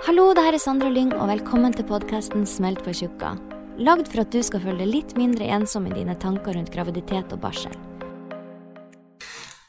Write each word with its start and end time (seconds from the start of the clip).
Hallo, 0.00 0.30
det 0.32 0.40
her 0.40 0.56
er 0.56 0.62
Sandra 0.62 0.88
Lyng, 0.88 1.10
og 1.12 1.26
velkommen 1.28 1.74
til 1.76 1.84
podkasten 1.84 2.46
Smelt 2.48 2.78
på 2.80 2.92
tjukka. 2.96 3.34
Lagd 3.84 4.06
for 4.08 4.22
at 4.22 4.30
du 4.32 4.38
skal 4.40 4.62
føle 4.62 4.80
deg 4.80 4.88
litt 4.88 5.10
mindre 5.20 5.44
ensom 5.52 5.90
i 5.90 5.92
dine 5.92 6.14
tanker 6.16 6.54
rundt 6.56 6.70
graviditet 6.72 7.34
og 7.36 7.42
barsel. 7.42 7.74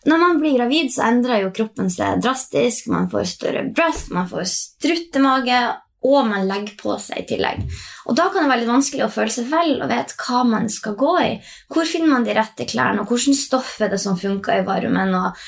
Når 0.07 0.21
man 0.21 0.39
blir 0.39 0.55
gravid, 0.55 0.87
så 0.93 1.09
endrer 1.09 1.43
jo 1.43 1.49
kroppen 1.57 1.91
seg 1.91 2.21
drastisk. 2.23 2.87
Man 2.93 3.09
får 3.11 3.27
større 3.27 3.65
bryst, 3.75 4.13
man 4.15 4.29
får 4.31 4.47
struttemage, 4.53 5.59
og 6.07 6.29
man 6.29 6.47
legger 6.47 6.79
på 6.79 6.95
seg 7.03 7.25
i 7.25 7.27
tillegg. 7.33 7.65
Og 8.07 8.15
Da 8.15 8.29
kan 8.31 8.45
det 8.45 8.53
være 8.53 8.63
litt 8.63 8.71
vanskelig 8.71 9.03
å 9.09 9.11
føle 9.11 9.35
seg 9.35 9.51
vel 9.51 9.81
og 9.81 9.91
vite 9.91 10.15
hva 10.15 10.45
man 10.47 10.71
skal 10.71 10.95
gå 10.95 11.11
i. 11.25 11.33
Hvor 11.67 11.91
finner 11.91 12.15
man 12.15 12.23
de 12.23 12.37
rette 12.39 12.69
klærne, 12.71 13.03
og 13.03 13.11
hvilket 13.11 13.35
stoff 13.35 13.75
er 13.83 13.91
det 13.91 13.99
som 13.99 14.15
funker 14.15 14.61
i 14.61 14.63
varmen? 14.63 15.11
og 15.25 15.43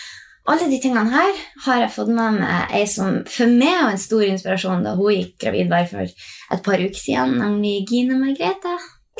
alle 0.49 0.67
de 0.67 0.79
tingene 0.83 1.07
her 1.13 1.37
har 1.65 1.77
jeg 1.83 1.91
fått 1.93 2.09
med 2.11 2.39
meg 2.41 2.73
ei 2.75 2.83
som 2.89 3.21
for 3.31 3.47
meg 3.51 3.77
var 3.77 3.93
en 3.93 4.01
stor 4.01 4.25
inspirasjon 4.27 4.83
da 4.83 4.95
hun 4.97 5.13
gikk 5.15 5.37
gravid 5.45 5.69
bare 5.71 5.87
for 5.87 6.03
et 6.03 6.65
par 6.65 6.83
uker 6.83 6.99
siden, 6.99 7.37
nemlig 7.39 7.85
Gine 7.89 8.17
Margrethe. 8.19 8.73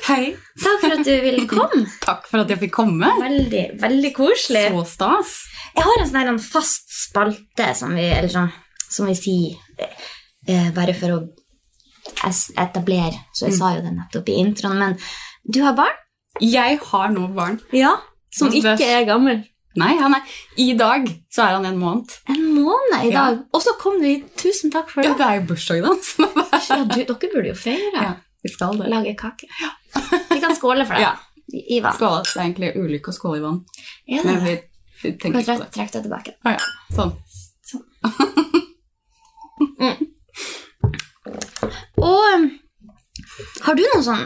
Hei. 0.03 0.34
Takk 0.59 0.81
for 0.81 0.96
at 0.97 1.06
du 1.06 1.14
ville 1.24 1.46
komme. 1.52 1.86
Takk 2.03 2.25
for 2.28 2.44
at 2.44 2.52
jeg 2.52 2.59
fikk 2.66 2.74
komme. 2.75 3.12
Veldig, 3.22 3.64
veldig 3.81 4.12
koselig. 4.18 4.66
Så 4.74 4.84
stas. 4.96 5.36
Jeg 5.78 5.86
har 5.88 6.03
en 6.03 6.12
sånn 6.12 6.42
fast 6.44 6.92
spalte 7.06 7.70
som 7.78 7.94
vi, 7.96 8.09
eller 8.09 8.34
sånn, 8.34 8.52
som 8.90 9.08
vi 9.08 9.16
sier 9.18 9.88
eh, 10.50 10.70
bare 10.76 10.97
for 10.97 11.16
å 11.16 11.22
etablere. 12.59 13.22
Så 13.38 13.47
jeg 13.47 13.58
sa 13.58 13.74
jo 13.78 13.86
det 13.86 13.94
nettopp 13.96 14.34
i 14.34 14.40
introen. 14.42 14.81
Men 14.81 14.97
du 15.46 15.62
har 15.64 15.78
barn? 15.78 15.96
Jeg 16.42 16.81
har 16.90 17.14
nå 17.14 17.30
barn. 17.38 17.62
Ja. 17.72 17.96
Som 18.34 18.52
ikke 18.52 18.81
er 18.90 19.06
gammel. 19.08 19.44
Nei, 19.79 19.94
han 19.97 20.13
er, 20.13 20.22
i 20.61 20.73
dag 20.78 21.07
så 21.34 21.47
er 21.47 21.56
han 21.57 21.66
en 21.66 21.79
måned. 21.81 22.11
En 22.29 22.44
måned 22.53 23.07
i 23.07 23.09
Ja. 23.11 23.23
dag. 23.31 23.39
Og 23.53 23.61
så 23.66 23.73
kom 23.81 23.95
du 24.01 24.06
hit. 24.06 24.28
Tusen 24.38 24.69
takk 24.73 24.89
for 24.94 25.01
Ja, 25.03 25.13
det. 25.13 25.17
det 25.17 25.28
er 25.28 25.39
jo 25.39 25.47
bursdagen 25.50 25.85
hans. 25.89 26.13
Ja, 26.69 26.84
du, 26.85 27.00
dere 27.01 27.29
burde 27.34 27.47
jo 27.50 27.56
feire. 27.57 27.91
Ja, 28.03 28.11
vi 28.44 28.50
skal 28.53 28.78
det. 28.79 28.88
Lage 28.94 29.16
kake. 29.19 29.47
Vi 30.29 30.39
kan 30.39 30.53
skåle 30.56 30.85
for 30.85 30.94
det. 31.00 31.01
Ja. 31.07 31.16
I 31.53 31.79
vann. 31.84 31.94
Skåle. 31.97 32.22
Det 32.23 32.38
er 32.38 32.45
egentlig 32.45 32.69
ulykke 32.79 33.09
å 33.11 33.17
skåle 33.17 33.38
i 33.41 33.44
vann. 33.44 33.59
Ja, 34.07 34.22
det 34.22 34.25
Men 34.29 34.45
det? 34.45 34.45
vi, 34.45 34.56
vi 35.03 35.11
tenker 35.17 35.39
ikke 35.44 35.57
på 35.57 35.66
det. 35.66 35.72
Trekk 35.75 35.91
det 35.97 36.03
tilbake? 36.05 36.35
Å 36.45 36.53
ja, 36.53 36.63
sånn. 36.95 37.11
Sånn. 37.67 37.85
Og 41.97 42.23
um, 42.35 42.47
har 43.66 43.78
du 43.78 43.84
noen 43.85 44.03
sånn 44.05 44.23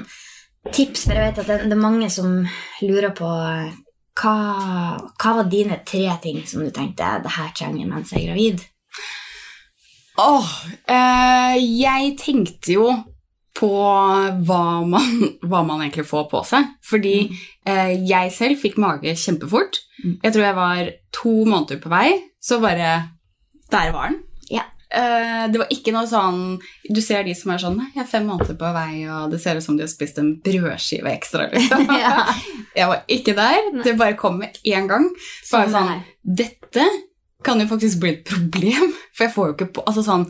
tips, 0.75 1.05
for 1.07 1.15
jeg 1.15 1.29
vet 1.29 1.41
at 1.43 1.47
det, 1.49 1.57
det 1.69 1.75
er 1.75 1.79
mange 1.81 2.09
som 2.11 2.41
lurer 2.83 3.13
på 3.15 3.27
hva, 4.17 4.38
hva 5.17 5.35
var 5.39 5.51
dine 5.51 5.81
tre 5.85 6.07
ting 6.23 6.41
som 6.47 6.63
du 6.66 6.72
tenkte 6.73 7.19
det 7.23 7.35
her 7.38 7.53
trenger 7.55 7.83
jeg 7.83 7.91
mens 7.91 8.13
jeg 8.13 8.23
er 8.23 8.31
gravid? 8.31 8.66
Åh, 10.17 10.53
eh, 10.89 11.57
jeg 11.61 12.16
tenkte 12.17 12.73
jo 12.73 12.88
på 13.57 13.69
hva 14.47 14.63
man, 14.85 15.19
hva 15.50 15.61
man 15.66 15.83
egentlig 15.83 16.07
får 16.09 16.25
på 16.31 16.41
seg. 16.47 16.72
Fordi 16.85 17.17
eh, 17.27 17.94
jeg 18.07 18.33
selv 18.35 18.61
fikk 18.61 18.79
mage 18.81 19.13
kjempefort. 19.17 19.81
Mm. 20.03 20.17
Jeg 20.23 20.33
tror 20.33 20.47
jeg 20.47 20.57
var 20.57 20.91
to 21.17 21.35
måneder 21.45 21.81
på 21.83 21.94
vei, 21.94 22.07
så 22.41 22.61
bare 22.63 22.95
Der 23.72 23.91
var 23.91 24.09
den. 24.09 24.22
Ja. 24.50 24.63
Eh, 24.97 25.43
det 25.51 25.61
var 25.61 25.69
ikke 25.73 25.91
noe 25.93 26.07
sånn 26.09 26.37
Du 26.89 27.01
ser 27.03 27.25
de 27.27 27.33
som 27.37 27.51
er 27.53 27.61
sånn 27.61 27.75
Nei, 27.77 27.89
jeg 27.93 28.01
er 28.01 28.09
fem 28.09 28.23
måneder 28.25 28.55
på 28.57 28.69
vei, 28.73 29.03
og 29.11 29.29
det 29.33 29.41
ser 29.43 29.59
ut 29.59 29.65
som 29.65 29.77
de 29.77 29.85
har 29.85 29.91
spist 29.91 30.17
en 30.21 30.31
brødskive 30.43 31.11
ekstra. 31.11 31.49
Liksom. 31.53 31.85
Ja. 32.03 32.23
Jeg 32.77 32.91
var 32.91 32.99
ikke 33.09 33.33
der. 33.33 33.71
Det 33.81 33.95
bare 33.97 34.13
kom 34.19 34.35
med 34.37 34.59
én 34.61 34.85
gang. 34.85 35.07
Bare 35.49 35.65
Sånn 35.65 35.71
sånn. 35.73 36.03
Dette 36.21 36.83
kan 37.45 37.57
jo 37.57 37.65
faktisk 37.71 38.03
bli 38.03 38.11
et 38.11 38.27
problem, 38.27 38.91
for 39.15 39.25
jeg 39.25 39.33
får 39.33 39.47
jo 39.47 39.55
ikke 39.55 39.67
på 39.77 39.85
Altså 39.89 40.03
sånn 40.05 40.27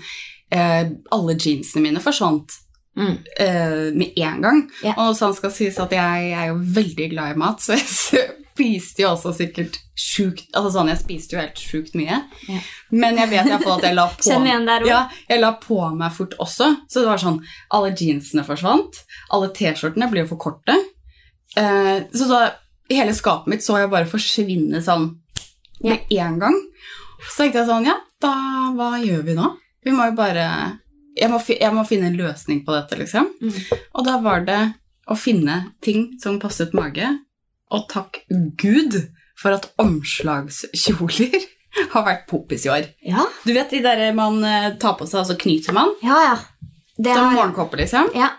eh, 0.55 0.93
Alle 1.15 1.35
jeansene 1.35 1.83
mine 1.83 2.03
forsvant 2.03 2.55
Mm. 2.97 3.13
Uh, 3.13 3.93
med 3.93 4.13
en 4.17 4.41
gang. 4.41 4.61
Yeah. 4.81 4.97
Og 4.97 5.11
sånn 5.13 5.35
skal 5.37 5.51
sies 5.53 5.75
at 5.77 5.91
jeg 5.93 6.31
er 6.33 6.47
jo 6.49 6.55
veldig 6.57 7.11
glad 7.11 7.35
i 7.35 7.37
mat, 7.37 7.61
så 7.65 7.75
jeg 7.77 7.83
spiste 8.57 9.03
jo 9.03 9.11
også 9.13 9.33
sikkert 9.37 9.77
sjukt 9.97 10.55
Altså 10.55 10.71
sånn, 10.73 10.89
jeg 10.91 11.01
spiste 11.01 11.35
jo 11.35 11.41
helt 11.41 11.61
sjukt 11.61 11.95
mye. 11.97 12.19
Ja. 12.49 12.61
Men 12.93 13.19
jeg 13.21 13.31
vet 13.31 13.49
iallfall 13.49 13.77
at 13.77 13.87
jeg 13.87 13.97
la 13.97 14.07
på 14.13 14.37
der. 14.67 14.87
Ja, 14.89 15.01
jeg 15.29 15.41
la 15.41 15.51
på 15.61 15.79
meg 15.97 16.15
fort 16.17 16.33
også. 16.41 16.71
Så 16.89 17.03
det 17.03 17.09
var 17.09 17.21
sånn 17.21 17.41
Alle 17.73 17.93
jeansene 17.93 18.45
forsvant. 18.47 19.03
Alle 19.33 19.51
T-skjortene 19.55 20.09
ble 20.11 20.25
jo 20.25 20.31
for 20.33 20.41
korte. 20.47 20.77
Eh, 21.57 21.99
så 22.13 22.29
da 22.31 22.41
hele 22.91 23.13
skapet 23.15 23.51
mitt 23.51 23.65
så 23.65 23.81
jeg 23.81 23.91
bare 23.91 24.09
forsvinne 24.09 24.81
sånn 24.83 25.11
med 25.85 26.11
en 26.17 26.41
gang. 26.41 26.57
Så 27.27 27.43
tenkte 27.43 27.61
jeg 27.61 27.69
sånn 27.69 27.87
Ja, 27.89 27.99
da 28.23 28.33
hva 28.77 28.95
gjør 29.01 29.23
vi 29.27 29.37
nå? 29.37 29.53
Vi 29.85 29.93
må 29.95 30.09
jo 30.09 30.17
bare 30.17 30.49
jeg 31.17 31.31
må, 31.31 31.39
jeg 31.49 31.73
må 31.73 31.85
finne 31.87 32.11
en 32.11 32.19
løsning 32.19 32.59
på 32.65 32.75
dette, 32.75 32.97
liksom. 32.99 33.31
Mm. 33.41 33.55
Og 33.97 34.03
da 34.05 34.19
var 34.21 34.43
det 34.45 34.59
å 35.09 35.15
finne 35.17 35.55
ting 35.81 36.11
som 36.21 36.37
passet 36.41 36.75
mage. 36.77 37.07
Og 37.71 37.87
takk 37.91 38.21
Gud 38.61 38.95
for 39.37 39.53
at 39.53 39.67
omslagskjoler 39.81 41.37
har 41.93 42.05
vært 42.07 42.27
poppis 42.29 42.65
i 42.65 42.71
år. 42.73 42.87
Ja, 43.05 43.25
Du 43.45 43.53
vet 43.53 43.69
de 43.73 43.81
der 43.83 44.13
man 44.17 44.39
eh, 44.47 44.71
tar 44.81 44.95
på 44.99 45.05
seg, 45.07 45.21
og 45.21 45.27
så 45.31 45.35
knyter 45.39 45.75
man? 45.77 45.93
ja. 46.03 46.21
ja. 46.31 46.37
Det 46.97 47.13
Som 47.13 47.35
morgenkåpe, 47.35 47.77
liksom. 47.77 48.07
ja. 48.17 48.31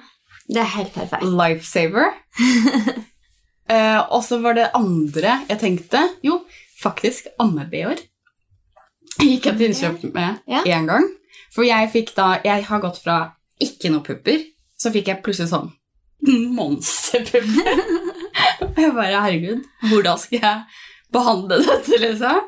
Det 0.49 0.59
er 0.59 0.71
helt 0.73 0.91
perfekt. 0.97 1.23
Lifesaver. 1.23 2.09
eh, 3.71 4.01
og 4.11 4.25
så 4.27 4.41
var 4.43 4.57
det 4.59 4.71
andre 4.75 5.37
jeg 5.49 5.61
tenkte 5.61 6.01
Jo, 6.27 6.41
faktisk 6.83 7.29
amme-BH-er. 7.39 8.01
Gikk 9.19 9.47
jeg 9.47 9.59
til 9.61 9.67
innkjøp 9.69 10.09
med 10.15 10.41
Ja. 10.51 10.65
gang. 10.89 11.07
For 11.55 11.63
jeg 11.67 11.91
fikk 11.93 12.15
da 12.17 12.41
Jeg 12.45 12.65
har 12.67 12.83
gått 12.83 12.99
fra 13.05 13.19
ikke 13.63 13.91
noe 13.91 14.03
pupper, 14.07 14.43
så 14.79 14.91
fikk 14.95 15.09
jeg 15.13 15.23
plutselig 15.23 15.53
sånn 15.53 15.71
monsterpupper. 16.59 17.85
Og 18.65 18.79
jeg 18.83 18.95
bare 18.97 19.23
Herregud, 19.25 19.65
hvordan 19.91 20.19
skal 20.23 20.41
jeg 20.43 20.63
behandle 21.13 21.59
dette, 21.65 21.99
liksom? 22.03 22.41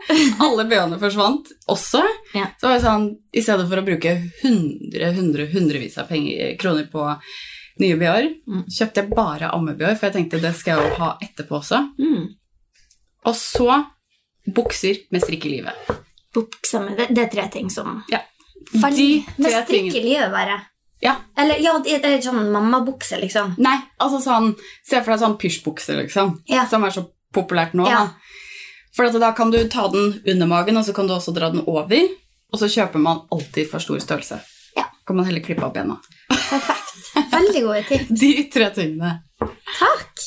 Alle 0.44 0.64
BH-ene 0.68 0.98
forsvant 1.00 1.48
også. 1.72 2.02
Ja. 2.36 2.48
Så 2.60 2.68
var 2.68 2.74
det 2.76 2.84
sånn, 2.84 3.06
I 3.32 3.40
stedet 3.46 3.68
for 3.70 3.80
å 3.80 3.86
bruke 3.86 4.12
hundre, 4.42 5.12
hundre, 5.16 5.46
hundrevis 5.54 5.96
av 6.02 6.10
penger, 6.10 6.56
kroner 6.60 6.90
på 6.92 7.06
nye 7.80 7.96
BH-er, 7.96 8.26
Mm. 8.50 8.64
kjøpte 8.68 9.00
jeg 9.00 9.10
bare 9.16 9.48
amme-BH, 9.56 9.94
for 9.96 10.06
jeg 10.10 10.16
tenkte 10.18 10.40
det 10.42 10.52
skal 10.58 10.76
jeg 10.76 10.90
jo 10.90 10.96
ha 11.00 11.10
etterpå 11.24 11.56
også. 11.62 11.78
Mm. 11.98 12.26
Og 13.30 13.34
så 13.38 13.78
bukser 14.56 14.98
med 15.12 15.22
strikk 15.24 15.46
i 15.46 15.54
livet. 15.56 15.88
Buksa 16.34 16.80
med 16.84 16.98
det, 17.00 17.06
det 17.16 17.24
er 17.24 17.30
tre 17.32 17.48
ting 17.52 17.70
som 17.72 18.02
Ja. 18.12 18.20
De 18.72 19.24
Med 19.38 19.50
tre 19.50 19.62
strikk 19.64 19.88
i 19.88 19.90
tingene. 19.90 20.04
livet, 20.04 20.30
bare. 20.34 20.58
Ja. 21.00 21.14
Eller 21.38 21.60
ja, 21.64 21.78
det 21.84 22.04
er 22.04 22.20
sånn 22.24 22.50
mammabukse, 22.52 23.16
liksom. 23.22 23.54
Nei, 23.62 23.78
altså 23.96 24.20
sånn 24.20 24.50
Se 24.84 25.00
for 25.00 25.14
deg 25.14 25.22
sånn 25.22 25.38
pysjbukse, 25.40 25.96
liksom. 26.02 26.34
Ja. 26.50 26.66
Som 26.68 26.84
er 26.84 26.92
så 26.94 27.06
populært 27.34 27.76
nå. 27.78 27.86
Ja. 27.88 28.04
Da. 28.04 28.30
For 28.96 29.20
da 29.22 29.32
kan 29.36 29.52
du 29.54 29.62
ta 29.70 29.86
den 29.88 30.18
under 30.26 30.50
magen, 30.50 30.76
og 30.76 30.84
så 30.84 30.92
kan 30.92 31.08
du 31.08 31.14
også 31.14 31.32
dra 31.36 31.50
den 31.54 31.64
over. 31.66 32.10
Og 32.50 32.58
så 32.58 32.68
kjøper 32.68 33.00
man 33.00 33.22
alltid 33.32 33.70
for 33.70 33.82
stor 33.82 34.00
størrelse. 34.02 34.40
Ja. 34.76 34.88
Kan 35.06 35.16
man 35.16 35.28
heller 35.28 35.44
klippe 35.44 35.64
av 35.64 35.72
bena. 35.74 36.00
Perfekt. 36.28 37.12
Veldig 37.30 37.62
gode 37.64 37.84
tips. 37.88 38.10
De 38.20 38.32
tre 38.52 38.70
tingene. 38.74 39.12
Takk. 39.78 40.26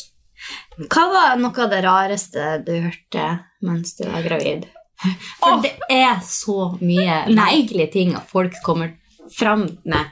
Hva 0.90 1.04
var 1.12 1.36
noe 1.38 1.66
av 1.66 1.70
det 1.70 1.84
rareste 1.86 2.56
du 2.66 2.74
hørte 2.88 3.28
mens 3.62 3.94
du 4.00 4.08
var 4.08 4.24
gravid? 4.26 4.66
For 5.38 5.60
det 5.62 5.76
er 5.92 6.22
så 6.26 6.72
mye 6.80 7.26
merkelige 7.36 7.92
ting 7.94 8.16
at 8.18 8.30
folk 8.32 8.56
kommer 8.66 8.96
fram 9.32 9.68
med. 9.84 10.10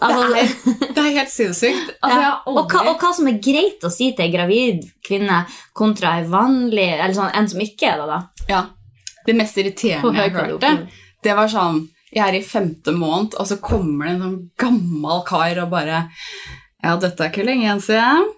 Altså, 0.00 0.26
det, 0.32 0.40
er, 0.40 0.88
det 0.94 1.02
er 1.02 1.14
helt 1.18 1.32
sinnssykt. 1.32 1.92
Altså, 2.04 2.20
ja. 2.22 2.32
og, 2.48 2.60
hva, 2.72 2.82
og 2.90 3.02
hva 3.02 3.12
som 3.16 3.28
er 3.28 3.38
greit 3.44 3.84
å 3.84 3.90
si 3.92 4.10
til 4.16 4.26
en 4.26 4.32
gravid 4.34 4.86
kvinne 5.04 5.42
kontra 5.76 6.14
en 6.18 6.30
vanlig 6.32 6.86
Eller 6.94 7.14
sånn, 7.16 7.32
en 7.36 7.48
som 7.52 7.60
ikke 7.60 7.90
er 7.92 8.00
det, 8.00 8.06
da. 8.08 8.20
Ja. 8.48 8.60
Det 9.26 9.36
mest 9.36 9.58
irriterende 9.60 10.24
jeg 10.24 10.32
hørte, 10.34 10.70
det 11.22 11.34
var 11.36 11.50
sånn 11.52 11.82
Jeg 12.10 12.24
er 12.24 12.38
i 12.38 12.42
femte 12.42 12.94
måned, 12.96 13.36
og 13.38 13.46
så 13.46 13.60
kommer 13.62 14.08
det 14.08 14.14
en 14.14 14.22
sånn 14.24 14.38
gammel 14.64 15.24
kar 15.28 15.60
og 15.66 15.72
bare 15.76 16.06
Ja, 16.80 16.96
dette 16.96 17.26
er 17.26 17.28
ikke 17.30 17.44
lenge 17.44 17.66
igjen, 17.68 17.82
sier 17.84 18.00
jeg. 18.00 18.28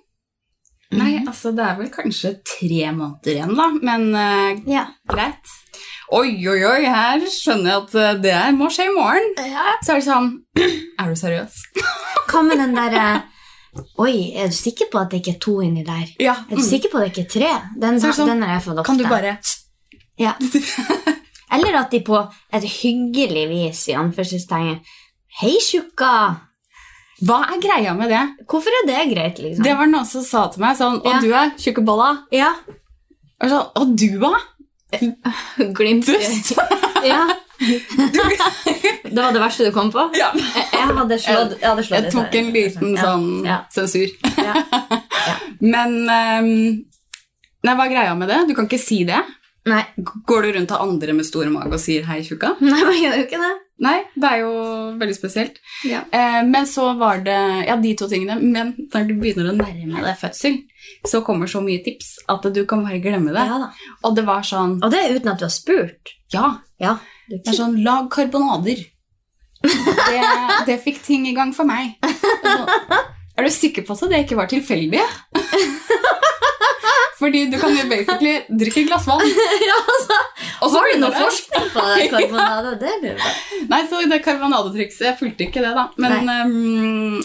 Nei, 0.98 1.12
altså, 1.22 1.54
det 1.56 1.64
er 1.64 1.78
vel 1.78 1.88
kanskje 1.94 2.34
tre 2.44 2.90
måneder 2.92 3.36
igjen, 3.38 3.54
da, 3.56 3.70
men 3.80 4.08
uh, 4.12 4.50
Ja. 4.68 4.88
greit. 5.08 5.54
Oi, 6.12 6.28
oi, 6.44 6.58
oi, 6.68 6.80
her 6.84 7.22
skjønner 7.32 7.70
jeg 7.70 7.82
at 7.82 7.94
eh, 7.96 8.16
det 8.20 8.38
må 8.58 8.66
skje 8.72 8.84
i 8.90 8.92
morgen. 8.92 9.30
Så 9.80 9.94
er 9.94 10.00
det 10.00 10.04
sånn 10.04 10.26
Er 11.00 11.08
du 11.08 11.16
seriøs? 11.16 11.54
Hva 12.28 12.42
med 12.44 12.60
den 12.60 12.74
derre 12.76 13.04
Oi, 14.02 14.34
er 14.36 14.50
du 14.52 14.56
sikker 14.56 14.90
på 14.92 15.00
at 15.00 15.08
det 15.14 15.22
ikke 15.22 15.32
er 15.38 15.40
to 15.40 15.54
inni 15.64 15.84
der? 15.86 16.04
Ja. 16.20 16.34
Er 16.50 16.60
du 16.60 16.64
sikker 16.66 16.92
på 16.92 17.00
at 17.00 17.06
det 17.08 17.12
ikke 17.14 17.24
er 17.24 17.32
tre? 17.32 17.52
Den, 17.80 17.96
er 17.96 18.12
sånn, 18.12 18.28
den 18.34 18.44
har 18.44 18.58
jeg 18.58 18.64
fått 18.66 18.82
ofte. 18.82 18.88
Kan 18.90 19.00
du 19.00 19.06
bare 19.08 19.38
Ja. 20.20 20.34
Eller 21.56 21.78
at 21.80 21.92
de 21.92 22.02
på 22.04 22.18
et 22.52 22.66
hyggelig 22.82 23.46
vis 23.48 23.86
i 23.88 23.96
anførselstegn 23.96 24.76
Hei, 25.40 25.54
tjukka! 25.64 26.12
Hva 27.24 27.38
er 27.54 27.60
greia 27.62 27.96
med 27.96 28.12
det? 28.12 28.20
Hvorfor 28.50 28.74
er 28.82 28.86
det 28.90 29.00
greit, 29.14 29.40
liksom? 29.40 29.64
Det 29.64 29.74
var 29.78 29.88
noen 29.88 30.08
som 30.08 30.24
sa 30.26 30.44
til 30.52 30.60
meg 30.64 30.76
sånn 30.76 31.00
Å, 31.00 31.08
Ja. 31.08 31.20
du 31.24 31.32
er 31.32 31.52
tjukkebolla. 31.56 32.10
Ja. 32.34 32.52
Og 33.42 33.48
sånn, 33.50 33.94
du 33.96 34.08
òg? 34.28 34.36
Glimt 35.78 36.06
Dust. 36.06 36.52
Ja. 37.02 37.24
det 39.10 39.18
var 39.22 39.32
det 39.34 39.40
verste 39.42 39.64
du 39.66 39.72
kom 39.74 39.88
på? 39.90 40.04
Ja. 40.14 40.28
Jeg, 40.38 40.66
jeg 40.72 40.94
hadde 40.96 41.16
slått, 41.18 41.54
jeg 41.58 41.66
hadde 41.68 41.84
slått 41.86 41.96
Jeg 41.98 42.04
det 42.06 42.12
tok 42.14 42.36
en 42.38 42.50
liten 42.54 42.92
Ja. 42.94 43.02
sånn 43.02 43.26
Ja. 43.46 43.56
sensur. 43.74 44.08
Ja. 44.38 44.54
Men 45.60 45.96
um, 46.06 46.52
Nei, 47.62 47.74
hva 47.78 47.86
er 47.86 47.92
greia 47.94 48.14
med 48.18 48.30
det? 48.30 48.38
Du 48.48 48.54
kan 48.58 48.66
ikke 48.66 48.78
si 48.82 49.02
det. 49.06 49.18
Nei. 49.70 49.82
Går 50.26 50.42
du 50.46 50.52
rundt 50.56 50.70
til 50.72 50.82
andre 50.86 51.12
med 51.14 51.26
stor 51.26 51.46
mage 51.54 51.74
og 51.76 51.82
sier 51.82 52.02
'hei, 52.06 52.20
tjukka'? 52.26 52.56
Nei, 52.60 52.80
man 52.82 52.96
gjør 52.98 53.16
jo 53.18 53.26
ikke 53.26 53.38
det. 53.42 53.52
Nei, 53.82 53.98
det 54.14 54.30
er 54.30 54.38
jo 54.42 54.50
veldig 54.98 55.14
spesielt. 55.14 55.58
Ja. 55.86 56.00
Eh, 56.12 56.42
men 56.46 56.66
så 56.66 56.92
var 56.98 57.18
det 57.22 57.66
Ja, 57.68 57.76
de 57.76 57.94
to 57.98 58.08
tingene. 58.08 58.40
Men 58.42 58.74
når 58.94 59.06
du 59.08 59.14
begynner 59.14 59.50
å 59.52 59.56
nærme 59.58 60.02
deg 60.02 60.18
fødsel, 60.18 60.58
så 61.08 61.20
kommer 61.26 61.46
så 61.50 61.60
mye 61.64 61.82
tips 61.84 62.14
at 62.30 62.44
du 62.54 62.62
kan 62.68 62.84
bare 62.86 63.00
glemme 63.02 63.32
det. 63.34 63.46
Ja 63.48 63.58
da. 63.64 63.68
Og 64.06 64.14
det 64.16 64.24
var 64.26 64.42
sånn 64.46 64.76
Og 64.82 64.90
det 64.92 65.00
er 65.02 65.16
uten 65.16 65.32
at 65.32 65.40
du 65.40 65.44
har 65.48 65.54
spurt. 65.54 66.14
Ja, 66.32 66.58
Ja. 66.78 66.96
det 67.28 67.42
er 67.48 67.52
sånn 67.58 67.80
Lag 67.84 68.10
karbonader. 68.10 68.84
Det, 69.62 70.22
det 70.66 70.80
fikk 70.82 71.02
ting 71.02 71.26
i 71.30 71.34
gang 71.34 71.52
for 71.54 71.64
meg. 71.68 71.94
Så, 72.42 72.66
er 73.38 73.46
du 73.46 73.50
sikker 73.54 73.84
på 73.86 73.94
at 73.94 74.10
det 74.10 74.24
ikke 74.26 74.36
var 74.38 74.48
tilfeldig? 74.50 75.02
Fordi 77.22 77.44
du 77.52 77.58
kan 77.60 77.70
jo 77.76 77.84
basically 77.86 78.32
drikke 78.50 78.80
et 78.82 78.88
glass 78.88 79.04
vann. 79.06 79.22
ja, 79.68 79.76
altså. 79.78 80.16
Og 80.62 80.70
så 80.72 80.78
Har 80.80 80.88
du 80.90 80.96
noe 81.04 81.12
forskning 81.14 81.68
på 81.74 81.84
det? 81.86 82.06
Karbonade? 82.10 82.72
Det 82.80 82.94
lurer 83.02 83.20
jeg. 83.22 83.34
Nei, 83.70 83.78
så 83.90 84.00
det 84.10 84.18
karbonadetrikset 84.24 85.04
Jeg 85.06 85.18
fulgte 85.20 85.46
ikke 85.46 85.62
det, 85.62 85.70
da. 85.76 85.84
Men 86.02 86.32
ehm, 86.32 87.20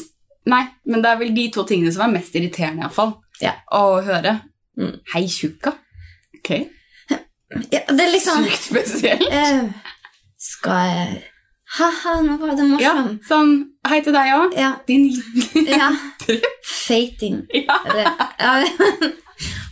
nei, 0.53 0.61
men 0.85 1.01
det 1.01 1.09
er 1.11 1.17
vel 1.23 1.33
de 1.33 1.47
to 1.55 1.65
tingene 1.69 1.93
som 1.95 2.05
er 2.05 2.13
mest 2.19 2.37
irriterende, 2.37 2.85
iallfall. 2.85 3.15
Ja. 3.43 3.53
Å 3.73 4.01
høre. 4.05 4.39
Mm. 4.77 4.97
Hei, 5.13 5.25
tjukka. 5.31 5.73
Ok. 6.37 6.51
Ja, 7.71 7.81
det 7.87 8.03
er 8.03 8.11
liksom 8.11 8.43
Sykt 8.45 8.63
spesielt. 8.65 9.23
Uh, 9.31 9.69
Skal 10.37 10.87
jeg 10.91 11.21
Ha-ha, 11.77 12.17
nå 12.23 12.35
var 12.39 12.55
det 12.55 12.65
Ja, 12.79 12.95
sånn 13.27 13.53
Hei 13.87 14.01
til 14.03 14.15
deg 14.15 14.33
òg. 14.35 14.55
Ja. 14.59 14.73
Din 14.87 15.07
ja. 15.67 15.91
Feiting. 16.87 17.45
Ja. 17.67 17.79
Ja. 18.39 18.53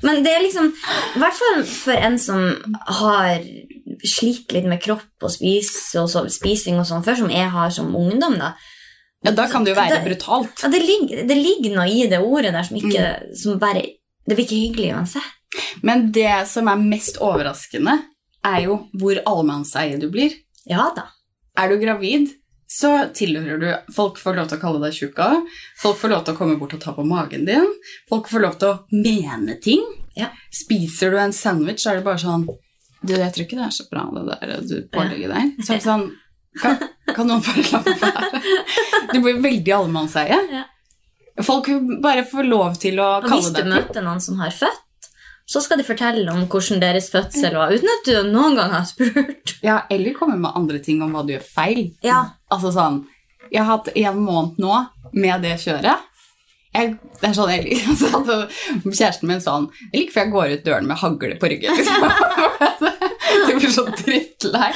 Men 0.06 0.22
det 0.24 0.32
er 0.36 0.44
liksom 0.44 0.70
I 0.70 1.20
hvert 1.20 1.38
fall 1.40 1.64
for 1.68 1.98
en 2.08 2.18
som 2.22 2.44
har 3.00 3.44
slitt 4.06 4.52
litt 4.54 4.68
med 4.70 4.82
kropp 4.84 5.24
og 5.26 5.32
spis, 5.34 5.72
og 5.98 6.10
så, 6.12 6.26
spising 6.30 6.78
og 6.78 6.86
sånn 6.88 7.04
før, 7.06 7.24
som 7.24 7.32
jeg 7.32 7.48
har 7.50 7.72
som 7.74 7.96
ungdom, 7.98 8.36
da. 8.38 8.52
Ja, 9.25 9.31
da 9.36 9.48
kan 9.51 9.63
det 9.66 9.74
jo 9.74 9.80
være 9.81 9.98
Det- 10.00 10.06
brutalt. 10.07 10.63
Ja, 10.63 10.69
det, 10.69 10.81
ligger, 10.86 11.24
det 11.27 11.38
ligger 11.38 11.75
noe 11.75 11.88
i 11.89 12.06
det 12.12 12.19
ordet 12.22 12.54
der 12.54 12.63
som 12.63 12.77
ikke 12.77 13.36
som 13.42 13.60
bare 13.60 13.81
Det 14.27 14.36
blir 14.36 14.45
ikke 14.45 14.62
hyggelig 14.62 14.94
uansett. 14.95 15.31
Men 15.83 16.07
det 16.12 16.48
som 16.50 16.68
er 16.68 16.80
mest 16.81 17.18
overraskende, 17.22 18.00
er 18.45 18.62
jo 18.66 18.80
hvor 18.98 19.19
allmannseie 19.25 20.00
du 20.01 20.07
blir. 20.10 20.33
Ja 20.69 20.88
da. 20.95 21.04
Er 21.57 21.69
du 21.69 21.77
gravid, 21.80 22.31
så 22.68 22.89
tilhører 23.13 23.60
du 23.62 23.94
Folk 23.94 24.18
får 24.18 24.36
lov 24.36 24.48
til 24.50 24.57
å 24.57 24.62
kalle 24.62 24.81
deg 24.81 24.94
tjukka. 24.98 25.27
Folk 25.81 25.98
får 26.01 26.10
lov 26.10 26.25
til 26.25 26.33
å 26.33 26.38
komme 26.38 26.57
bort 26.60 26.74
og 26.74 26.81
ta 26.81 26.92
på 26.98 27.06
magen 27.06 27.45
din. 27.45 27.68
Folk 28.10 28.27
får 28.30 28.42
lov 28.42 28.57
til 28.60 28.74
å 28.74 28.80
mene 28.92 29.60
ting. 29.62 29.83
Ja. 30.18 30.30
Spiser 30.51 31.12
du 31.12 31.18
en 31.22 31.33
sandwich, 31.33 31.83
så 31.83 31.92
er 31.94 31.95
det 32.01 32.06
bare 32.06 32.18
sånn 32.22 32.48
Du, 33.06 33.13
jeg 33.13 33.31
tror 33.36 33.45
ikke 33.45 33.57
det 33.60 33.66
er 33.68 33.74
så 33.75 33.83
bra, 33.92 34.07
det 34.16 34.25
der 34.42 34.62
du 34.66 34.88
pålegger 34.89 35.30
deg. 35.36 35.51
Så 35.62 35.75
er 35.75 35.77
det 35.77 35.86
sånn 35.92 36.07
Kan, 36.62 36.78
kan 37.16 37.28
noen 37.28 37.42
bare 37.44 37.63
la 37.72 37.81
meg 37.86 38.00
være? 38.02 38.42
Du 39.13 39.19
blir 39.25 39.42
veldig 39.44 39.74
allemannseie. 39.75 40.38
Ja. 40.54 40.63
Folk 41.44 41.68
bare 42.04 42.24
får 42.24 42.48
lov 42.48 42.78
til 42.80 43.00
å 43.04 43.07
Og 43.19 43.25
kalle 43.28 43.42
hvis 43.42 43.52
du 43.52 43.62
det. 43.62 43.68
møter 43.74 44.06
noen 44.06 44.22
som 44.24 44.40
har 44.40 44.54
født, 44.56 45.10
så 45.46 45.60
skal 45.62 45.78
de 45.78 45.86
fortelle 45.86 46.24
om 46.31 46.46
hvordan 46.50 46.80
deres 46.81 47.10
fødsel 47.13 47.54
var, 47.60 47.74
uten 47.75 47.92
at 47.92 48.07
du 48.07 48.30
noen 48.31 48.56
gang 48.57 48.72
har 48.74 48.86
spurt. 48.90 49.52
Ja, 49.62 49.81
eller 49.94 50.15
komme 50.18 50.38
med 50.41 50.56
andre 50.58 50.80
ting 50.82 51.03
om 51.06 51.12
hva 51.13 51.25
du 51.27 51.36
gjør 51.36 51.44
feil. 51.46 51.84
Ja. 52.06 52.24
Altså 52.51 52.72
sånn 52.74 53.01
Jeg 53.51 53.62
har 53.62 53.75
hatt 53.75 53.91
en 53.94 54.24
måned 54.25 54.58
nå 54.63 54.80
med 55.13 55.44
det 55.46 55.58
kjøret. 55.62 56.01
Jeg, 56.75 56.94
det 57.22 57.29
er 57.29 57.36
sånn, 57.38 57.51
jeg, 57.53 57.63
liker- 57.70 57.98
så 58.01 58.10
hadde 58.17 58.36
Kjæresten 58.91 59.29
min 59.32 59.41
sånn 59.44 59.70
Jeg 59.94 60.01
liker 60.01 60.15
før 60.17 60.25
jeg 60.25 60.34
går 60.36 60.53
ut 60.58 60.65
døren 60.67 60.88
med 60.89 61.00
hagle 61.01 61.38
på 61.41 61.50
ryggen. 61.51 61.77
Liksom. 61.79 62.05
Det 63.48 63.55
blir 63.58 63.72
så 63.74 63.84
drittlei. 64.00 64.70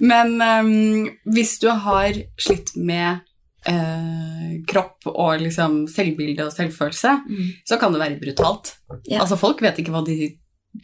Men 0.00 0.34
um, 0.40 1.08
hvis 1.34 1.56
du 1.62 1.68
har 1.84 2.16
slitt 2.40 2.72
med 2.78 3.20
uh, 3.68 4.52
kropp 4.70 5.08
og 5.12 5.42
liksom 5.42 5.82
selvbilde 5.90 6.46
og 6.46 6.54
selvfølelse, 6.54 7.12
så 7.68 7.78
kan 7.80 7.92
det 7.94 8.00
være 8.02 8.20
brutalt. 8.22 8.74
Ja. 9.10 9.20
Altså 9.24 9.38
Folk 9.40 9.62
vet 9.64 9.78
ikke 9.82 9.94
hva 9.94 10.04
de 10.06 10.16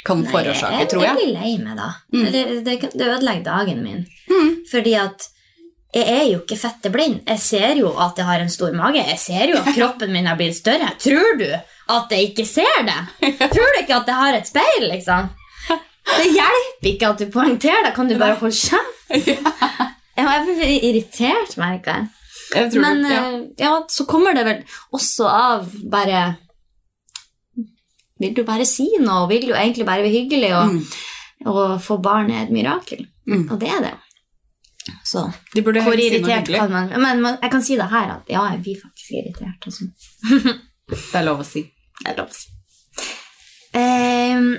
kan 0.05 0.21
Nei, 0.21 0.29
forårsake, 0.29 0.85
tror 0.91 1.01
Jeg 1.07 1.15
jeg. 1.15 1.17
blir 1.23 1.35
lei 1.39 1.53
meg, 1.65 1.79
da. 1.81 1.89
Mm. 2.13 2.25
Det, 2.35 2.45
det, 2.67 2.77
det 2.93 3.07
ødelegger 3.15 3.45
dagen 3.47 3.79
min. 3.87 4.03
Mm. 4.29 4.51
Fordi 4.71 4.93
at 5.01 5.29
jeg 5.95 6.05
er 6.13 6.25
jo 6.33 6.39
ikke 6.43 6.57
fetteblind. 6.61 7.23
Jeg 7.27 7.41
ser 7.41 7.77
jo 7.81 7.95
at 7.99 8.19
jeg 8.21 8.27
har 8.29 8.43
en 8.45 8.51
stor 8.53 8.73
mage. 8.77 9.01
Jeg 9.09 9.19
ser 9.19 9.49
jo 9.55 9.57
at 9.63 9.71
kroppen 9.75 10.13
min 10.13 10.27
har 10.29 10.37
blitt 10.37 10.57
større. 10.59 10.91
Tror 11.01 11.39
du 11.41 11.47
at 11.49 12.11
jeg 12.13 12.31
ikke 12.31 12.45
ser 12.47 12.83
det? 12.85 12.99
Tror 13.41 13.73
du 13.75 13.79
ikke 13.81 13.97
at 14.03 14.11
jeg 14.13 14.19
har 14.19 14.37
et 14.37 14.51
speil, 14.51 14.85
liksom? 14.93 15.31
Det 16.09 16.27
hjelper 16.33 16.89
ikke 16.93 17.09
at 17.09 17.19
du 17.23 17.27
poengterer 17.33 17.83
det. 17.89 17.95
Kan 17.97 18.09
du 18.09 18.15
bare 18.21 18.37
holde 18.41 18.57
kjeft? 18.57 18.95
Jeg 20.19 20.27
er 20.27 20.47
veldig 20.49 20.77
irritert, 20.83 21.53
merker 21.61 21.95
jeg. 21.95 22.07
Jeg 22.57 22.71
tror 22.73 22.81
Men 22.83 23.03
det, 23.05 23.11
ja. 23.13 23.19
eh, 23.23 23.43
ja, 23.63 23.73
så 23.93 24.03
kommer 24.09 24.35
det 24.35 24.43
vel 24.49 24.63
også 24.97 25.29
av 25.31 25.69
bare 25.93 26.23
Vil 28.19 28.33
du 28.35 28.41
bare 28.49 28.67
si 28.67 28.89
noe? 28.99 29.29
Vil 29.31 29.47
du 29.47 29.53
egentlig 29.55 29.87
bare 29.87 30.03
være 30.03 30.15
hyggelig? 30.17 30.51
Og, 30.59 30.73
Mm. 30.73 30.83
og 31.55 31.77
få 31.85 32.01
barn 32.03 32.33
er 32.35 32.43
et 32.49 32.51
mirakel. 32.51 33.05
Mm. 33.31 33.45
Og 33.53 33.61
det 33.61 33.69
er 33.71 33.81
det. 33.85 33.95
Så 35.05 35.25
hvor 35.55 35.73
irritert 35.95 36.47
si 36.47 36.53
kan 36.55 36.71
man 36.71 36.93
Men 37.01 37.39
jeg 37.43 37.51
kan 37.51 37.63
si 37.63 37.77
det 37.77 37.89
her 37.91 38.13
at 38.17 38.29
ja, 38.33 38.45
jeg 38.53 38.63
blir 38.63 38.81
faktisk 38.83 39.11
irritert. 39.21 39.67
Altså. 39.67 39.89
Det 40.89 41.19
er 41.21 41.25
lov 41.27 41.41
å 41.43 41.45
si. 41.45 41.63
Det 42.01 42.13
er 42.13 42.17
lov 42.17 42.31
å 42.31 42.37
si. 42.37 42.47
Um, 43.77 44.55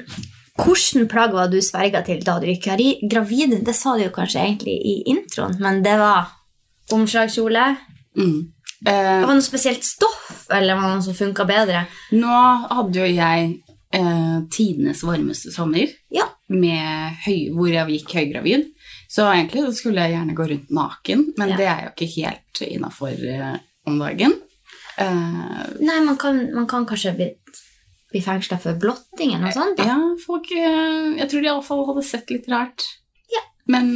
Hvilket 0.60 1.08
plagg 1.10 1.32
var 1.34 1.48
du 1.50 1.58
sverga 1.64 2.02
til 2.06 2.20
da 2.26 2.36
du 2.42 2.46
gikk 2.50 2.68
gravid? 3.10 3.54
Det 3.66 3.76
sa 3.76 3.96
du 3.98 4.04
jo 4.04 4.12
kanskje 4.14 4.42
egentlig 4.44 4.76
i 4.76 4.96
introen, 5.08 5.56
men 5.64 5.80
det 5.86 5.96
var 6.02 6.28
omslagskjole. 6.92 7.64
Mm. 8.20 8.52
Eh, 8.86 8.92
Det 8.92 9.26
var 9.28 9.34
noe 9.38 9.46
spesielt 9.46 9.84
stoff, 9.88 10.46
eller 10.52 10.76
var 10.76 10.90
det 10.90 10.98
noe 10.98 11.06
som 11.08 11.16
funka 11.16 11.46
bedre? 11.48 11.86
nå 12.12 12.42
hadde 12.76 13.00
jo 13.00 13.08
jeg 13.08 13.62
eh, 13.94 14.38
tidenes 14.52 15.04
varmeste 15.04 15.52
sommer, 15.56 15.88
Ja. 16.12 16.28
med 16.50 17.16
høy, 17.26 17.54
hvor 17.56 17.72
jeg 17.72 17.88
gikk 17.96 18.14
høygravid. 18.20 18.68
Så 19.10 19.26
egentlig 19.26 19.64
så 19.66 19.72
skulle 19.74 20.04
jeg 20.06 20.14
gjerne 20.18 20.36
gå 20.38 20.46
rundt 20.52 20.70
naken, 20.76 21.24
men 21.38 21.50
Ja. 21.50 21.58
det 21.58 21.68
er 21.72 21.80
jo 21.88 21.90
ikke 21.96 22.10
helt 22.20 22.62
innafor 22.68 23.16
eh, 23.26 23.56
om 23.90 23.98
dagen. 24.00 24.36
Uh, 25.00 25.64
Nei, 25.80 26.00
man 26.06 26.18
kan, 26.20 26.42
man 26.54 26.68
kan 26.68 26.86
kanskje 26.86 27.16
bli, 27.16 27.30
bli 28.12 28.22
fengsla 28.22 28.58
for 28.60 28.76
blotting 28.78 29.32
eller 29.34 29.48
noe 29.48 29.56
sånt. 29.56 29.80
Ja, 29.80 29.96
folk 30.26 30.50
eh, 30.52 31.16
Jeg 31.22 31.30
tror 31.32 31.42
de 31.42 31.48
iallfall 31.50 31.86
hadde 31.88 32.04
sett 32.06 32.30
litt 32.36 32.50
rart. 32.52 32.84
Ja. 33.34 33.42
Men 33.72 33.94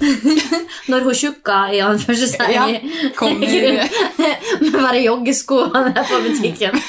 Når 0.90 1.00
hun 1.08 1.14
tjukka 1.18 1.56
i 1.74 1.80
anførselstegn 1.82 2.52
Ja, 2.54 2.66
kommer- 3.18 3.88
med 4.60 4.76
bare 4.76 5.00
joggeskoene 5.02 5.90
på 6.06 6.20
butikken. 6.28 6.78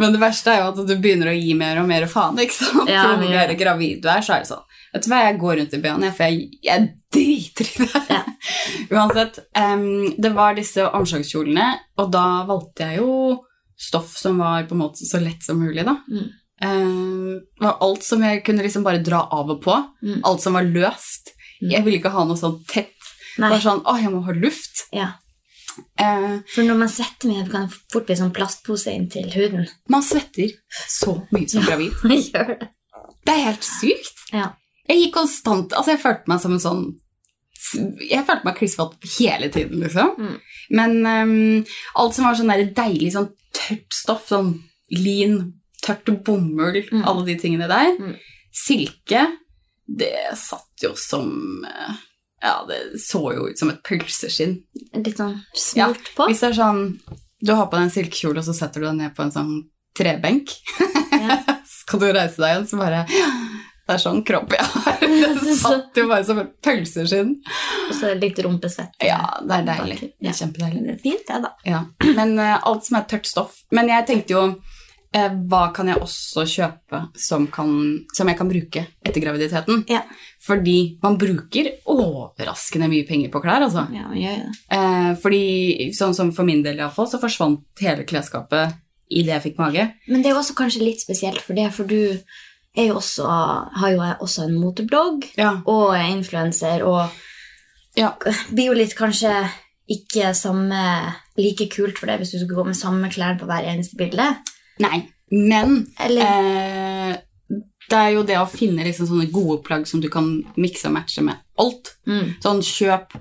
Men 0.00 0.14
det 0.14 0.20
verste 0.22 0.50
er 0.54 0.62
jo 0.62 0.70
at 0.72 0.78
du 0.88 0.94
begynner 0.98 1.30
å 1.30 1.34
gi 1.36 1.52
mer 1.58 1.78
og 1.82 1.86
mer 1.90 2.06
faen. 2.10 2.38
ikke 2.42 2.56
sant? 2.56 2.88
Ja, 2.90 3.02
er 3.12 3.20
gjør 3.22 3.34
mer 3.34 3.52
gravid 3.60 4.00
du 4.02 4.08
er, 4.10 4.22
så 4.24 4.36
er 4.36 4.44
det 4.44 4.48
sånn. 4.52 4.64
Vet 4.92 5.06
du 5.06 5.08
hva, 5.08 5.22
jeg 5.24 5.38
går 5.40 5.56
rundt 5.56 5.74
i 5.76 5.80
BH-en, 5.80 6.04
for 6.12 6.28
jeg, 6.28 6.58
jeg 6.66 6.88
driter 7.14 7.70
i 7.70 7.86
det. 7.86 8.02
Ja. 8.12 8.22
Uansett, 8.92 9.38
Um, 9.56 10.14
det 10.18 10.32
var 10.34 10.54
disse 10.56 10.84
omslagskjolene, 10.96 11.66
og 12.00 12.10
da 12.12 12.24
valgte 12.48 12.88
jeg 12.90 13.00
jo 13.02 13.12
stoff 13.78 14.14
som 14.18 14.38
var 14.42 14.64
på 14.68 14.74
en 14.76 14.82
måte 14.82 15.06
så 15.08 15.20
lett 15.22 15.44
som 15.44 15.60
mulig, 15.60 15.84
da. 15.86 15.96
Mm. 16.10 16.28
Um, 16.62 17.66
alt 17.72 18.04
som 18.06 18.22
jeg 18.22 18.42
kunne 18.46 18.62
liksom 18.64 18.84
bare 18.86 19.02
dra 19.02 19.24
av 19.34 19.50
og 19.50 19.62
på. 19.64 19.74
Mm. 20.04 20.20
Alt 20.28 20.44
som 20.44 20.54
var 20.58 20.68
løst. 20.68 21.32
Mm. 21.62 21.70
Jeg 21.72 21.84
ville 21.86 22.00
ikke 22.00 22.12
ha 22.14 22.24
noe 22.28 22.38
sånn 22.38 22.60
tett. 22.70 22.94
Nei. 23.40 23.48
Bare 23.48 23.62
sånn, 23.64 23.82
å, 23.88 23.96
jeg 23.98 24.12
må 24.12 24.22
ha 24.26 24.34
luft. 24.36 24.84
Ja. 24.94 25.12
Uh, 25.96 26.42
For 26.52 26.66
når 26.68 26.82
man 26.82 26.90
svetter 26.92 27.30
mye, 27.30 27.46
kan 27.48 27.68
det 27.70 27.78
fort 27.92 28.06
bli 28.08 28.16
sånn 28.18 28.34
plastpose 28.36 28.92
inntil 28.92 29.30
huden. 29.32 29.64
man 29.88 30.04
svetter 30.04 30.52
så 30.90 31.16
mye 31.32 31.48
som 31.48 31.64
gravid. 31.64 31.96
Ja, 32.32 32.44
det. 32.50 32.72
Det 33.22 33.32
er 33.38 33.46
helt 33.46 33.64
sykt. 33.66 34.18
Ja. 34.34 34.50
Jeg 34.92 35.00
gikk 35.06 35.14
konstant 35.16 35.72
Altså, 35.72 35.94
jeg 35.96 36.02
følte 36.04 36.28
meg 36.30 36.42
som 36.44 36.52
en 36.56 36.62
sånn 36.62 36.82
Jeg 38.04 38.24
følte 38.28 38.44
meg 38.44 38.56
klissvåt 38.58 38.96
hele 39.16 39.48
tiden, 39.54 39.80
liksom. 39.80 40.10
Mm. 40.18 40.34
Men 40.76 40.96
um, 41.06 41.64
alt 41.96 42.16
som 42.16 42.26
var 42.26 42.36
sånn 42.36 42.50
der 42.52 42.66
deilig 42.76 43.12
sånn 43.14 43.30
tørt 43.56 43.94
stoff, 43.96 44.26
sånn 44.28 44.54
lin, 44.92 45.38
tørt 45.84 46.10
bomull, 46.26 46.82
Mm. 46.90 47.04
alle 47.08 47.24
de 47.30 47.36
tingene 47.40 47.68
der 47.70 47.94
Mm. 47.98 48.16
Silke, 48.52 49.22
det 49.88 50.12
satt 50.36 50.82
jo 50.84 50.92
som 50.96 51.64
eh, 51.64 51.94
Ja, 52.42 52.64
det 52.68 52.98
så 53.00 53.22
jo 53.32 53.46
ut 53.48 53.58
som 53.58 53.70
et 53.70 53.82
pølseskinn. 53.86 54.58
Litt 54.98 55.16
sånn 55.16 55.38
smurt 55.56 56.10
på. 56.16 56.26
Hvis 56.28 56.40
det 56.42 56.50
er 56.50 56.58
sånn 56.60 56.82
Du 57.42 57.54
har 57.54 57.66
på 57.70 57.78
deg 57.78 57.86
en 57.88 57.94
silkekjole, 57.94 58.38
og 58.38 58.44
så 58.44 58.54
setter 58.54 58.80
du 58.82 58.86
deg 58.90 58.96
ned 59.00 59.14
på 59.16 59.22
en 59.24 59.32
sånn 59.34 59.54
trebenk 59.96 60.50
Ja. 61.12 61.38
skal 61.82 61.98
du 62.00 62.06
reise 62.12 62.36
deg 62.40 62.50
igjen, 62.52 62.68
så 62.68 62.78
bare 62.78 63.06
Det 63.88 63.96
er 63.96 64.02
sånn 64.02 64.20
kropp 64.24 64.52
jeg 64.54 64.66
har. 64.72 65.00
Det 65.42 65.56
satt 65.58 65.98
jo 65.98 66.04
bare 66.08 66.24
som 66.24 66.38
et 66.42 66.52
pølseskinn. 66.64 67.32
Og 67.88 67.94
så 67.98 68.12
litt 68.18 68.38
rumpesvett. 68.44 68.94
Ja, 69.04 69.18
det 69.42 69.56
er 69.58 69.64
deilig. 69.72 69.96
Det 70.00 70.12
Ja. 70.22 70.30
er 70.30 70.38
kjempedeilig. 70.38 70.82
Det 70.86 70.92
er 70.94 71.00
fint, 71.02 71.24
det, 71.28 71.40
da. 71.42 71.50
Ja. 71.66 71.80
Men 72.16 72.36
uh, 72.38 72.60
alt 72.70 72.86
som 72.86 73.00
er 73.00 73.08
tørt 73.10 73.26
stoff. 73.26 73.58
Men 73.74 73.90
jeg 73.90 74.06
tenkte 74.08 74.36
jo 74.36 74.44
uh, 74.54 75.32
hva 75.50 75.64
kan 75.74 75.90
jeg 75.90 75.98
også 76.00 76.44
kjøpe 76.48 77.02
som, 77.18 77.48
kan, 77.52 77.74
som 78.14 78.30
jeg 78.30 78.38
kan 78.38 78.48
bruke 78.54 78.84
etter 79.02 79.20
graviditeten? 79.26 79.82
Ja. 79.90 80.04
Fordi 80.46 80.76
man 81.02 81.18
bruker 81.20 81.72
overraskende 81.90 82.88
mye 82.90 83.06
penger 83.08 83.30
på 83.34 83.42
klær, 83.44 83.66
altså. 83.66 83.84
Ja, 83.94 84.08
jo 84.14 84.36
det. 84.38 84.54
Eh, 84.74 85.10
fordi 85.22 85.42
sånn 85.94 86.14
som 86.18 86.32
for 86.34 86.46
min 86.48 86.62
del 86.64 86.80
iallfall, 86.80 87.06
så 87.10 87.20
forsvant 87.22 87.82
hele 87.82 88.06
klesskapet 88.08 88.78
idet 89.12 89.36
jeg 89.36 89.44
fikk 89.50 89.60
mage. 89.60 89.84
Men 90.08 90.24
det 90.24 90.32
er 90.32 90.38
også 90.40 90.56
kanskje 90.58 90.82
litt 90.86 91.02
spesielt 91.04 91.42
for 91.44 91.54
det, 91.58 91.68
for 91.76 91.86
du 91.86 92.18
jo 92.76 92.94
også, 92.96 93.26
har 93.76 93.90
jo 93.92 94.00
også 94.24 94.44
en 94.46 94.54
moteblogg 94.60 95.26
Ja. 95.38 95.60
og 95.66 95.94
er 95.94 96.08
influenser, 96.16 96.82
og 96.84 97.10
Ja. 97.96 98.14
blir 98.50 98.66
jo 98.70 98.72
litt 98.78 98.94
kanskje 98.96 99.48
ikke 99.90 100.34
samme, 100.34 101.14
like 101.36 101.68
kult 101.68 101.98
for 101.98 102.06
deg 102.06 102.20
hvis 102.20 102.30
du 102.32 102.38
skulle 102.38 102.62
gå 102.62 102.64
med 102.66 102.76
samme 102.76 103.10
klær 103.12 103.38
på 103.38 103.44
hver 103.46 103.66
eneste 103.68 103.96
bilde. 103.98 104.36
Nei, 104.80 105.02
men 105.30 105.86
eh, 106.00 107.16
det 107.90 107.98
er 107.98 108.10
jo 108.14 108.22
det 108.22 108.38
å 108.38 108.48
finne 108.48 108.84
liksom 108.86 109.06
sånne 109.10 109.30
gode 109.30 109.62
plagg 109.66 109.86
som 109.86 110.00
du 110.00 110.08
kan 110.08 110.42
mikse 110.56 110.86
og 110.88 110.94
matche 110.96 111.20
med 111.22 111.36
alt. 111.58 111.96
mm, 112.06 112.36
Sånn 112.40 112.62
kjøp 112.64 113.12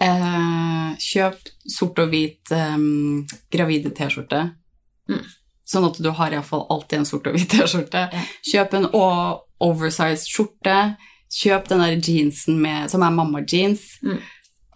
eh, 0.00 0.96
Kjøp 0.98 1.38
sort 1.68 1.98
og 2.02 2.10
hvit 2.10 2.50
eh, 2.50 2.76
gravide 3.52 3.94
T-skjorte. 3.94 4.42
Mm. 5.08 5.22
Sånn 5.66 5.84
at 5.88 5.96
du 6.02 6.10
har 6.14 6.30
iallfall 6.30 6.66
alltid 6.70 6.98
en 7.00 7.04
sort 7.08 7.26
og 7.26 7.34
hvit 7.34 7.48
T-skjorte. 7.50 8.04
Kjøp 8.46 8.74
en 8.78 8.86
oversized 9.60 10.26
skjorte. 10.30 10.96
Kjøp 11.32 11.66
den 11.72 11.82
der 11.82 11.96
jeansen 11.98 12.60
med, 12.62 12.90
som 12.92 13.02
er 13.02 13.10
mamma-jeans. 13.14 13.80
Mm. 14.06 14.20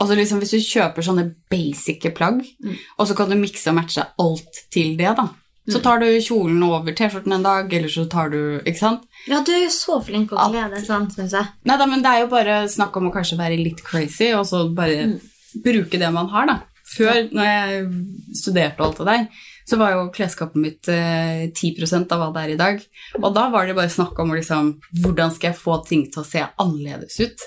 Altså 0.00 0.16
liksom 0.16 0.40
Hvis 0.40 0.50
du 0.56 0.58
kjøper 0.64 1.04
sånne 1.04 1.26
basice 1.52 2.10
plagg, 2.16 2.40
Mm. 2.64 2.74
og 2.98 3.06
så 3.06 3.14
kan 3.16 3.28
du 3.30 3.36
mikse 3.36 3.68
og 3.70 3.76
matche 3.76 4.06
alt 4.18 4.64
til 4.72 4.96
det, 4.96 5.14
da. 5.16 5.28
Så 5.68 5.76
Mm. 5.78 5.82
tar 5.82 5.98
du 6.00 6.06
kjolen 6.18 6.62
over 6.64 6.92
T-skjorten 6.92 7.32
en 7.34 7.42
dag, 7.42 7.72
eller 7.72 7.88
så 7.88 8.08
tar 8.10 8.30
du 8.30 8.60
Ikke 8.64 8.78
sant? 8.78 9.02
Ja, 9.28 9.42
du 9.44 9.52
er 9.52 9.64
jo 9.64 9.68
så 9.68 10.02
flink 10.04 10.30
å 10.30 10.50
kle 10.50 10.70
deg 10.70 10.84
sånn, 10.86 11.10
syns 11.14 11.30
jeg. 11.32 11.46
Nei 11.64 11.76
da, 11.76 11.86
men 11.86 12.02
det 12.02 12.08
er 12.10 12.20
jo 12.22 12.26
bare 12.28 12.64
snakk 12.66 12.96
om 12.96 13.10
å 13.10 13.14
kanskje 13.14 13.36
være 13.38 13.62
litt 13.62 13.84
crazy, 13.84 14.32
og 14.32 14.46
så 14.46 14.74
bare 14.74 15.06
Mm. 15.06 15.20
bruke 15.62 15.98
det 15.98 16.12
man 16.12 16.26
har, 16.28 16.46
da. 16.46 16.60
Før, 16.96 17.30
når 17.30 17.44
jeg 17.44 18.34
studerte 18.34 18.80
og 18.80 18.86
alt 18.86 18.96
det 18.98 19.06
der, 19.06 19.28
så 19.70 19.78
var 19.78 19.92
jo 19.94 20.08
klesskapet 20.14 20.58
mitt 20.58 20.88
eh, 20.90 21.46
10% 21.54 22.10
av 22.16 22.18
hva 22.24 22.28
det 22.34 22.42
er 22.42 22.52
i 22.56 22.58
dag. 22.58 22.82
Og 23.22 23.30
da 23.36 23.46
var 23.54 23.66
det 23.70 23.76
bare 23.78 23.92
snakk 23.92 24.18
om 24.18 24.34
liksom 24.34 24.72
Hvordan 25.04 25.30
skal 25.36 25.52
jeg 25.52 25.60
få 25.62 25.76
ting 25.86 26.04
til 26.10 26.24
å 26.24 26.26
se 26.26 26.42
annerledes 26.58 27.20
ut? 27.22 27.46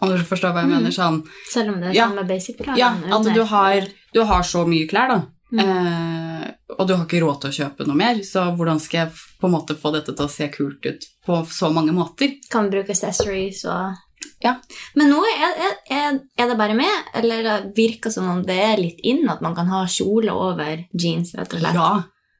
Om 0.00 0.12
du 0.14 0.22
forstår 0.24 0.52
hva 0.54 0.62
jeg 0.62 0.70
Mm. 0.70 0.76
mener? 0.78 0.90
Sånn 0.94 1.16
Selv 1.50 1.74
om 1.74 1.80
det 1.82 1.88
er 1.90 1.94
Ja. 1.98 2.06
samme 2.08 2.24
basic-klær. 2.28 2.76
Ja, 2.78 2.92
at 2.94 3.34
du 3.34 3.42
har, 3.44 3.88
du 4.14 4.20
har 4.24 4.42
så 4.42 4.64
mye 4.66 4.88
klær, 4.88 5.08
da. 5.08 5.26
Mm. 5.52 5.60
Eh, 5.64 6.50
og 6.78 6.86
du 6.86 6.94
har 6.94 7.04
ikke 7.06 7.20
råd 7.24 7.40
til 7.40 7.50
å 7.50 7.56
kjøpe 7.58 7.86
noe 7.88 7.96
mer, 7.96 8.14
så 8.22 8.54
hvordan 8.56 8.78
skal 8.80 9.06
jeg 9.06 9.12
på 9.40 9.48
en 9.48 9.54
måte 9.56 9.74
få 9.76 9.92
dette 9.92 10.14
til 10.14 10.26
å 10.26 10.30
se 10.30 10.48
kult 10.52 10.84
ut 10.86 11.04
på 11.26 11.38
så 11.50 11.72
mange 11.72 11.90
måter? 11.96 12.36
Kan 12.50 12.70
bruke 12.70 12.90
accessories 12.94 13.64
og 13.64 13.96
Ja. 14.44 14.52
Men 14.94 15.10
nå 15.10 15.18
er, 15.26 15.56
er, 15.90 16.18
er 16.38 16.50
det 16.50 16.56
bare 16.60 16.76
meg, 16.78 17.08
eller 17.18 17.42
det 17.42 17.56
virker 17.76 18.12
som 18.14 18.28
om 18.30 18.42
det 18.46 18.54
er 18.62 18.78
litt 18.78 19.00
inn 19.06 19.24
at 19.32 19.40
man 19.42 19.56
kan 19.56 19.66
ha 19.72 19.80
kjole 19.90 20.30
over 20.34 20.84
jeans, 20.94 21.32
rett 21.34 21.56
og 21.56 21.62
slett? 21.62 21.74
Ja, 21.78 21.88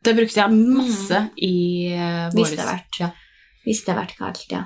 det 0.07 0.15
brukte 0.15 0.39
jeg 0.39 0.61
masse 0.79 1.23
i 1.43 1.55
uh, 1.91 2.29
Hvis 2.37 2.53
det 2.55 2.63
har 2.63 2.71
vært. 2.77 3.01
Ja. 3.03 3.09
Hvis 3.65 3.83
det 3.85 3.93
har 3.95 3.99
vært 4.05 4.15
kaldt, 4.21 4.45
ja. 4.55 4.63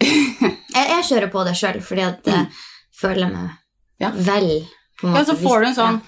jeg, 0.04 0.86
jeg 0.92 1.08
kjører 1.10 1.32
på 1.32 1.42
det 1.48 1.56
sjøl, 1.58 1.80
fordi 1.82 2.04
at 2.06 2.30
jeg 2.30 2.46
føler 3.00 3.32
meg 3.32 3.50
Ja. 4.02 4.12
vel. 4.14 4.50
På 5.00 5.10
en 5.10 5.18
ja, 5.18 5.24
så 5.28 5.34
får 5.40 5.60
du 5.64 5.66
en 5.72 5.76
sånn 5.76 5.98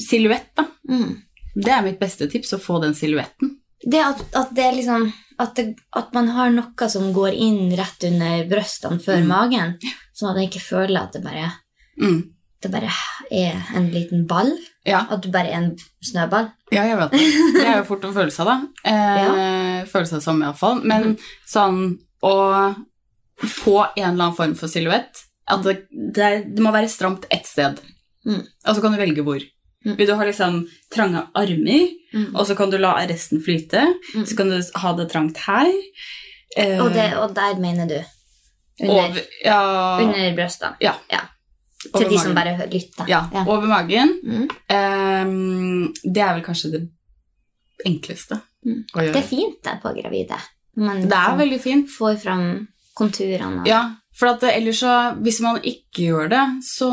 silhuett, 0.00 0.52
da. 0.56 0.68
mm. 0.88 1.10
Det 1.52 1.68
er 1.74 1.82
mitt 1.84 1.98
beste 2.00 2.24
tips, 2.32 2.54
å 2.56 2.62
få 2.62 2.78
den 2.80 2.94
silhuetten. 2.96 3.58
Det 3.82 3.98
at, 4.04 4.20
at 4.38 4.52
det 4.54 4.68
liksom 4.76 5.08
at, 5.42 5.56
det, 5.56 5.76
at 5.96 6.12
man 6.14 6.28
har 6.36 6.50
noe 6.54 6.88
som 6.92 7.08
går 7.14 7.32
inn 7.34 7.72
rett 7.78 8.04
under 8.06 8.44
brystene 8.50 9.00
før 9.02 9.22
Mm. 9.22 9.26
magen, 9.26 9.72
sånn 10.14 10.30
at 10.30 10.36
man 10.36 10.44
ikke 10.46 10.60
føler 10.62 11.00
at 11.02 11.12
det 11.16 11.22
bare, 11.24 11.48
Mm. 11.98 12.20
det 12.62 12.70
bare 12.70 12.90
er 13.32 13.58
en 13.74 13.90
liten 13.90 14.26
ball. 14.26 14.52
Ja. 14.86 15.06
At 15.10 15.22
du 15.22 15.30
bare 15.30 15.48
er 15.50 15.56
en 15.62 15.76
snøball. 16.02 16.52
ja, 16.72 16.84
jeg 16.84 16.96
vet 16.98 17.10
det. 17.10 17.20
Det 17.58 17.66
er 17.66 17.76
jo 17.78 17.84
fort 17.84 18.04
en 18.04 18.14
følelse 18.14 18.40
av 18.40 18.46
det. 18.52 18.68
Eh, 18.92 19.84
Føle 19.90 20.06
seg 20.06 20.22
som, 20.22 20.40
iallfall. 20.42 20.82
Men 20.84 21.02
mm. 21.02 21.18
sånn 21.48 21.98
å 22.22 22.74
få 23.42 23.78
en 23.96 24.12
eller 24.12 24.24
annen 24.28 24.36
form 24.36 24.54
for 24.54 24.68
silhuett 24.70 25.24
At 25.50 25.64
det, 25.66 25.88
det, 25.90 26.54
det 26.54 26.62
må 26.62 26.70
være 26.70 26.88
stramt 26.88 27.24
ett 27.34 27.46
sted. 27.50 27.80
Mm. 28.24 28.44
Og 28.46 28.76
så 28.76 28.80
kan 28.80 28.92
du 28.94 28.98
velge 29.00 29.24
hvor. 29.26 29.42
Mm. 29.84 29.96
Vil 29.98 30.06
du 30.06 30.14
ha 30.14 30.24
liksom 30.24 30.66
trange 30.94 31.26
armer, 31.34 31.88
Mm. 32.14 32.34
og 32.36 32.46
så 32.46 32.54
kan 32.54 32.70
du 32.70 32.76
la 32.78 32.92
resten 33.08 33.40
flyte. 33.42 33.80
Mm. 34.14 34.26
Så 34.26 34.36
kan 34.36 34.48
du 34.50 34.60
ha 34.76 34.92
det 34.96 35.06
trangt 35.10 35.36
her. 35.46 35.70
Uh, 36.58 36.84
Og, 36.84 36.92
det, 36.92 37.14
og 37.16 37.34
der 37.34 37.56
mener 37.58 37.86
du 37.88 37.94
under, 38.82 38.94
over, 38.94 39.20
ja, 39.44 39.98
under 40.02 40.34
brystene. 40.36 40.76
Ja. 40.80 40.92
Til 41.82 41.90
Over 41.94 42.08
de 42.10 42.18
som 42.18 42.34
bare 42.34 42.66
lytter. 42.70 43.06
Ja, 43.08 43.22
Ja. 43.32 43.44
over 43.48 43.66
magen. 43.66 44.48
Ehm, 44.70 45.92
det 46.04 46.22
er 46.22 46.34
vel 46.36 46.44
kanskje 46.44 46.70
det 46.72 46.82
enkleste 47.86 48.40
Mm. 48.64 48.84
å 48.94 49.00
gjøre. 49.02 49.12
Det 49.12 49.22
er 49.24 49.28
fint 49.28 49.62
det 49.64 49.80
på 49.82 49.94
gravide. 50.02 50.36
Man 50.76 51.00
Det 51.02 51.12
er 51.12 51.16
liksom 51.16 51.38
veldig 51.38 51.60
fint. 51.60 51.88
får 51.90 52.16
fram 52.22 52.68
konturene. 52.94 53.66
Ja, 53.66 53.90
for 54.14 54.26
at 54.28 54.42
ellers 54.42 54.78
så 54.80 55.16
Hvis 55.22 55.40
man 55.40 55.56
ikke 55.62 56.06
gjør 56.08 56.28
det, 56.28 56.62
så 56.62 56.90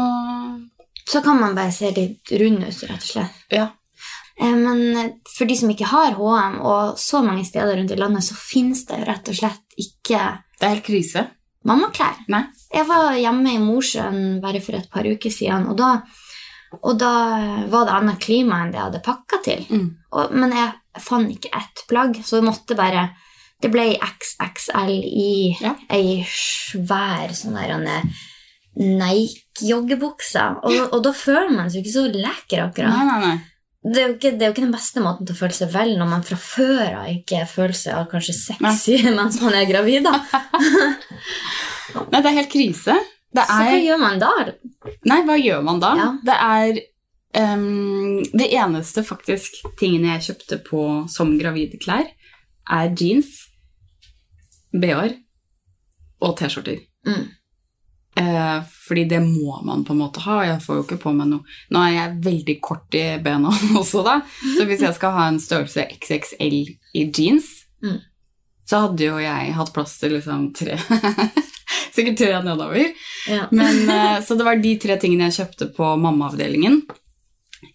Så 1.09 1.21
kan 1.25 1.39
man 1.41 1.55
bare 1.57 1.71
se 1.73 1.89
litt 1.95 2.31
rund 2.37 2.63
ut, 2.63 2.83
rett 2.89 3.01
og 3.01 3.09
slett. 3.09 3.39
Ja. 3.49 3.67
Eh, 4.39 4.55
Men 4.55 4.81
eh, 4.97 5.09
for 5.37 5.45
de 5.49 5.55
som 5.57 5.69
ikke 5.73 5.87
har 5.89 6.13
HM, 6.19 6.59
og 6.61 6.97
så 7.01 7.23
mange 7.25 7.45
steder 7.47 7.75
rundt 7.79 7.91
i 7.91 7.97
landet, 7.99 8.23
så 8.27 8.35
finnes 8.37 8.85
det 8.85 9.01
rett 9.07 9.27
og 9.31 9.35
slett 9.35 9.77
ikke 9.79 10.19
Det 10.59 10.65
er 10.67 10.75
helt 10.75 10.85
krise. 10.85 11.27
mammaklær. 11.65 12.15
Nei. 12.29 12.43
Jeg 12.73 12.85
var 12.87 13.13
hjemme 13.17 13.51
i 13.55 13.59
Mosjøen 13.59 14.39
bare 14.41 14.61
for 14.61 14.77
et 14.77 14.89
par 14.91 15.03
uker 15.03 15.31
siden, 15.33 15.65
og 15.67 15.77
da, 15.77 15.89
og 16.83 16.97
da 17.01 17.11
var 17.71 17.85
det 17.89 17.95
annet 17.97 18.19
klima 18.23 18.61
enn 18.63 18.71
det 18.71 18.77
jeg 18.79 18.85
hadde 18.87 19.01
pakka 19.03 19.41
til. 19.43 19.65
Mm. 19.69 19.89
Og, 20.13 20.31
men 20.35 20.51
jeg 20.55 20.73
jeg 20.95 21.03
fant 21.05 21.29
ikke 21.31 21.51
ett 21.55 21.83
plagg, 21.87 22.15
så 22.25 22.39
det 22.39 22.47
måtte 22.49 22.75
bare 22.75 23.09
Det 23.61 23.69
ble 23.71 23.97
XXL 23.99 24.91
i 25.03 25.55
Ja. 25.61 25.73
ei 25.91 26.23
svær 26.27 27.29
sånn 27.35 27.55
der 27.59 28.01
en, 28.79 28.97
Nike-joggebukse. 28.99 30.45
Og, 30.63 30.93
og 30.95 31.03
da 31.03 31.13
føler 31.15 31.51
man 31.55 31.71
seg 31.71 31.83
ikke 31.83 31.95
så 31.95 32.05
lekker, 32.13 32.65
akkurat. 32.69 32.95
Nei, 32.95 33.05
nei, 33.09 33.19
nei. 33.27 33.37
Det 33.79 34.01
er, 34.01 34.09
ikke, 34.11 34.33
det 34.35 34.43
er 34.43 34.49
jo 34.49 34.53
ikke 34.57 34.65
den 34.65 34.75
beste 34.75 35.01
måten 35.03 35.27
til 35.27 35.37
å 35.37 35.39
føle 35.39 35.55
seg 35.55 35.69
vel 35.71 35.93
når 35.95 36.09
man 36.09 36.23
fra 36.27 36.35
før 36.35 36.97
av 36.99 37.11
ikke 37.13 37.45
føler 37.47 37.77
seg 37.79 38.09
kanskje 38.11 38.35
sexy 38.35 38.97
mens 39.17 39.39
man 39.39 39.55
er 39.55 39.69
gravid. 39.69 40.03
da. 40.03 40.19
Nei, 42.11 42.19
det 42.19 42.27
er 42.27 42.37
helt 42.41 42.51
krise. 42.51 42.97
Det 43.29 43.45
Så 43.45 43.55
hva 43.55 43.71
er 43.71 43.83
gjør 43.85 44.01
man 44.01 44.19
da? 44.19 44.31
Nei, 45.07 45.19
hva 45.27 45.37
gjør 45.39 45.63
man 45.63 45.79
da? 45.79 45.93
Ja. 45.95 46.09
Det 46.25 46.37
er 46.43 46.79
um, 47.53 48.19
Det 48.33 48.49
eneste 48.57 49.03
faktisk 49.05 49.61
tingene 49.79 50.15
jeg 50.17 50.27
kjøpte 50.27 50.59
på 50.65 50.85
som 51.13 51.35
gravide 51.39 51.79
klær, 51.81 52.09
er 52.69 52.93
jeans, 52.99 53.31
bh-er 54.75 55.15
og 56.19 56.35
T-skjorter. 56.41 56.81
Mm. 57.07 57.29
Eh, 58.17 58.59
fordi 58.87 59.03
det 59.07 59.19
må 59.21 59.59
man 59.63 59.83
på 59.85 59.93
en 59.93 59.99
måte 60.01 60.19
ha. 60.25 60.39
Jeg 60.47 60.61
får 60.65 60.79
jo 60.79 60.83
ikke 60.83 60.97
på 61.03 61.11
meg 61.15 61.29
noe 61.29 61.45
Nå 61.71 61.81
er 61.85 61.91
jeg 61.93 62.15
veldig 62.25 62.55
kort 62.65 62.95
i 62.97 63.03
bena 63.23 63.51
også, 63.79 64.01
da. 64.03 64.17
Så 64.57 64.65
hvis 64.67 64.81
jeg 64.83 64.95
skal 64.97 65.13
ha 65.15 65.27
en 65.29 65.39
størrelse 65.39 65.85
XXL 65.99 66.57
i 66.97 67.05
jeans, 67.15 67.55
Mm. 67.79 67.95
så 68.67 68.81
hadde 68.83 69.05
jo 69.05 69.19
jeg 69.23 69.53
hatt 69.55 69.69
plass 69.71 69.93
til 70.01 70.11
liksom 70.17 70.49
tre 70.57 70.73
Sikkert 71.95 72.17
tre 72.19 72.33
nedover. 72.43 72.81
Ja. 73.29 73.45
Men, 73.55 73.77
eh, 73.89 74.17
så 74.25 74.35
det 74.35 74.43
var 74.43 74.59
de 74.59 74.73
tre 74.83 74.97
tingene 74.99 75.29
jeg 75.29 75.37
kjøpte 75.45 75.69
på 75.77 75.93
mammaavdelingen. 76.03 76.81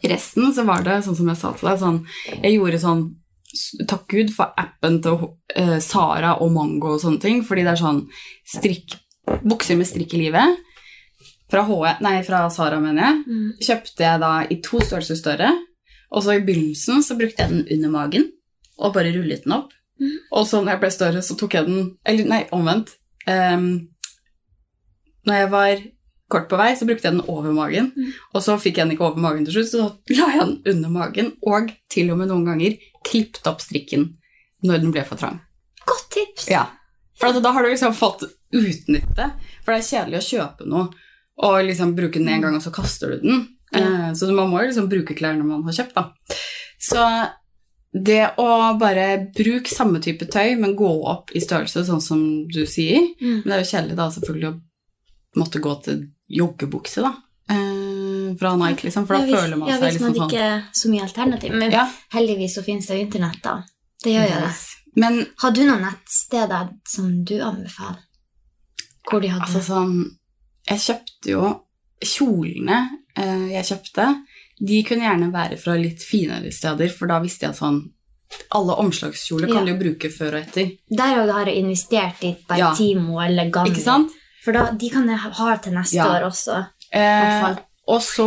Resten 0.04 0.52
så 0.52 0.64
var 0.68 0.84
det 0.84 0.98
sånn 1.06 1.16
som 1.16 1.28
jeg 1.32 1.40
sa 1.40 1.52
til 1.56 1.68
deg, 1.70 1.80
sånn 1.80 1.98
Jeg 2.42 2.54
gjorde 2.58 2.78
sånn 2.84 3.02
Takk 3.88 4.06
Gud 4.10 4.30
for 4.34 4.50
appen 4.58 4.96
til 5.04 5.28
uh, 5.30 5.76
Sara 5.84 6.32
og 6.42 6.50
Mango 6.56 6.96
og 6.96 7.02
sånne 7.04 7.20
ting, 7.22 7.42
fordi 7.46 7.62
det 7.62 7.74
er 7.76 7.80
sånn 7.84 8.00
strikk 8.50 8.96
Bukser 9.44 9.78
med 9.78 9.88
strikk 9.88 10.14
i 10.16 10.24
livet. 10.26 10.60
Fra, 11.50 11.62
H, 11.68 11.94
nei, 12.04 12.16
fra 12.26 12.44
Sara, 12.52 12.80
mener 12.82 13.04
jeg. 13.04 13.22
Mm. 13.28 13.48
Kjøpte 13.62 14.04
jeg 14.06 14.22
da 14.22 14.32
i 14.50 14.58
to 14.64 14.80
størrelser 14.82 15.18
større. 15.20 15.52
Og 16.14 16.24
så 16.24 16.36
i 16.36 16.44
begynnelsen 16.44 17.02
så 17.04 17.16
brukte 17.18 17.44
jeg 17.44 17.52
den 17.52 17.64
under 17.76 17.92
magen 17.92 18.28
og 18.78 18.94
bare 18.94 19.12
rullet 19.14 19.44
den 19.44 19.56
opp. 19.56 19.72
Mm. 20.00 20.14
Og 20.34 20.46
så 20.50 20.60
når 20.60 20.74
jeg 20.74 20.82
ble 20.82 20.92
større, 20.94 21.22
så 21.22 21.36
tok 21.38 21.54
jeg 21.54 21.68
den 21.68 21.82
Eller 22.06 22.30
nei, 22.30 22.40
omvendt. 22.54 22.96
Um, 23.30 23.68
når 25.24 25.38
jeg 25.40 25.50
var 25.52 25.84
kort 26.34 26.48
på 26.50 26.58
vei, 26.58 26.72
så 26.76 26.88
brukte 26.88 27.06
jeg 27.08 27.16
den 27.16 27.28
over 27.30 27.54
magen. 27.54 27.92
Mm. 27.96 28.12
Og 28.34 28.44
så 28.44 28.56
fikk 28.60 28.78
jeg 28.80 28.88
den 28.88 28.96
ikke 28.96 29.06
over 29.08 29.22
magen 29.22 29.46
til 29.46 29.58
slutt, 29.58 29.70
så 29.70 29.82
da 29.84 30.18
la 30.18 30.30
jeg 30.34 30.42
den 30.42 30.74
under 30.74 30.94
magen. 30.96 31.32
Og 31.46 31.72
til 31.92 32.10
og 32.12 32.20
med 32.20 32.32
noen 32.32 32.46
ganger 32.48 32.78
klippet 33.06 33.46
opp 33.50 33.62
strikken 33.62 34.10
når 34.64 34.82
den 34.82 34.94
ble 34.94 35.04
for 35.06 35.20
trang. 35.20 35.42
Godt 35.84 36.08
tips! 36.16 36.48
Ja. 36.50 36.66
For 37.20 37.40
da 37.40 37.52
har 37.54 37.62
du 37.62 37.70
liksom 37.70 37.94
fått 37.94 38.24
utnytte. 38.54 39.30
For 39.64 39.72
det 39.72 39.80
er 39.80 39.88
kjedelig 39.88 40.20
å 40.20 40.28
kjøpe 40.28 40.66
noe 40.70 40.88
og 41.44 41.64
liksom 41.66 41.94
bruke 41.96 42.20
den 42.20 42.28
en 42.30 42.44
gang, 42.44 42.54
og 42.54 42.62
så 42.62 42.70
kaster 42.74 43.10
du 43.14 43.22
den. 43.24 43.46
Ja. 43.74 44.12
så 44.14 44.28
man 44.30 44.52
må 44.52 44.60
jo 44.62 44.68
liksom 44.68 44.86
bruke 44.88 45.16
når 45.18 45.42
man 45.42 45.64
har 45.66 45.74
kjøpt, 45.74 45.96
da. 45.96 46.36
Så 46.78 47.00
det 47.94 48.34
å 48.38 48.46
bare 48.78 49.32
bruke 49.34 49.70
samme 49.70 49.98
type 50.02 50.26
tøy, 50.30 50.54
men 50.58 50.76
gå 50.78 50.90
opp 51.10 51.30
i 51.34 51.42
størrelse, 51.42 51.84
sånn 51.86 52.02
som 52.02 52.20
du 52.50 52.64
sier 52.66 53.00
Mm. 53.20 53.42
Men 53.42 53.50
det 53.50 53.56
er 53.56 53.62
jo 53.64 53.70
kjedelig 53.70 53.96
da 53.96 54.08
selvfølgelig 54.10 54.48
å 54.52 54.60
måtte 55.40 55.60
gå 55.62 55.74
til 55.82 56.00
joggebukse, 56.30 57.02
da. 57.02 57.14
Eh, 57.50 58.34
fra 58.38 58.54
Nike, 58.56 58.86
liksom. 58.88 59.06
For 59.06 59.14
da 59.16 59.20
Ja, 59.20 59.26
hvis, 59.26 59.40
føler 59.42 59.58
man 59.58 59.68
seg 59.68 59.74
ja, 59.74 59.78
seg 59.78 59.84
hvis 59.84 59.94
liksom 59.98 60.06
man 60.06 60.16
sånn 60.20 60.30
ikke 60.30 60.46
er 60.50 60.62
så 60.72 60.90
mye 60.90 61.02
alternativ. 61.02 61.58
Men 61.58 61.70
Ja. 61.70 61.84
heldigvis 62.14 62.54
så 62.54 62.62
finnes 62.64 62.86
det 62.86 62.96
jo 62.98 63.06
internett, 63.06 63.42
da. 63.42 63.62
Det 64.02 64.12
gjør 64.14 64.28
jo 64.30 64.40
det. 64.46 64.54
Men 64.96 65.26
Har 65.42 65.50
du 65.50 65.62
noen 65.66 65.82
nettsteder 65.82 66.68
som 66.88 67.24
du 67.24 67.40
anbefaler? 67.42 68.02
Hvor 69.10 69.20
de 69.20 69.28
hadde 69.32 69.44
Altså 69.48 69.62
sånn 69.66 69.96
Jeg 70.70 70.78
kjøpte 70.86 71.30
jo 71.34 71.48
Kjolene 72.04 72.78
eh, 73.16 73.44
jeg 73.54 73.64
kjøpte, 73.70 74.04
de 74.60 74.80
kunne 74.84 75.06
gjerne 75.06 75.28
være 75.32 75.56
fra 75.60 75.74
litt 75.78 76.02
finere 76.04 76.50
steder, 76.52 76.90
for 76.92 77.06
da 77.08 77.20
visste 77.22 77.46
jeg 77.46 77.56
sånn 77.56 77.78
Alle 78.58 78.74
omslagskjoler 78.82 79.46
kan 79.48 79.62
Ja. 79.62 79.64
du 79.64 79.70
jo 79.72 79.78
bruke 79.78 80.10
før 80.10 80.34
og 80.34 80.40
etter. 80.42 80.72
Der 80.90 81.30
har 81.32 81.46
jeg 81.46 81.62
investert 81.62 82.22
i 82.26 82.36
Ja. 82.58 82.72
Eller 82.74 83.50
Ganni. 83.50 83.70
Ikke 83.70 83.80
sant? 83.84 84.10
For 84.44 84.52
da, 84.52 84.70
de 84.72 84.88
kan 84.90 85.06
jeg 85.08 85.18
ha- 85.18 85.30
ha 85.30 85.56
til 85.56 85.72
neste 85.72 85.94
Ja. 85.96 86.06
år 86.08 86.26
også. 86.26 86.66
Eh, 86.92 87.56
og 87.88 88.00
så 88.02 88.26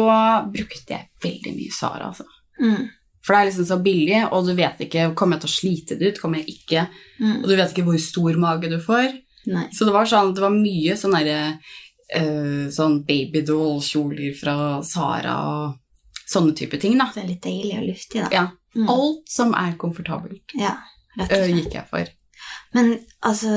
brukte 0.51 0.87
jeg 0.89 1.09
veldig 1.21 1.55
mye 1.55 1.71
Sara, 1.71 2.07
altså. 2.07 2.23
Mm. 2.61 2.89
For 3.27 3.35
det 3.35 3.39
er 3.39 3.49
liksom 3.49 3.65
så 3.67 3.77
billig, 3.83 4.19
og 4.31 4.45
du 4.47 4.53
vet 4.55 4.79
ikke 4.85 5.09
Kommer 5.19 5.35
jeg 5.35 5.43
til 5.43 5.49
å 5.49 5.55
slite 5.57 5.97
det 5.99 6.13
ut? 6.13 6.21
Kommer 6.21 6.39
jeg 6.39 6.53
ikke? 6.55 6.85
Mm. 7.19 7.41
Og 7.41 7.49
du 7.49 7.55
vet 7.57 7.73
ikke 7.73 7.83
hvor 7.89 7.97
stor 7.99 8.39
mage 8.39 8.69
du 8.71 8.77
får. 8.79 9.17
Nei. 9.51 9.65
Så 9.75 9.87
det 9.87 9.95
var 9.95 10.07
sånn, 10.07 10.31
det 10.35 10.43
var 10.43 10.55
mye 10.55 10.95
sånn 10.99 11.15
derre 11.15 11.41
uh, 11.57 12.63
Sånn 12.73 13.01
babydoll-kjoler 13.07 14.31
fra 14.39 14.55
Sara 14.87 15.35
og 15.51 16.23
sånne 16.27 16.55
type 16.55 16.79
ting, 16.81 16.97
da. 16.99 17.09
Det 17.13 17.23
er 17.23 17.29
litt 17.29 17.43
deilig 17.45 17.75
og 17.79 17.85
luftig, 17.87 18.23
da. 18.25 18.31
Ja. 18.33 18.45
Mm. 18.77 18.89
Alt 18.91 19.31
som 19.31 19.53
er 19.57 19.77
komfortabelt, 19.79 20.55
Ja, 20.59 20.75
rett 21.17 21.31
og 21.31 21.45
slett. 21.45 21.55
gikk 21.55 21.77
jeg 21.79 21.87
for. 21.91 22.09
Men 22.75 22.91
altså, 23.25 23.51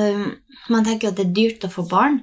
man 0.73 0.87
tenker 0.87 1.09
jo 1.09 1.13
at 1.13 1.19
det 1.19 1.27
er 1.27 1.35
dyrt 1.37 1.67
å 1.67 1.73
få 1.73 1.85
barn. 1.91 2.21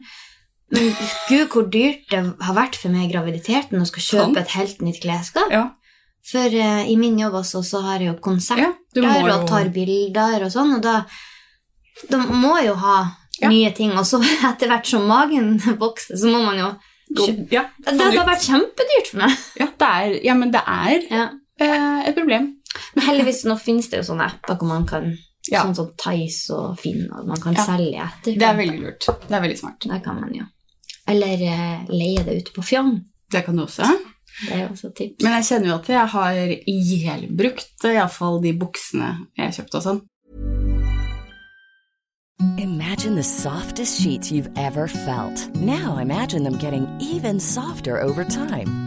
Men 0.73 0.89
gud, 1.29 1.45
hvor 1.51 1.67
dyrt 1.71 2.07
det 2.11 2.21
har 2.43 2.55
vært 2.57 2.79
for 2.79 2.91
meg 2.91 3.07
i 3.07 3.11
graviditeten 3.11 3.79
å 3.79 3.87
skal 3.87 4.03
kjøpe 4.07 4.23
sånn. 4.25 4.39
et 4.41 4.55
helt 4.55 4.81
nytt 4.83 5.01
klesskap. 5.03 5.51
Ja. 5.53 5.67
For 6.27 6.51
eh, 6.59 6.89
i 6.91 6.95
min 6.99 7.17
jobb 7.19 7.37
også, 7.39 7.61
så 7.63 7.81
har 7.85 7.99
jeg 8.03 8.09
jo 8.13 8.17
konserter 8.23 8.73
Ja, 8.97 9.13
jo 9.23 9.33
og 9.37 9.45
tar 9.47 9.69
bilder 9.71 10.43
og 10.47 10.51
sånn, 10.51 10.73
og 10.75 10.81
da, 10.83 10.97
de 12.09 12.17
må 12.17 12.57
jo 12.65 12.73
ha 12.75 12.97
Ja. 13.39 13.49
nye 13.51 13.69
ting. 13.71 13.91
Og 13.93 14.03
så 14.09 14.17
etter 14.49 14.67
hvert 14.71 14.85
som 14.89 15.05
magen 15.07 15.57
vokser, 15.83 16.17
så 16.17 16.27
må 16.31 16.41
man 16.43 16.57
jo 16.57 16.69
Ja, 17.51 17.63
det, 17.85 17.93
det 17.97 18.17
har 18.17 18.25
vært 18.27 18.43
kjempedyrt 18.49 19.11
for 19.13 19.21
meg. 19.21 19.35
ja, 19.61 19.67
det 19.79 19.87
er, 19.87 20.15
ja, 20.25 20.33
men 20.35 20.51
det 20.51 20.63
er 20.67 21.05
Ja. 21.13 21.27
eh, 21.61 21.99
et 22.09 22.15
problem. 22.17 22.49
Men 22.95 23.05
heldigvis 23.07 23.45
nå 23.47 23.55
finnes 23.61 23.87
det 23.89 24.01
jo 24.01 24.07
sånne 24.11 24.25
apper 24.27 24.57
hvor 24.59 24.67
man 24.73 24.85
kan. 24.89 25.13
Sånn 25.47 25.75
som 25.77 25.93
Tice 25.95 26.51
og 26.51 26.73
Finn, 26.81 27.05
og 27.15 27.25
man 27.29 27.39
kan 27.39 27.55
selge 27.55 28.01
etter. 28.03 28.33
Det 28.35 28.43
er 28.43 28.57
veldig 28.57 28.81
lurt. 28.83 29.05
Det 29.29 29.31
er 29.37 29.41
veldig 29.45 29.59
smart. 29.61 29.85
Det 29.87 30.01
kan 30.03 30.17
man 30.19 30.33
jo. 30.35 30.43
Eller 31.07 31.39
eh, 31.47 31.85
leie 31.87 32.25
det 32.27 32.35
ute 32.41 32.51
på 32.57 32.65
Fjong. 32.67 32.97
Det 33.31 33.45
kan 33.45 33.55
du 33.55 33.63
også. 33.63 33.87
Det 34.45 34.53
er 34.53 34.61
jo 34.65 34.67
også 34.69 34.91
et 34.91 34.95
tips. 34.99 35.23
Men 35.23 35.33
jeg 35.37 35.47
kjenner 35.49 35.71
jo 35.71 35.77
at 35.79 35.89
jeg 35.89 36.11
har 36.13 36.41
ihjelbrukt 36.73 37.87
iallfall 37.89 38.41
de 38.43 38.53
buksene 38.57 39.09
jeg 39.37 39.57
kjøpte 39.57 39.81
og 39.81 39.87
sånn. 39.87 40.03
Imagine 42.61 43.15
the 43.15 43.23
softest 43.23 43.99
sheets 43.99 44.31
you've 44.31 44.51
ever 44.57 44.87
felt. 44.87 45.49
Now 45.55 45.97
imagine 45.97 46.43
them 46.43 46.57
getting 46.57 46.85
even 47.01 47.39
softer 47.39 47.99
over 47.99 48.23
time. 48.23 48.86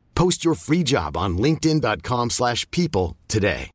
Post 0.21 0.45
your 0.45 0.55
free 0.55 0.83
job 0.83 1.17
on 1.17 1.37
linkedin.com/people 1.37 2.29
slash 2.29 2.69
people 2.69 3.17
today. 3.27 3.69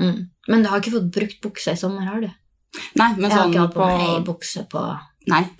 Mm. 0.00 0.28
Men 0.48 0.62
du 0.62 0.68
har 0.68 0.78
ikke 0.80 0.92
fått 0.94 1.10
brukt 1.12 1.40
bukse 1.42 1.74
i 1.74 1.76
sommer, 1.76 2.06
har 2.06 2.20
du? 2.22 2.28
Nei, 3.00 3.08
men 3.16 3.32
sånn 3.32 3.32
på 3.32 3.32
jeg 3.32 3.34
har 3.34 3.42
sånn 3.42 3.50
ikke 3.50 3.64
hatt 3.64 3.74
på 3.74 3.88
meg 3.88 4.04
ei 4.04 4.22
bukse 4.28 4.62
på 4.70 4.84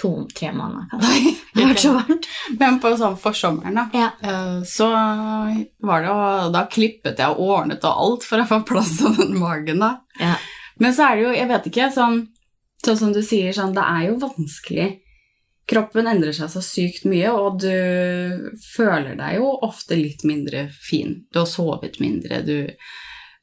to-tre 0.01 0.53
måneder, 0.55 0.87
kanskje. 0.93 1.35
Det 1.55 1.65
har 1.65 1.73
vært 1.73 1.83
så 1.83 1.93
varmt. 1.97 2.31
Men 2.63 2.79
på 2.81 2.95
sånn 3.03 3.19
forsommeren, 3.21 3.77
da, 3.81 3.85
Ja. 3.99 4.07
eh, 4.23 4.63
så 4.63 4.89
var 5.91 6.07
det 6.07 6.15
jo 6.15 6.51
Da 6.55 6.65
klippet 6.71 7.19
jeg 7.19 7.35
og 7.35 7.43
ordnet 7.59 7.85
og 7.85 8.07
alt 8.07 8.25
for 8.31 8.39
å 8.39 8.49
få 8.49 8.63
plass 8.67 8.97
til 9.03 9.19
den 9.19 9.39
magen, 9.43 9.83
da. 9.83 9.97
Ja. 10.23 10.37
Men 10.79 10.95
så 10.95 11.11
er 11.11 11.17
det 11.17 11.27
jo, 11.27 11.37
jeg 11.43 11.49
vet 11.51 11.71
ikke, 11.73 11.93
sånn, 11.99 12.29
sånn 12.87 12.97
som 12.97 13.13
du 13.13 13.23
sier, 13.27 13.51
sånn, 13.53 13.75
det 13.75 13.83
er 13.83 14.07
jo 14.13 14.21
vanskelig. 14.23 14.91
Kroppen 15.69 16.07
endrer 16.07 16.33
seg 16.35 16.49
så 16.51 16.61
sykt 16.65 17.05
mye, 17.07 17.31
og 17.31 17.61
du 17.61 18.51
føler 18.75 19.15
deg 19.17 19.37
jo 19.39 19.53
ofte 19.63 19.95
litt 19.97 20.25
mindre 20.27 20.69
fin. 20.73 21.25
Du 21.33 21.39
har 21.39 21.47
sovet 21.47 22.01
mindre, 22.01 22.41
du 22.47 22.67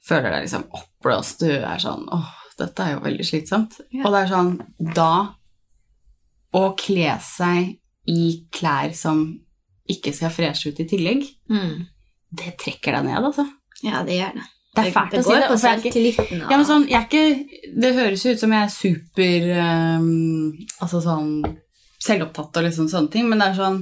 føler 0.07 0.31
deg 0.31 0.43
liksom 0.47 0.65
oppblåst, 0.75 1.39
du 1.39 1.51
er 1.51 1.77
sånn 1.79 2.05
åh, 2.11 2.27
dette 2.59 2.83
er 2.83 2.93
jo 2.95 3.03
veldig 3.05 3.25
slitsomt. 3.27 3.79
Og 4.03 4.11
det 4.11 4.21
er 4.25 4.31
sånn, 4.31 4.53
da 4.95 5.11
å 6.57 6.63
kle 6.79 7.13
seg 7.21 7.75
i 8.07 8.47
klær 8.55 8.93
som 8.95 9.23
ikke 9.91 10.13
ser 10.15 10.31
freshe 10.33 10.71
ut 10.73 10.79
i 10.83 10.87
tillegg, 10.87 11.23
Mm. 11.49 11.85
det 12.35 12.57
trekker 12.59 12.91
deg 12.97 13.05
ned, 13.05 13.23
altså. 13.23 13.45
ja, 13.83 14.03
det 14.03 14.17
gjør 14.19 14.33
det. 14.35 14.43
Det 14.77 14.85
er 14.87 14.91
fælt 14.91 15.11
det 15.11 15.19
å 15.19 15.23
si 15.23 15.33
det. 15.33 15.47
på 15.49 15.57
selvtilliten. 15.57 16.41
og- 16.43 16.51
Ja, 16.51 16.57
men 16.57 16.65
sånn, 16.65 16.87
jeg 16.87 16.99
er 17.01 17.07
ikke, 17.07 17.81
det 17.81 17.95
høres 17.95 18.23
jo 18.25 18.31
ut 18.31 18.39
som 18.39 18.51
jeg 18.51 18.63
er 18.63 18.69
super 18.69 19.97
um, 19.97 20.51
altså 20.81 21.01
sånn 21.01 21.57
selvopptatt 22.03 22.57
og 22.57 22.63
liksom 22.67 22.87
sånne 22.91 23.11
ting, 23.11 23.27
men 23.29 23.39
det 23.39 23.47
er 23.51 23.57
sånn 23.61 23.81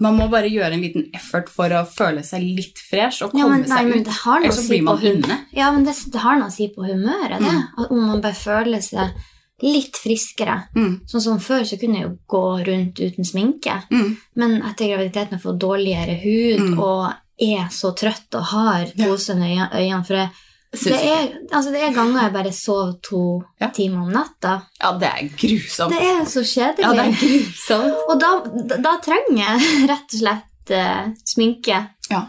Man 0.00 0.14
må 0.16 0.30
bare 0.32 0.48
gjøre 0.48 0.72
en 0.72 0.80
liten 0.80 1.10
effort 1.12 1.50
for 1.52 1.68
å 1.76 1.82
føle 1.84 2.22
seg 2.24 2.40
litt 2.56 2.78
fresh 2.80 3.20
og 3.22 3.32
komme 3.34 3.42
Ja, 3.42 3.48
men, 3.52 3.66
nei, 3.68 3.82
seg 3.82 3.90
ut. 4.00 4.04
det 4.06 4.14
har 4.22 4.40
noe 4.40 4.48
å 4.48 4.56
si 4.56 4.78
på 4.86 4.94
inne. 5.10 5.36
Ja, 5.52 5.66
men 5.74 5.84
det, 5.84 5.92
det 6.14 6.22
har 6.22 6.38
noe 6.40 6.48
å 6.48 6.54
si 6.54 6.68
på 6.72 6.86
humøret, 6.88 7.36
det. 7.44 7.50
Mm. 7.52 7.84
Om 7.90 8.06
man 8.06 8.22
bare 8.24 8.34
føler 8.38 8.80
seg 8.80 9.12
litt 9.60 9.98
friskere. 10.00 10.54
Mm. 10.72 10.94
Sånn 11.04 11.20
som 11.20 11.38
før 11.44 11.66
så 11.68 11.76
kunne 11.76 11.98
jeg 12.00 12.06
jo 12.06 12.14
gå 12.32 12.40
rundt 12.70 12.96
uten 13.04 13.28
sminke. 13.28 13.74
Mm. 13.92 14.14
Men 14.40 14.56
etter 14.70 14.88
graviditeten 14.88 15.34
har 15.34 15.36
jeg 15.36 15.44
fått 15.44 15.60
dårligere 15.66 16.16
hud 16.22 16.62
Mm. 16.70 16.78
og 16.80 17.12
er 17.40 17.68
så 17.68 17.92
trøtt 17.92 18.34
og 18.40 18.48
har 18.54 18.86
posende 18.96 19.52
øyne, 19.52 19.68
øyne. 19.76 20.00
For 20.08 20.14
jeg, 20.16 20.30
Syns 20.30 20.49
det, 20.70 20.98
er, 21.02 21.24
altså 21.50 21.72
det 21.74 21.80
er 21.82 21.94
ganger 21.96 22.22
jeg 22.22 22.32
bare 22.36 22.52
sover 22.54 22.92
to 23.02 23.20
Ja. 23.60 23.68
timer 23.74 24.04
om 24.04 24.12
natta. 24.14 24.52
Ja, 24.78 24.92
det 24.98 25.08
er 25.10 25.30
grusomt. 25.34 25.90
Det 25.90 26.02
er 26.06 26.20
så 26.30 26.44
kjedelig. 26.46 26.84
Ja, 26.84 26.92
det 26.94 27.06
er 27.08 27.16
grusomt. 27.18 28.04
Og 28.08 28.20
da, 28.22 28.28
da, 28.70 28.76
da 28.84 28.92
trenger 29.02 29.40
jeg 29.42 29.88
rett 29.90 30.14
og 30.14 30.20
slett 30.20 30.74
uh, 30.76 31.08
sminke. 31.26 31.80
Ja, 32.10 32.20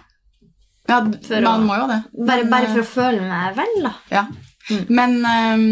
ja 0.89 1.01
man 1.05 1.45
å- 1.45 1.59
må 1.67 1.77
jo 1.83 1.85
det. 1.91 1.99
Bare, 2.27 2.47
bare 2.49 2.65
eh, 2.69 2.73
for 2.73 2.81
å 2.81 2.89
føle 2.95 3.21
meg 3.27 3.59
vel, 3.59 3.75
da. 3.85 3.93
Ja. 4.11 4.25
Mm. 4.71 4.81
Men 4.89 5.13
um, 5.25 5.63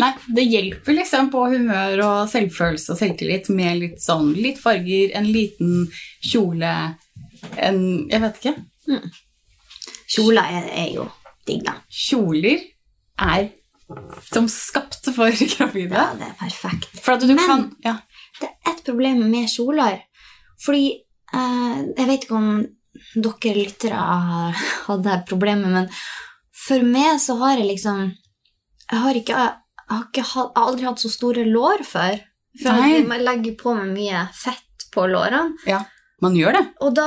nei, 0.00 0.10
det 0.34 0.44
hjelper 0.48 0.96
liksom 0.96 1.28
på 1.32 1.46
humør 1.52 2.00
og 2.04 2.30
selvfølelse 2.32 2.92
og 2.94 2.98
selvtillit 3.00 3.48
med 3.54 3.76
litt 3.82 4.00
sånn 4.02 4.32
litt 4.36 4.60
farger, 4.60 5.12
en 5.16 5.28
liten 5.32 5.86
kjole, 6.24 6.74
en 7.56 7.80
Jeg 8.10 8.20
vet 8.24 8.38
ikke. 8.42 8.54
Kjoler 10.08 10.48
er, 10.58 10.68
er 10.72 10.88
jo 10.94 11.04
digg, 11.48 11.64
da. 11.66 11.74
Kjoler 11.90 12.60
er 13.24 13.48
som 14.28 14.46
skapt 14.52 15.08
for 15.16 15.32
gravide. 15.54 15.96
Ja, 15.96 16.10
det 16.18 16.28
er 16.28 16.36
perfekt. 16.42 16.90
Men- 17.26 17.38
kan 17.46 17.66
ja. 17.84 17.96
Det 18.38 18.48
er 18.52 18.72
et 18.76 18.82
problem 18.86 19.24
med 19.32 19.48
kjoler. 19.50 20.02
Fordi 20.62 20.84
eh, 21.34 21.78
Jeg 21.96 22.06
vet 22.06 22.24
ikke 22.26 22.36
om 22.38 22.50
dere 23.14 23.54
lyttere 23.56 23.94
har 23.98 24.54
hatt 24.86 25.02
det 25.06 25.16
problemet, 25.28 25.70
men 25.72 25.88
for 26.66 26.82
meg 26.86 27.18
så 27.22 27.36
har 27.40 27.56
jeg 27.58 27.68
liksom 27.72 28.04
Jeg 28.90 29.00
har 29.04 29.14
ikke 29.22 29.38
jeg 29.38 29.96
har, 29.96 30.04
ikke 30.10 30.20
jeg 30.20 30.30
har 30.34 30.48
aldri 30.60 30.84
hatt 30.84 31.00
så 31.00 31.08
store 31.10 31.44
lår 31.48 31.84
før. 31.88 32.18
For 32.62 32.74
jeg 32.82 33.06
jeg 33.08 33.22
legger 33.24 33.54
på 33.60 33.72
meg 33.78 33.94
mye 33.96 34.26
fett 34.36 34.88
på 34.92 35.06
lårene. 35.08 35.54
ja. 35.66 35.84
Man 36.20 36.34
gjør 36.34 36.56
det. 36.56 36.64
Og 36.82 36.94
da 36.96 37.04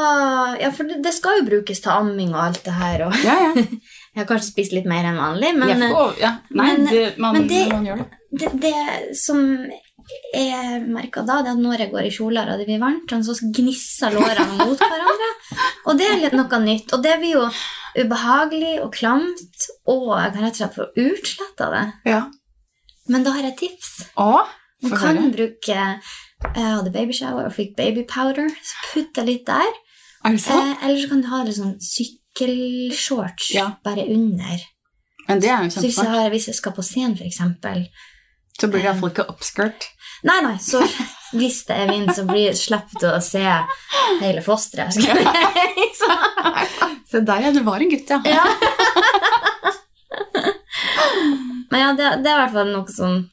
Ja, 0.55 0.69
for 0.71 0.87
det, 0.87 1.01
det 1.03 1.11
skal 1.13 1.41
jo 1.41 1.47
brukes 1.49 1.81
til 1.83 1.91
amming 1.91 2.29
og 2.31 2.45
alt 2.45 2.61
det 2.63 2.71
her. 2.77 3.01
Og 3.09 3.17
Ja, 3.25 3.33
ja. 3.51 3.65
jeg 4.15 4.21
har 4.23 4.27
kanskje 4.27 4.51
spist 4.51 4.73
litt 4.75 4.85
mer 4.89 5.05
enn 5.07 5.17
vanlig, 5.19 5.53
men 5.57 5.69
Jeg 5.69 5.91
får, 5.93 6.17
ja. 6.19 6.31
Nei, 6.51 6.65
men- 6.77 6.85
det, 6.91 7.17
man, 7.17 7.33
men 7.37 7.47
det- 7.47 7.69
man 7.71 7.85
gjør 7.85 7.97
det. 8.03 8.09
det, 8.39 8.49
det 8.61 9.17
som 9.17 9.39
jeg 10.33 10.81
merka 10.91 11.21
da, 11.23 11.41
det 11.41 11.51
er 11.51 11.55
at 11.55 11.61
når 11.63 11.77
jeg 11.85 11.91
går 11.91 12.07
i 12.07 12.11
kjoler 12.11 12.49
og 12.51 12.57
det 12.59 12.65
blir 12.67 12.79
varmt, 12.81 13.07
så 13.23 13.35
gnisser 13.55 14.11
lårene 14.11 14.57
mot 14.57 14.77
hverandre. 14.81 15.29
Og 15.87 15.97
det 15.97 16.05
er 16.07 16.19
litt 16.21 16.33
noe 16.37 16.59
nytt. 16.61 16.91
Og 16.93 17.01
det 17.03 17.15
blir 17.19 17.31
jo 17.39 17.45
ubehagelig 17.97 18.81
og 18.83 18.91
klamt, 18.93 19.65
og 19.89 20.11
jeg 20.19 20.33
kan 20.33 20.43
rett 20.45 20.53
og 20.53 20.59
slett 20.61 20.75
få 20.77 20.85
utslett 21.03 21.63
av 21.65 21.73
det. 21.75 21.85
Ja. 22.11 22.19
Men 23.11 23.23
da 23.25 23.33
har 23.35 23.47
jeg 23.49 23.57
tips. 23.63 23.89
Å, 24.21 24.45
Man 24.85 24.97
kan 24.97 25.17
det. 25.17 25.31
bruke 25.35 25.77
Jeg 26.55 26.65
hadde 26.65 26.91
babyshower 26.93 27.45
og 27.49 27.53
fikk 27.55 27.75
babypowder, 27.77 28.47
så 28.49 28.93
putt 28.93 29.17
jeg 29.19 29.25
litt 29.27 29.45
der. 29.49 29.73
Er 30.25 30.31
det 30.37 30.41
sant? 30.41 30.69
Eh, 30.77 30.85
eller 30.87 31.01
så 31.01 31.09
kan 31.11 31.21
du 31.21 31.27
ha 31.33 31.43
litt 31.45 31.57
sånn 31.57 31.75
sykkelshorts 32.37 33.53
Ja. 33.53 33.71
bare 33.83 34.05
under. 34.07 34.59
Men 35.27 35.39
det 35.39 35.49
er 35.49 35.63
jo 35.63 35.69
Så 35.69 35.79
hvis 35.81 35.97
jeg, 35.97 36.05
har, 36.09 36.29
hvis 36.29 36.47
jeg 36.47 36.55
skal 36.55 36.71
på 36.71 36.81
scenen, 36.83 37.17
eksempel, 37.25 37.87
Så 38.59 38.67
blir 38.67 38.81
det 38.81 38.85
iallfall 38.89 39.09
ikke 39.11 39.25
upskirt. 39.29 39.83
Nei, 40.23 40.41
nei, 40.41 40.57
så 40.57 40.81
hvis 41.33 41.65
det 41.65 41.75
er 41.75 41.87
vind, 41.89 42.09
så 42.13 42.25
blir, 42.27 42.53
slipper 42.53 42.99
du 42.99 43.07
å 43.09 43.21
se 43.21 43.39
hele 44.21 44.41
fosteret. 44.41 44.93
Se 47.11 47.19
der, 47.19 47.39
ja. 47.41 47.51
Du 47.51 47.59
var 47.63 47.79
en 47.81 47.89
gutt, 47.89 48.09
ja. 48.09 48.21
Ja. 48.25 48.45
Men 51.71 51.79
ja, 51.81 51.93
det, 51.93 52.23
det 52.23 52.29
er 52.31 52.35
i 52.35 52.39
hvert 52.43 52.53
fall 52.53 52.67
noe 52.71 52.87
som, 52.91 53.29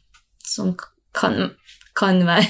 som 0.46 0.72
kan, 1.14 1.50
kan 1.98 2.20
være 2.26 2.46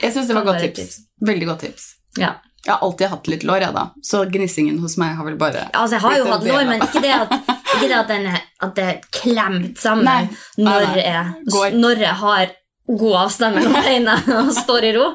Jeg 0.00 0.12
syns 0.14 0.28
det 0.30 0.36
var 0.38 0.44
godt 0.48 0.60
tips. 0.64 0.78
tips. 0.78 0.98
Veldig 1.28 1.46
godt 1.50 1.60
tips. 1.66 1.84
Ja. 2.18 2.32
Jeg 2.66 2.74
har 2.74 2.84
alltid 2.84 3.12
hatt 3.12 3.28
litt 3.30 3.44
lår, 3.48 3.64
jeg, 3.64 3.74
da. 3.76 3.84
Så 4.04 4.22
gnissingen 4.28 4.78
hos 4.82 4.98
meg 5.00 5.14
har 5.16 5.24
vel 5.24 5.38
bare 5.40 5.68
Altså, 5.72 5.96
jeg 5.96 6.04
har 6.04 6.16
jo 6.18 6.30
hatt 6.32 6.46
lår, 6.48 6.64
men 6.68 6.84
ikke 6.84 7.02
det 7.04 7.12
at, 7.14 7.34
ikke 7.76 7.86
det 7.86 7.98
at, 7.98 8.08
den 8.10 8.26
er, 8.28 8.40
at 8.66 8.74
det 8.76 8.86
er 8.90 8.98
klemt 9.14 9.78
sammen 9.80 10.08
Nei. 10.08 10.22
Når, 10.58 10.88
nei. 10.90 11.04
Jeg, 11.04 11.76
når 11.78 12.02
jeg 12.02 12.16
har 12.24 12.56
god 12.88 13.16
avstand 13.22 13.58
mellom 13.58 13.76
beina 13.86 14.16
og 14.40 14.50
står 14.56 14.88
i 14.88 14.92
ro. 14.96 15.06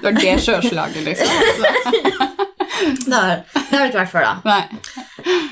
Du 0.00 0.08
har 0.08 0.16
det 0.16 0.36
sjøslaget, 0.44 1.02
liksom. 1.06 2.28
Så, 2.80 3.10
Det 3.10 3.16
har, 3.16 3.40
det 3.52 3.76
har 3.76 3.82
det 3.82 3.88
ikke 3.90 3.98
vært 3.98 4.12
før, 4.12 4.24
da. 4.24 4.60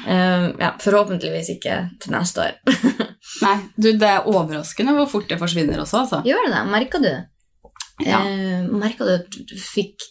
Eh, 0.08 0.44
ja, 0.62 0.70
forhåpentligvis 0.80 1.50
ikke 1.56 1.74
til 2.00 2.14
neste 2.14 2.44
år. 2.46 2.54
nei. 3.44 3.56
Du, 3.76 3.90
det 3.90 4.08
er 4.08 4.28
overraskende 4.30 4.94
hvor 4.96 5.10
fort 5.10 5.28
det 5.28 5.36
forsvinner 5.40 5.82
også, 5.82 6.04
altså. 6.06 6.22
Gjør 6.24 6.46
det 6.46 6.54
det? 6.54 6.62
Merka 6.72 7.02
du? 7.02 7.10
Ja. 8.06 8.22
Uh, 8.22 8.70
merka 8.78 9.04
du 9.04 9.12
at 9.18 9.38
du 9.50 9.54
fikk, 9.60 10.06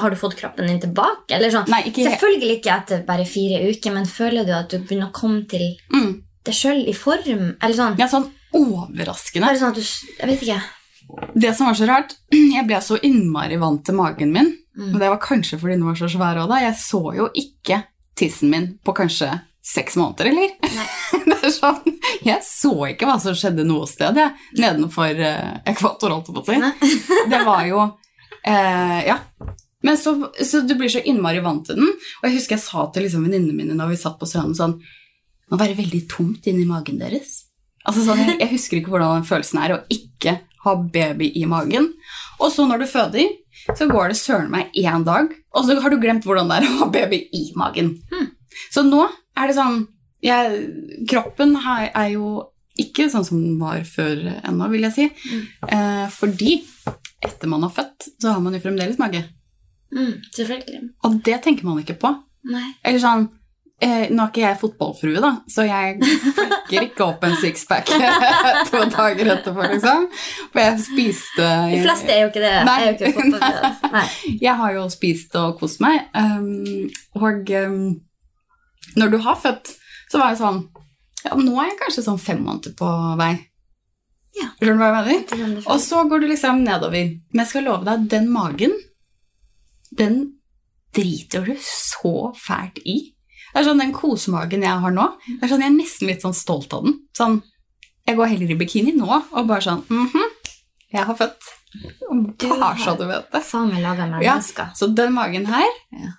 Har 0.00 0.10
du 0.10 0.16
fått 0.16 0.36
kroppen 0.38 0.66
din 0.70 0.80
tilbake? 0.80 1.34
Eller 1.34 1.50
sånn, 1.50 1.66
Nei, 1.68 1.82
ikke. 1.90 2.04
Selvfølgelig 2.06 2.58
ikke 2.60 2.74
etter 2.76 3.02
bare 3.06 3.24
fire 3.26 3.58
uker, 3.70 3.92
men 3.92 4.06
føler 4.06 4.46
du 4.46 4.52
at 4.54 4.70
du 4.70 4.78
begynner 4.78 5.08
å 5.10 5.12
komme 5.12 5.46
til 5.50 5.76
Mm. 5.92 6.22
deg 6.44 6.54
sjøl 6.54 6.86
i 6.88 6.92
form? 6.94 7.56
Eller 7.60 7.74
sånn, 7.74 7.98
Ja, 7.98 8.06
sånn 8.06 8.30
overraskende. 8.54 9.46
bare 9.46 9.58
sånn 9.58 9.74
at 9.74 9.74
du 9.74 9.82
Jeg 10.20 10.28
vet 10.28 10.42
ikke. 10.42 10.62
Det 11.34 11.54
som 11.56 11.66
var 11.66 11.74
så 11.74 11.86
rart, 11.86 12.14
jeg 12.32 12.66
ble 12.66 12.76
så 12.82 12.98
innmari 13.02 13.58
vant 13.58 13.84
til 13.84 13.94
magen 13.94 14.32
min. 14.32 14.56
Mm. 14.78 14.94
Og 14.94 15.00
det 15.00 15.08
var 15.10 15.18
kanskje 15.22 15.58
fordi 15.58 15.76
den 15.78 15.84
var 15.86 15.94
så 15.94 16.08
svær 16.10 16.36
òg, 16.42 16.48
da. 16.48 16.60
Jeg 16.60 16.74
så 16.74 17.02
jo 17.16 17.28
ikke 17.34 17.84
tissen 18.16 18.50
min 18.50 18.78
på 18.84 18.94
kanskje 18.94 19.40
seks 19.66 19.96
måneder, 19.96 20.30
eller? 20.30 20.50
Det 21.26 21.36
er 21.42 21.50
sånn, 21.50 21.98
Jeg 22.24 22.40
så 22.42 22.72
ikke 22.90 23.06
hva 23.06 23.20
som 23.20 23.34
skjedde 23.34 23.64
noe 23.66 23.86
sted, 23.86 24.14
jeg. 24.16 24.32
Nedenfor 24.58 25.10
eh, 25.20 25.58
ekvator, 25.66 26.10
holdt 26.10 26.26
jeg 26.30 26.34
på 26.34 26.42
å 26.42 26.46
si. 26.46 26.90
Det 27.30 27.40
var 27.46 27.64
jo 27.66 27.84
eh, 28.46 29.00
Ja. 29.10 29.20
Men 29.86 29.98
så, 30.00 30.16
så 30.42 30.62
du 30.66 30.72
blir 30.74 30.90
så 30.90 31.02
innmari 31.04 31.38
vant 31.44 31.66
til 31.68 31.76
den. 31.78 31.90
Og 32.18 32.24
jeg 32.26 32.38
husker 32.40 32.56
jeg 32.56 32.64
sa 32.64 32.86
til 32.90 33.04
liksom 33.06 33.26
venninnene 33.26 33.54
mine 33.54 33.76
når 33.78 33.92
vi 33.92 33.98
satt 34.00 34.16
på 34.18 34.26
stranden 34.26 34.56
sånn 34.58 34.78
Det 34.80 35.52
må 35.52 35.58
være 35.60 35.76
veldig 35.78 36.00
tomt 36.10 36.48
inni 36.50 36.64
magen 36.66 36.98
deres. 36.98 37.44
Altså 37.86 38.02
sånn, 38.02 38.18
jeg, 38.24 38.38
jeg 38.42 38.52
husker 38.56 38.80
ikke 38.80 38.94
hvordan 38.94 39.20
den 39.20 39.28
følelsen 39.28 39.60
er 39.62 39.76
å 39.76 39.82
ikke 39.92 40.40
ha 40.64 40.74
baby 40.96 41.30
i 41.38 41.44
magen. 41.46 41.92
Og 42.40 42.50
så 42.50 42.66
når 42.66 42.82
du 42.82 42.88
føder, 42.90 43.36
så 43.78 43.86
går 43.90 44.10
det 44.10 44.18
søren 44.18 44.50
meg 44.50 44.74
én 44.74 45.04
dag, 45.06 45.30
og 45.54 45.66
så 45.68 45.76
har 45.82 45.92
du 45.92 46.00
glemt 46.02 46.26
hvordan 46.26 46.50
det 46.50 46.58
er 46.58 46.66
å 46.66 46.80
ha 46.80 46.88
baby 46.92 47.22
i 47.34 47.44
magen. 47.58 47.94
Så 48.74 48.82
nå 48.86 49.04
er 49.36 49.50
det 49.50 49.56
sånn 49.58 49.84
jeg, 50.24 50.60
Kroppen 51.10 51.54
er 51.62 52.08
jo 52.16 52.48
ikke 52.80 53.06
sånn 53.12 53.24
som 53.24 53.38
den 53.40 53.56
var 53.60 53.84
før 53.88 54.18
ennå, 54.42 54.66
vil 54.72 54.88
jeg 54.88 54.94
si. 54.96 55.06
Eh, 55.70 56.06
fordi 56.12 56.58
etter 57.24 57.48
man 57.48 57.64
har 57.66 57.72
født, 57.72 58.10
så 58.22 58.36
har 58.36 58.44
man 58.44 58.56
jo 58.56 58.62
fremdeles 58.62 59.00
mage. 59.00 59.24
Mm, 59.94 60.14
selvfølgelig. 60.34 60.82
Og 61.06 61.18
det 61.24 61.40
tenker 61.44 61.66
man 61.68 61.80
ikke 61.80 61.98
på. 62.00 62.12
Nei. 62.50 62.68
Eller 62.86 63.02
sånn 63.02 63.26
eh, 63.82 64.08
nå 64.12 64.22
er 64.22 64.30
ikke 64.30 64.42
jeg 64.42 64.58
fotballfrue, 64.60 65.20
da, 65.22 65.32
så 65.50 65.66
jeg 65.66 65.96
flekker 66.00 66.86
ikke 66.86 67.06
opp 67.06 67.24
en 67.26 67.36
sixpack 67.40 67.90
to 68.70 68.82
dager 68.92 69.32
etterpå, 69.36 69.66
liksom. 69.74 70.06
For 70.52 70.62
jeg 70.62 70.78
spiste 70.84 71.48
De 71.72 71.82
fleste 71.84 72.14
er 72.14 72.24
jo 72.24 72.30
ikke 72.32 72.44
det. 72.44 72.54
Nei. 72.68 72.78
Er 72.82 72.92
jo 72.92 73.12
ikke. 73.12 73.72
Nei. 73.96 74.06
Jeg 74.46 74.56
har 74.60 74.76
jo 74.76 74.86
spist 74.92 75.36
og 75.40 75.58
kost 75.60 75.82
meg. 75.84 76.08
Um, 76.16 76.88
og 77.18 77.52
um, 77.62 77.82
når 78.96 79.12
du 79.12 79.20
har 79.24 79.38
født, 79.40 79.74
så 80.10 80.20
var 80.20 80.32
jeg 80.32 80.40
sånn 80.40 80.60
Ja, 81.24 81.34
nå 81.34 81.56
er 81.58 81.72
jeg 81.72 81.78
kanskje 81.80 82.04
sånn 82.06 82.20
fem 82.22 82.38
måneder 82.46 82.74
på 82.78 82.88
vei. 83.18 83.32
Ja. 84.36 84.48
Skjønner 84.60 84.76
du 84.76 84.82
hva 84.82 85.04
jeg 85.06 85.28
mener? 85.40 85.62
Og 85.72 85.80
så 85.80 86.02
går 86.08 86.20
du 86.20 86.26
liksom 86.28 86.62
nedover. 86.64 87.06
Men 87.32 87.42
jeg 87.44 87.48
skal 87.52 87.64
love 87.64 87.84
deg, 87.88 88.06
den 88.12 88.26
magen, 88.32 88.72
den 89.96 90.16
driter 90.96 91.44
du 91.46 91.54
så 91.62 92.32
fælt 92.36 92.80
i. 92.84 92.98
Det 93.52 93.62
er 93.62 93.68
sånn 93.70 93.80
Den 93.80 93.92
kosemagen 93.96 94.64
jeg 94.66 94.82
har 94.82 94.92
nå, 94.92 95.04
det 95.26 95.46
er 95.46 95.48
sånn, 95.52 95.62
jeg 95.64 95.70
er 95.72 95.76
nesten 95.78 96.08
litt 96.10 96.24
sånn 96.24 96.34
stolt 96.36 96.74
av 96.76 96.84
den. 96.84 96.98
Sånn, 97.16 97.42
Jeg 98.06 98.16
går 98.16 98.28
heller 98.30 98.50
i 98.52 98.54
bikini 98.60 98.92
nå 98.94 99.08
og 99.10 99.46
bare 99.48 99.64
sånn 99.64 99.80
mhm, 99.90 100.26
jeg 100.92 101.04
har 101.08 101.16
født. 101.18 101.48
Du 102.38 102.46
Bare 102.48 102.60
har- 102.60 102.76
så 102.78 102.96
du 102.96 103.04
vet 103.08 103.30
det. 103.32 103.42
Meg 103.54 103.82
laga 103.82 104.22
Ja, 104.22 104.36
så 104.74 104.86
den 104.94 105.12
magen 105.12 105.46
her, 105.46 105.66
Ja. 105.92 106.12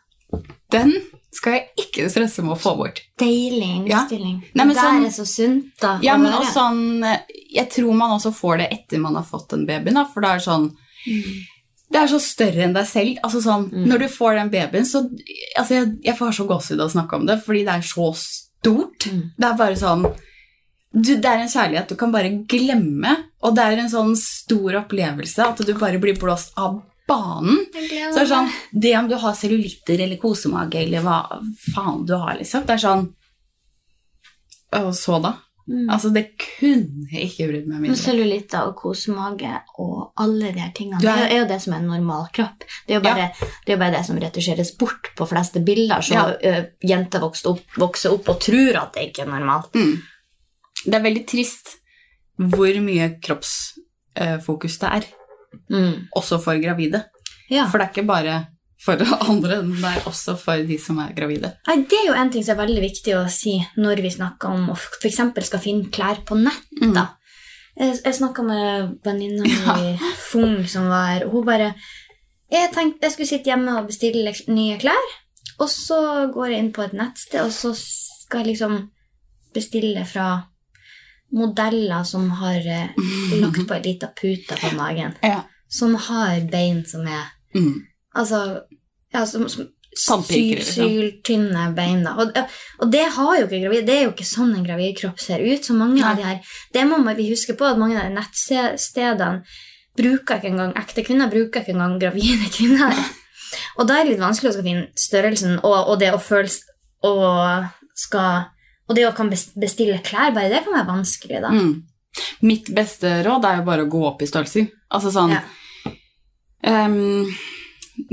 den 0.71 0.91
skal 1.37 1.53
jeg 1.57 1.67
ikke 1.85 2.07
stresse 2.11 2.43
med 2.45 2.55
å 2.55 2.59
få 2.59 2.73
bort. 2.79 3.01
Deilig 3.21 3.87
Ja. 3.89 4.01
innstilling. 4.03 4.39
Nei, 4.57 4.65
det 4.67 4.75
sånn- 4.77 5.05
er 5.05 5.13
så 5.15 5.25
sunt, 5.29 5.71
da. 5.79 5.99
Ja, 6.03 6.17
men 6.17 6.33
også 6.33 6.53
sånn 6.57 6.83
Jeg 7.53 7.69
tror 7.71 7.93
man 7.95 8.11
også 8.19 8.33
får 8.35 8.57
det 8.59 8.67
etter 8.73 8.99
man 8.99 9.15
har 9.15 9.23
fått 9.23 9.53
en 9.53 9.65
baby, 9.65 9.91
da, 9.95 10.03
for 10.05 10.21
det 10.21 10.29
er 10.35 10.39
sånn 10.43 10.71
Det 11.89 12.01
er 12.01 12.07
så 12.11 12.19
større 12.19 12.65
enn 12.65 12.73
deg 12.75 12.85
selv. 12.85 13.17
Altså 13.23 13.39
sånn, 13.41 13.69
Når 13.87 13.99
du 13.99 14.07
får 14.11 14.35
den 14.35 14.49
babyen, 14.51 14.83
så 14.85 15.05
altså 15.57 15.69
jeg, 15.77 15.91
jeg 16.03 16.17
får 16.17 16.33
så 16.35 16.45
gåsehud 16.49 16.81
av 16.81 16.89
å 16.89 16.95
snakke 16.97 17.13
om 17.15 17.25
det, 17.25 17.37
fordi 17.45 17.63
det 17.63 17.75
er 17.77 17.85
så 17.87 18.09
stort. 18.17 19.07
Det 19.39 19.45
er 19.47 19.55
bare 19.55 19.77
sånn 19.79 20.03
du, 20.93 21.15
Det 21.15 21.25
er 21.25 21.39
en 21.43 21.47
kjærlighet 21.51 21.87
du 21.89 21.95
kan 21.95 22.11
bare 22.11 22.31
glemme, 22.47 23.15
og 23.43 23.55
det 23.55 23.63
er 23.63 23.77
en 23.83 23.89
sånn 23.91 24.15
stor 24.17 24.81
opplevelse 24.83 25.39
at 25.45 25.57
du 25.65 25.73
bare 25.75 25.99
blir 25.99 26.17
blåst 26.19 26.51
av 26.57 26.81
banen. 27.07 27.57
Så 27.73 28.13
det 28.13 28.21
er 28.21 28.29
sånn, 28.31 28.49
det 28.73 28.95
om 28.99 29.07
du 29.09 29.15
har 29.15 29.33
cellulitter 29.39 29.99
eller 30.03 30.17
kosemage 30.21 30.75
eller 30.75 31.01
hva 31.05 31.21
faen 31.73 32.05
du 32.05 32.15
har, 32.15 32.35
liksom, 32.39 32.65
det 32.67 32.75
er 32.77 32.83
sånn 32.87 33.13
Og 34.77 34.93
så 34.95 35.21
da? 35.23 35.29
Mm. 35.67 35.89
Altså, 35.91 36.09
det 36.15 36.21
kunne 36.39 37.07
jeg 37.11 37.27
ikke 37.29 37.45
brydd 37.49 37.65
meg 37.67 37.81
mindre. 37.81 37.97
cellulitter 37.99 38.67
og 38.69 38.75
kosemage 38.79 39.49
og 39.83 40.13
alle 40.23 40.51
de 40.55 40.59
her 40.63 40.71
tingene, 40.75 40.99
Du 41.01 41.07
det 41.07 41.11
er- 41.15 41.27
er 41.31 41.39
jo 41.41 41.47
det 41.47 41.61
som 41.61 41.73
er 41.73 41.77
en 41.77 41.87
normal 41.87 42.27
kropp. 42.33 42.59
Det 42.87 42.95
er 42.95 42.99
jo 42.99 43.03
bare, 43.03 43.31
det, 43.65 43.73
er 43.73 43.77
bare 43.77 43.91
det 43.97 44.05
som 44.05 44.17
retusjeres 44.17 44.71
bort 44.77 45.09
på 45.17 45.27
fleste 45.27 45.59
bilder, 45.65 45.99
så 45.99 46.13
Ja. 46.13 46.63
jenter 46.83 47.19
vokser 47.19 47.49
opp, 47.51 47.65
vokser 47.77 48.11
opp 48.13 48.29
og 48.29 48.39
tror 48.39 48.75
at 48.81 48.93
det 48.93 49.11
ikke 49.13 49.23
er 49.23 49.31
normalt. 49.39 49.71
Mm. 49.73 50.01
Det 50.85 50.93
er 50.95 51.03
veldig 51.03 51.25
trist 51.27 51.75
hvor 52.39 52.73
mye 52.81 53.19
kroppsfokus 53.21 54.79
det 54.79 54.89
er, 54.89 55.03
Mm. 55.69 56.07
også 56.15 56.39
for 56.43 56.59
gravide. 56.61 57.03
Ja. 57.49 57.65
For 57.71 57.79
det 57.79 57.87
er 57.87 57.93
ikke 57.95 58.07
bare 58.07 58.37
for 58.83 59.01
andre, 59.31 59.61
det 59.65 59.83
er 59.89 60.07
også 60.09 60.35
for 60.39 60.63
de 60.67 60.77
som 60.81 60.99
er 61.01 61.13
gravide. 61.17 61.53
Nei, 61.67 61.77
Det 61.89 62.01
er 62.01 62.09
jo 62.11 62.17
en 62.17 62.31
ting 62.33 62.45
som 62.45 62.55
er 62.57 62.65
veldig 62.65 62.83
viktig 62.83 63.15
å 63.17 63.27
si 63.31 63.57
når 63.77 64.03
vi 64.05 64.13
snakker 64.13 64.53
om 64.53 64.69
å 64.73 64.75
f.eks. 64.77 65.21
skal 65.49 65.63
finne 65.63 65.91
klær 65.93 66.21
på 66.27 66.37
nett. 66.39 66.67
Mm. 66.81 66.97
Jeg, 67.77 67.99
jeg 68.05 68.17
snakka 68.19 68.45
med 68.45 68.97
venninna 69.05 69.45
mi 69.45 69.95
Fung, 70.31 70.59
som 70.69 70.89
var 70.89 71.13
her, 71.13 71.27
og 71.27 71.35
hun 71.37 71.45
bare 71.45 71.71
Jeg 72.49 72.71
tenkte 72.73 73.05
jeg 73.05 73.13
skulle 73.13 73.29
sitte 73.29 73.51
hjemme 73.51 73.73
og 73.79 73.89
bestille 73.89 74.31
nye 74.47 74.77
klær, 74.81 75.09
og 75.59 75.69
så 75.69 76.29
går 76.33 76.53
jeg 76.53 76.63
inn 76.63 76.73
på 76.73 76.85
et 76.85 76.93
nettsted, 76.95 77.41
og 77.43 77.51
så 77.51 77.73
skal 77.75 78.45
jeg 78.45 78.53
liksom 78.53 78.77
bestille 79.55 80.05
fra 80.07 80.27
modeller 81.33 82.03
som 82.07 82.29
har 82.39 82.55
eh, 82.63 82.89
lagt 83.41 83.63
på 83.67 83.75
ei 83.75 83.81
lita 83.83 84.07
pute 84.15 84.55
på 84.61 84.75
magen, 84.77 85.15
Ja. 85.23 85.41
som 85.69 85.95
har 85.95 86.39
bein 86.51 86.85
som 86.85 87.07
er 87.07 87.33
Mm. 87.55 87.81
Altså, 88.15 88.61
ja, 89.13 89.25
som, 89.25 89.47
som 89.49 89.67
Tannpirkere, 89.97 90.61
syl, 90.65 91.11
tynne 91.25 91.73
bein. 91.73 92.03
Da. 92.03 92.11
Og, 92.21 92.35
og 92.83 92.91
det 92.91 93.05
har 93.15 93.37
jo 93.39 93.45
ikke 93.47 93.61
gravid. 93.63 93.85
Det 93.87 93.95
er 93.95 94.03
jo 94.03 94.11
ikke 94.11 94.27
sånn 94.27 94.51
en 94.53 94.65
gravidkropp 94.67 95.19
ser 95.19 95.39
ut. 95.41 95.63
Så 95.65 95.73
mange 95.73 95.95
Nei. 96.01 96.09
av 96.11 96.17
de 96.19 96.23
her, 96.27 96.41
Det 96.73 96.83
må 96.85 96.99
vi 97.15 97.29
huske 97.31 97.55
på, 97.57 97.65
at 97.65 97.79
mange 97.79 97.97
av 97.97 98.05
de 98.05 98.13
nettstedene 98.19 99.41
bruker 99.97 100.37
ikke 100.37 100.51
engang 100.51 100.75
ekte 100.77 101.05
kvinner, 101.07 101.31
bruker 101.31 101.63
ikke 101.63 101.73
engang 101.73 101.97
gravide 102.03 102.51
kvinner. 102.53 102.93
Og 103.79 103.87
da 103.87 103.97
er 103.97 104.03
det 104.05 104.11
litt 104.17 104.21
vanskelig 104.21 104.51
å 104.53 104.61
finne 104.61 104.85
størrelsen, 104.99 105.57
og, 105.63 105.75
og 105.87 105.99
det 106.03 106.11
å 106.13 106.19
føle 106.21 106.51
og, 107.07 107.65
skal, 107.95 108.43
og 108.87 108.95
det 108.95 109.05
å 109.07 109.13
kan 109.15 109.29
bestille 109.29 109.99
klær, 110.05 110.33
bare 110.35 110.49
det 110.49 110.63
kan 110.65 110.73
være 110.77 110.87
vanskelig, 110.91 111.41
da. 111.43 111.49
Mm. 111.51 111.83
Mitt 112.47 112.69
beste 112.73 113.23
råd 113.25 113.45
er 113.45 113.57
jo 113.59 113.65
bare 113.67 113.83
å 113.85 113.89
gå 113.91 114.03
opp 114.07 114.21
i 114.23 114.27
størrelser. 114.29 114.69
Altså 114.95 115.11
sånn 115.13 115.33
Ja. 115.35 115.41
um, 116.63 117.27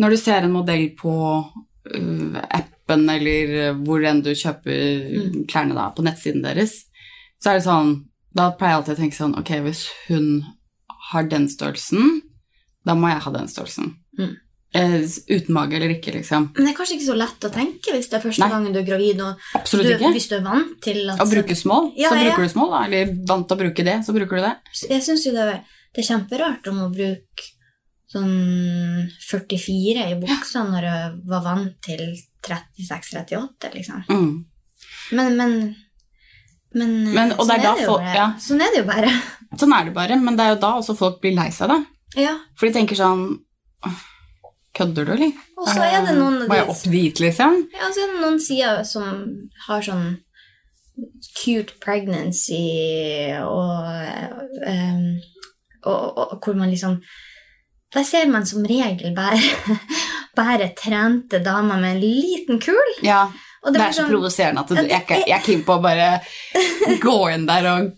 Når 0.01 0.11
du 0.11 0.17
ser 0.17 0.43
en 0.47 0.53
modell 0.53 0.89
på 0.99 1.13
uh, 1.45 2.41
appen 2.51 3.09
eller 3.11 3.75
hvor 3.85 4.05
enn 4.05 4.23
du 4.25 4.33
kjøper 4.35 5.11
Mm. 5.15 5.47
klærne 5.47 5.75
da, 5.77 5.91
på 5.95 6.03
nettsiden 6.05 6.43
deres, 6.43 6.85
så 7.43 7.51
er 7.53 7.59
det 7.59 7.67
sånn 7.69 7.95
Da 8.35 8.51
pleier 8.51 8.73
jeg 8.73 8.79
alltid 8.81 8.95
å 8.95 9.01
tenke 9.03 9.17
sånn 9.17 9.39
Ok, 9.39 9.51
hvis 9.63 9.83
hun 10.09 10.45
har 11.13 11.23
den 11.29 11.47
størrelsen, 11.49 12.23
da 12.85 12.95
må 12.95 13.09
jeg 13.13 13.21
ha 13.23 13.31
den 13.31 13.47
størrelsen. 13.47 13.93
Mm. 14.19 14.37
Eh, 14.75 15.05
uten 15.31 15.55
mage 15.55 15.77
eller 15.79 15.93
ikke, 15.95 16.11
liksom. 16.17 16.49
Men 16.57 16.67
det 16.67 16.73
er 16.73 16.77
kanskje 16.81 16.97
ikke 16.97 17.07
så 17.07 17.15
lett 17.15 17.45
å 17.47 17.51
tenke 17.55 17.93
hvis 17.95 18.09
det 18.11 18.17
er 18.19 18.23
første 18.25 18.43
Nei. 18.43 18.49
gangen 18.51 18.73
du 18.75 18.79
er 18.81 18.87
gravid, 18.89 19.21
og 19.23 19.37
du, 19.71 20.07
hvis 20.17 20.27
du 20.27 20.35
er 20.35 20.43
vant 20.43 20.73
til 20.83 21.11
at 21.13 21.21
Å 21.23 21.27
bruke 21.31 21.55
small, 21.55 21.93
Ja, 21.95 22.09
så 22.11 22.17
ja. 22.19 22.25
bruker 22.33 22.43
du 22.43 22.51
small, 22.51 22.71
da. 22.73 22.81
Eller 22.89 23.13
vant 23.29 23.47
til 23.47 23.55
å 23.55 23.61
bruke 23.61 23.85
det, 23.87 23.95
så 24.03 24.15
bruker 24.17 24.41
du 24.41 24.43
det. 24.43 24.55
Jeg 24.91 25.05
syns 25.07 25.27
jo 25.29 25.33
det 25.37 25.45
er, 25.47 25.61
det 25.95 26.03
er 26.03 26.09
kjemperart 26.09 26.67
om 26.73 26.81
å 26.83 26.89
bruke 26.91 27.47
sånn 28.11 28.33
44 29.29 30.09
i 30.11 30.17
buksa 30.25 30.65
når 30.67 30.89
jeg 30.89 31.13
var 31.31 31.45
vant 31.47 31.71
til 31.87 32.03
36-38, 32.47 33.71
liksom. 33.77 34.03
Mm. 34.11 34.33
Men, 35.15 35.37
men, 35.39 35.55
men, 36.75 36.97
Men- 37.15 37.35
det 37.37 37.57
er 37.59 37.63
da 37.63 37.75
folk- 37.79 38.11
ja. 38.15 38.27
Sånn 38.43 38.61
er 38.63 38.75
det 38.75 38.83
jo 38.83 38.89
bare. 38.91 39.11
Sånn 39.59 39.73
er 39.79 39.85
det 39.87 39.95
bare, 39.95 40.19
men 40.19 40.35
det 40.35 40.45
er 40.49 40.55
jo 40.57 40.61
da 40.67 40.73
også 40.81 40.97
folk 40.99 41.21
blir 41.23 41.35
lei 41.39 41.51
seg, 41.55 41.71
da. 41.71 41.79
Ja. 42.19 42.35
For 42.59 42.67
de 42.67 42.75
tenker 42.75 42.99
sånn 42.99 43.25
«Åh, 43.87 44.03
Kødder 44.75 45.07
du, 45.07 45.13
eller? 45.15 45.33
Og 45.61 45.69
så 45.71 45.85
er 45.87 46.01
det 46.07 46.15
noen 46.19 46.41
av 46.43 46.49
Må 46.51 46.57
jeg 46.59 46.69
opp 46.73 46.85
dit, 46.91 47.21
liksom? 47.23 47.61
Ja, 47.77 47.91
så 47.95 48.03
er 48.03 48.09
det 48.13 48.23
noen 48.25 48.41
sider 48.43 48.81
som 48.89 49.05
har 49.69 49.85
sånn 49.87 50.09
cute 51.41 51.75
pregnancy 51.83 52.61
og, 53.43 53.87
um, 54.67 55.07
og, 55.85 55.97
og, 56.03 56.21
og 56.25 56.37
hvor 56.39 56.55
man 56.59 56.71
liksom 56.71 57.01
Der 57.95 58.07
ser 58.07 58.27
man 58.31 58.47
som 58.47 58.67
regel 58.67 59.15
bare, 59.15 59.39
bare 60.41 60.71
trente 60.79 61.39
damer 61.43 61.79
med 61.79 61.97
en 61.97 62.01
liten 62.03 62.59
kul. 62.63 62.95
Ja, 63.07 63.29
det, 63.65 63.73
blir 63.77 63.85
er 63.87 63.93
så 63.95 64.03
sånn- 64.03 64.11
provoserende 64.11 64.65
at 64.65 64.73
du, 64.73 64.81
jeg, 64.83 65.05
jeg 65.09 65.35
er 65.39 65.45
keen 65.47 65.63
på 65.67 65.77
å 65.79 65.83
bare 65.85 66.09
gå 67.07 67.19
inn 67.35 67.47
der 67.47 67.69
og 67.71 67.93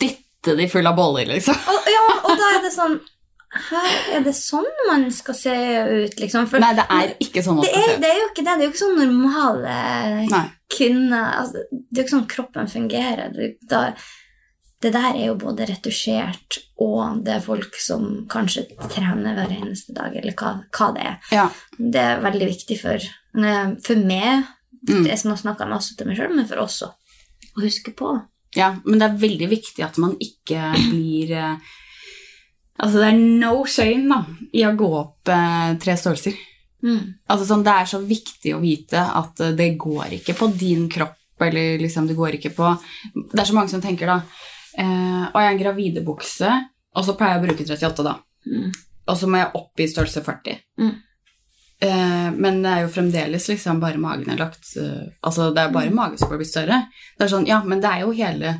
dytte 0.00 0.54
de 0.58 0.68
full 0.70 0.86
av 0.86 0.94
boller, 0.98 1.26
liksom. 1.34 1.58
Og, 1.74 1.90
ja, 1.90 2.04
og 2.22 2.30
da 2.38 2.52
er 2.54 2.62
det 2.62 2.70
sånn 2.76 3.00
Hæ, 3.50 3.80
er 4.14 4.22
det 4.22 4.32
sånn 4.38 4.68
man 4.86 5.08
skal 5.10 5.34
se 5.34 5.52
ut, 6.04 6.20
liksom? 6.22 6.46
For 6.46 6.62
Nei, 6.62 6.70
det 6.78 6.84
er 6.94 7.12
ikke 7.18 7.42
sånn 7.42 7.58
man 7.58 7.66
skal 7.66 7.80
er, 7.80 7.88
se 7.88 7.96
ut. 7.96 8.02
det 8.04 8.10
er 8.12 8.18
jo 8.20 8.28
ikke 8.28 8.44
det. 8.46 8.52
Det 8.52 8.62
er 8.62 8.68
jo 8.68 8.70
ikke 8.70 8.82
sånn 8.84 9.00
normale 9.00 9.76
Nei. 10.30 10.42
kvinner 10.70 11.32
altså, 11.40 11.64
Det 11.72 11.98
er 11.98 12.02
jo 12.02 12.04
ikke 12.06 12.14
sånn 12.14 12.30
kroppen 12.30 12.70
fungerer. 12.70 13.32
Det, 13.34 13.48
da, 13.72 13.80
det 14.86 14.92
der 14.94 15.08
er 15.10 15.24
jo 15.24 15.34
både 15.42 15.66
retusjert, 15.66 16.60
og 16.86 17.24
det 17.26 17.34
er 17.34 17.44
folk 17.44 17.80
som 17.82 18.06
kanskje 18.30 18.68
trener 18.86 19.34
hver 19.40 19.56
eneste 19.58 19.96
dag, 19.98 20.14
eller 20.22 20.38
hva, 20.38 20.54
hva 20.78 20.92
det 20.94 21.08
er. 21.10 21.18
Ja. 21.34 21.48
Det 21.74 22.06
er 22.06 22.24
veldig 22.24 22.50
viktig 22.54 22.78
for, 22.84 23.10
for 23.34 24.06
meg. 24.14 24.46
Mm. 24.88 25.04
Jeg 25.10 25.20
masse 25.68 25.98
til 25.98 26.08
meg 26.08 26.16
sjøl, 26.16 26.32
men 26.38 26.46
for 26.48 26.62
oss 26.62 26.78
også. 26.86 26.94
Å 27.50 27.66
huske 27.66 27.92
på. 27.98 28.14
ja, 28.54 28.76
men 28.86 29.02
det 29.02 29.08
er 29.08 29.20
veldig 29.26 29.50
viktig 29.50 29.82
at 29.84 29.98
man 29.98 30.14
ikke 30.22 30.70
blir 30.88 31.34
eh, 31.34 31.74
Altså, 32.80 32.98
det 33.02 33.08
er 33.10 33.18
no 33.42 33.64
shame, 33.68 34.08
da, 34.08 34.20
i 34.56 34.62
å 34.64 34.72
gå 34.78 34.88
opp 34.96 35.28
eh, 35.28 35.74
tre 35.82 35.96
størrelser. 36.00 36.36
Mm. 36.80 37.00
Altså 37.28 37.44
sånn, 37.44 37.62
Det 37.66 37.72
er 37.76 37.88
så 37.90 37.98
viktig 38.00 38.54
å 38.56 38.60
vite 38.62 39.00
at 39.04 39.40
eh, 39.44 39.50
det 39.58 39.74
går 39.80 40.14
ikke 40.16 40.32
på 40.38 40.48
din 40.56 40.86
kropp, 40.88 41.16
eller 41.44 41.76
liksom 41.82 42.06
det 42.08 42.16
går 42.16 42.38
ikke 42.38 42.50
på 42.56 42.70
Det 43.32 43.40
er 43.40 43.48
så 43.48 43.54
mange 43.56 43.68
som 43.72 43.80
tenker 43.80 44.08
da 44.10 44.16
eh, 44.76 45.22
Og 45.32 45.36
jeg 45.36 45.46
har 45.46 45.52
en 45.54 45.60
gravidebukse, 45.60 46.50
og 46.96 47.04
så 47.04 47.14
pleier 47.16 47.36
jeg 47.36 47.42
å 47.42 47.44
bruke 47.46 47.64
38, 47.68 48.04
da. 48.08 48.14
Mm. 48.48 48.72
Og 49.10 49.16
så 49.20 49.28
må 49.28 49.40
jeg 49.40 49.52
opp 49.60 49.80
i 49.80 49.88
størrelse 49.92 50.24
40. 50.24 50.58
Mm. 50.80 50.90
Eh, 51.80 52.28
men 52.36 52.62
det 52.64 52.72
er 52.74 52.82
jo 52.84 52.90
fremdeles 52.92 53.46
liksom 53.48 53.80
bare 53.80 54.00
magen 54.00 54.28
er 54.32 54.40
lagt 54.40 54.72
eh, 54.76 55.06
Altså 55.24 55.50
det 55.56 55.62
er 55.62 55.70
Mm. 55.70 55.76
bare 55.78 55.94
magen 55.96 56.18
som 56.20 56.28
blir 56.32 56.44
større. 56.48 56.80
Det 57.18 57.24
er 57.24 57.32
sånn, 57.32 57.46
ja, 57.48 57.62
men 57.64 57.80
det 57.80 57.88
er 57.92 58.00
jo 58.04 58.12
hele 58.16 58.56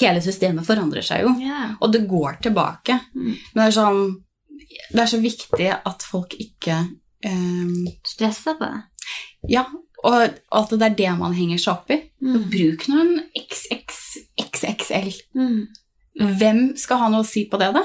Hele 0.00 0.22
systemet 0.24 0.64
forandrer 0.66 1.02
seg 1.04 1.22
jo. 1.26 1.34
Yeah. 1.40 1.74
Og 1.80 1.92
det 1.92 2.06
går 2.08 2.38
tilbake. 2.42 2.96
Mm. 3.14 3.32
Men 3.54 3.60
det 3.60 3.66
er 3.66 3.76
sånn 3.76 4.02
Det 4.92 5.00
er 5.02 5.10
så 5.10 5.18
viktig 5.20 5.68
at 5.84 6.02
folk 6.08 6.32
ikke 6.40 6.78
um, 7.26 7.86
Stresser 8.06 8.54
på 8.56 8.64
det. 8.70 8.82
ja, 9.52 9.66
Og 10.04 10.22
at 10.52 10.70
det 10.70 10.82
er 10.86 10.94
det 10.96 11.10
man 11.18 11.34
henger 11.36 11.58
seg 11.60 11.72
opp 11.74 11.90
i. 11.92 11.98
Mm. 12.24 12.38
Bruk 12.50 12.86
noen 12.88 13.12
XXXXL. 13.38 15.12
Mm. 15.36 15.60
Hvem 16.38 16.60
skal 16.80 16.98
ha 17.02 17.08
noe 17.12 17.22
å 17.24 17.28
si 17.28 17.44
på 17.50 17.58
det, 17.60 17.72
da? 17.74 17.82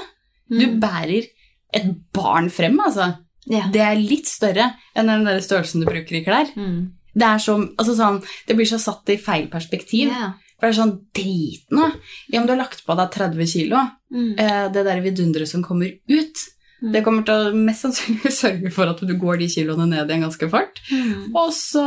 Du 0.48 0.64
Mm. 0.66 0.80
bærer 0.80 1.26
et 1.74 1.88
barn 2.12 2.48
frem, 2.50 2.78
altså. 2.80 3.18
Yeah. 3.50 3.70
Det 3.72 3.80
er 3.80 3.96
litt 3.96 4.26
større 4.26 4.74
enn 4.96 5.06
den 5.06 5.24
der 5.24 5.40
størrelsen 5.40 5.80
du 5.80 5.86
bruker 5.86 6.16
i 6.16 6.24
klær. 6.24 6.50
Mm. 6.56 6.92
Det 7.14 7.22
er 7.26 7.38
så, 7.38 7.56
altså 7.78 7.94
sånn, 7.96 8.22
det 8.46 8.56
blir 8.56 8.66
så 8.66 8.78
satt 8.78 9.08
i 9.08 9.16
feil 9.16 9.48
perspektiv. 9.48 10.08
Ja. 10.12 10.32
For 10.58 10.66
det 10.66 10.74
er 10.74 10.78
sånn, 10.80 10.94
drit 11.14 11.70
nå. 11.70 11.84
Ja, 12.32 12.40
men 12.40 12.46
du 12.48 12.52
har 12.56 12.58
lagt 12.64 12.80
på 12.86 12.96
deg 12.98 13.10
30 13.14 13.46
kilo. 13.46 13.78
Mm. 14.10 14.32
Eh, 14.38 14.64
det 14.74 14.82
der 14.88 15.00
vidunderet 15.04 15.48
som 15.48 15.62
kommer 15.64 15.86
ut, 16.08 16.46
Mm. 16.80 16.92
det 16.94 17.00
kommer 17.02 17.24
til 17.26 17.34
å 17.34 17.54
mest 17.58 17.82
sannsynlig 17.82 18.30
sørge 18.42 18.70
for 18.70 18.86
at 18.86 19.00
du 19.02 19.10
går 19.18 19.38
de 19.40 19.48
kiloene 19.50 19.88
ned 19.90 20.10
i 20.10 20.14
en 20.14 20.20
ganske 20.28 20.46
fart. 20.48 20.76
Mm. 20.92 21.32
Og 21.34 21.48
så 21.50 21.82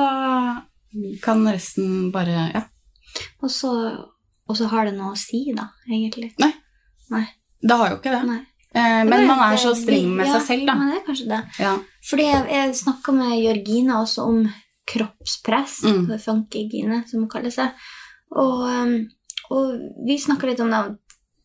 kan 1.24 1.46
resten 1.48 2.12
bare, 2.12 2.50
ja. 2.54 2.64
Og, 3.42 3.48
så, 3.52 3.72
og 4.48 4.58
så 4.60 4.68
har 4.68 4.90
det 4.90 4.98
noe 4.98 5.14
å 5.14 5.20
si, 5.20 5.46
da, 5.56 5.70
egentlig. 5.88 6.34
Nei. 6.44 6.52
Nei. 7.12 7.24
Det 7.64 7.78
har 7.80 7.94
jo 7.94 8.00
ikke 8.02 8.12
det. 8.18 8.22
Nei. 8.28 8.40
Eh, 8.74 9.04
men 9.08 9.26
man 9.28 9.40
er 9.48 9.56
så 9.64 9.72
streng 9.80 10.12
med 10.16 10.28
seg 10.28 10.44
selv, 10.50 10.68
da. 10.68 10.76
Men 10.76 10.92
det 10.92 11.00
er 11.00 11.08
kanskje 11.08 11.30
det. 11.32 11.40
Ja. 11.64 11.72
Fordi 12.10 12.28
jeg, 12.28 12.44
jeg 12.52 12.76
snakka 12.84 13.16
med 13.16 13.34
Jørgine 13.46 13.98
også 14.02 14.28
om 14.28 14.44
kroppspress, 14.92 15.84
Mm. 15.88 16.08
funky-gine, 16.20 17.02
som 17.08 17.22
hun 17.24 17.30
kaller 17.32 17.52
seg. 17.54 17.72
Og, 18.32 18.62
um, 18.70 19.10
og 19.52 19.80
vi 20.08 20.18
snakka 20.18 20.48
litt 20.48 20.60
om 20.64 20.70
det. 20.72 20.98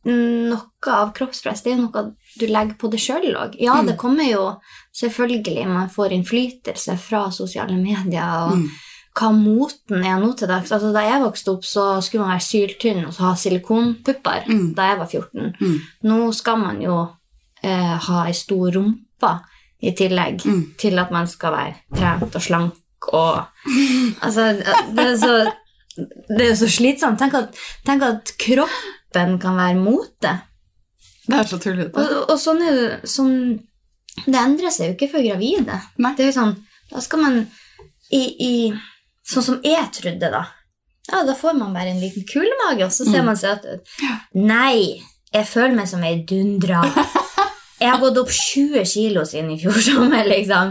Noe 0.06 0.60
av 0.94 1.08
kroppspress 1.16 1.64
det 1.64 1.72
er 1.72 1.76
jo 1.80 1.88
noe 1.88 2.02
du 2.38 2.44
legger 2.46 2.76
på 2.78 2.88
deg 2.92 3.00
sjøl 3.02 3.32
òg. 3.34 3.56
Ja, 3.58 3.74
Mm. 3.82 3.86
det 3.88 3.96
kommer 3.98 4.22
jo 4.30 4.60
selvfølgelig 4.94 5.66
Man 5.66 5.88
får 5.88 6.12
innflytelse 6.14 6.96
fra 6.98 7.24
sosiale 7.30 7.74
medier 7.76 8.46
og 8.46 8.52
Mm. 8.56 8.68
hva 9.16 9.32
moten 9.32 10.04
er 10.04 10.20
nå 10.20 10.36
til 10.36 10.46
dags. 10.48 10.70
Altså, 10.70 10.92
da 10.92 11.00
jeg 11.00 11.22
vokste 11.22 11.48
opp, 11.52 11.64
så 11.64 12.00
skulle 12.02 12.24
man 12.24 12.38
være 12.38 12.46
syltynn 12.46 13.06
og 13.06 13.12
så 13.14 13.20
ha 13.22 13.34
silikonpupper 13.34 14.46
Mm. 14.46 14.74
da 14.74 14.82
jeg 14.90 14.98
var 14.98 15.06
14. 15.06 15.54
Mm. 15.60 15.80
Nå 16.04 16.32
skal 16.34 16.56
man 16.58 16.80
jo 16.82 17.08
eh, 17.64 17.96
ha 17.98 18.24
ei 18.26 18.32
stor 18.32 18.70
rumpe 18.70 19.40
i 19.82 19.90
tillegg 19.90 20.44
Mm. 20.44 20.76
til 20.78 20.98
at 21.00 21.10
man 21.10 21.26
skal 21.26 21.52
være 21.52 21.74
trent 21.96 22.34
og 22.36 22.42
slank 22.42 22.74
og 23.12 23.44
Altså, 24.22 24.52
det 24.94 24.98
er 25.04 25.16
så, 25.16 25.52
det 25.96 26.40
er 26.44 26.50
jo 26.52 26.58
så 26.62 26.68
slitsomt. 26.70 27.18
Tenk 27.20 27.34
at, 27.38 27.56
tenk 27.86 28.02
at 28.06 28.32
kroppen 28.42 29.38
kan 29.42 29.56
være 29.56 29.78
mote. 29.80 30.34
Det 31.26 31.38
er 31.40 31.48
så 31.50 31.58
tullete. 31.62 31.96
Og, 31.98 32.30
og 32.30 32.38
sånn 32.38 32.60
er 32.62 32.76
det 32.76 33.10
sånn, 33.10 33.32
Det 34.26 34.38
endrer 34.40 34.70
seg 34.72 34.86
jo 34.90 34.94
ikke 34.96 35.10
for 35.16 35.24
gravide. 35.26 35.80
Nei. 36.00 36.12
Det 36.16 36.24
er 36.26 36.30
jo 36.30 36.36
sånn, 36.40 36.54
Da 36.92 37.00
skal 37.04 37.20
man 37.24 37.40
i, 38.14 38.20
i 38.22 38.52
Sånn 39.26 39.42
som 39.42 39.56
jeg 39.66 39.88
trodde, 39.96 40.28
da. 40.30 40.44
Ja, 41.10 41.24
Da 41.26 41.34
får 41.34 41.56
man 41.58 41.72
bare 41.74 41.90
en 41.90 41.98
liten 42.00 42.22
kulemage, 42.28 42.84
og 42.86 42.92
så 42.94 43.04
ser 43.08 43.20
Mm. 43.24 43.26
man 43.32 43.36
søt 43.36 43.64
ut. 43.66 43.88
Nei, 44.34 45.02
jeg 45.34 45.46
føler 45.50 45.74
meg 45.74 45.88
som 45.90 46.02
ei 46.06 46.20
dundra. 46.28 46.84
Jeg 47.76 47.90
har 47.92 47.98
gått 48.00 48.16
opp 48.16 48.30
20 48.32 48.86
kilo 48.88 49.20
siden 49.28 49.50
i 49.52 49.58
fjor 49.60 49.76
sommer, 49.84 50.24
liksom. 50.24 50.70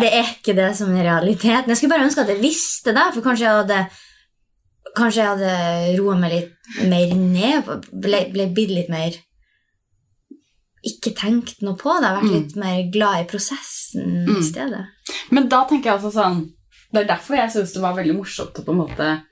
Det 0.00 0.08
er 0.10 0.24
ikke 0.32 0.54
det 0.58 0.72
som 0.76 0.88
er 0.98 1.04
realiteten. 1.06 1.68
Jeg 1.70 1.76
skulle 1.78 1.92
bare 1.94 2.08
ønske 2.08 2.24
at 2.24 2.32
jeg 2.32 2.40
visste 2.42 2.90
det, 2.96 3.04
for 3.14 3.22
kanskje 3.22 3.44
jeg 3.46 3.60
hadde 3.60 3.76
Kanskje 4.96 5.22
jeg 5.22 5.30
hadde 5.30 5.98
roa 6.00 6.16
meg 6.18 6.32
litt 6.32 6.86
mer 6.90 7.14
ned, 7.14 7.68
ble, 7.92 8.24
ble 8.32 8.46
litt 8.74 8.88
mer 8.90 9.12
Ikke 10.86 11.12
tenkt 11.12 11.60
noe 11.62 11.76
på 11.76 11.92
det, 12.00 12.08
vært 12.16 12.24
Mm. 12.24 12.32
litt 12.32 12.56
mer 12.56 12.82
glad 12.92 13.20
i 13.20 13.28
prosessen 13.28 14.24
Mm. 14.26 14.38
i 14.38 14.42
stedet. 14.42 14.86
Men 15.30 15.48
da 15.48 15.64
tenker 15.66 15.90
jeg 15.92 15.98
også 16.00 16.12
sånn 16.14 16.50
Det 16.92 17.02
er 17.02 17.16
derfor 17.16 17.36
jeg 17.36 17.50
syns 17.52 17.72
det 17.74 17.82
var 17.82 17.94
veldig 17.94 18.16
morsomt 18.16 18.54
å 18.58 18.64
på 18.64 18.72
en 18.72 18.78
måte 18.78 19.22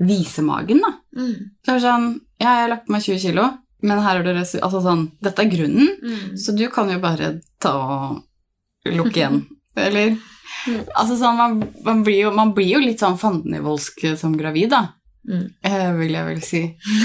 vise 0.00 0.42
magen, 0.42 0.80
da. 0.82 0.92
Mm. 1.16 1.50
Er 1.68 1.78
sånn 1.80 2.20
Ja, 2.40 2.46
jeg 2.56 2.62
har 2.62 2.68
lagt 2.68 2.86
på 2.86 2.92
meg 2.92 3.02
20 3.02 3.18
kilo, 3.20 3.58
men 3.82 3.98
her 4.02 4.18
er 4.18 4.22
det 4.24 4.36
Altså 4.62 4.82
sånn 4.82 5.12
Dette 5.22 5.38
er 5.40 5.50
grunnen, 5.50 5.88
Mm. 6.02 6.32
så 6.36 6.56
du 6.56 6.68
kan 6.68 6.88
jo 6.90 6.98
bare 6.98 7.40
ta 7.60 7.70
og 7.76 8.22
lukke 8.86 9.12
igjen. 9.16 9.46
Eller 9.76 10.18
Mm. 10.66 10.84
Altså 10.96 11.16
sånn 11.18 11.36
man, 11.36 11.72
man, 11.84 12.02
blir 12.02 12.22
jo, 12.22 12.30
man 12.32 12.52
blir 12.52 12.72
jo 12.72 12.78
litt 12.80 12.98
sånn 12.98 13.18
fandenivoldsk 13.18 14.16
som 14.18 14.34
gravid, 14.36 14.70
da. 14.70 14.94
Mm. 15.26 15.46
Eh, 15.66 15.88
vil 15.98 16.12
jeg 16.14 16.26
vel 16.28 16.42
si. 16.46 16.60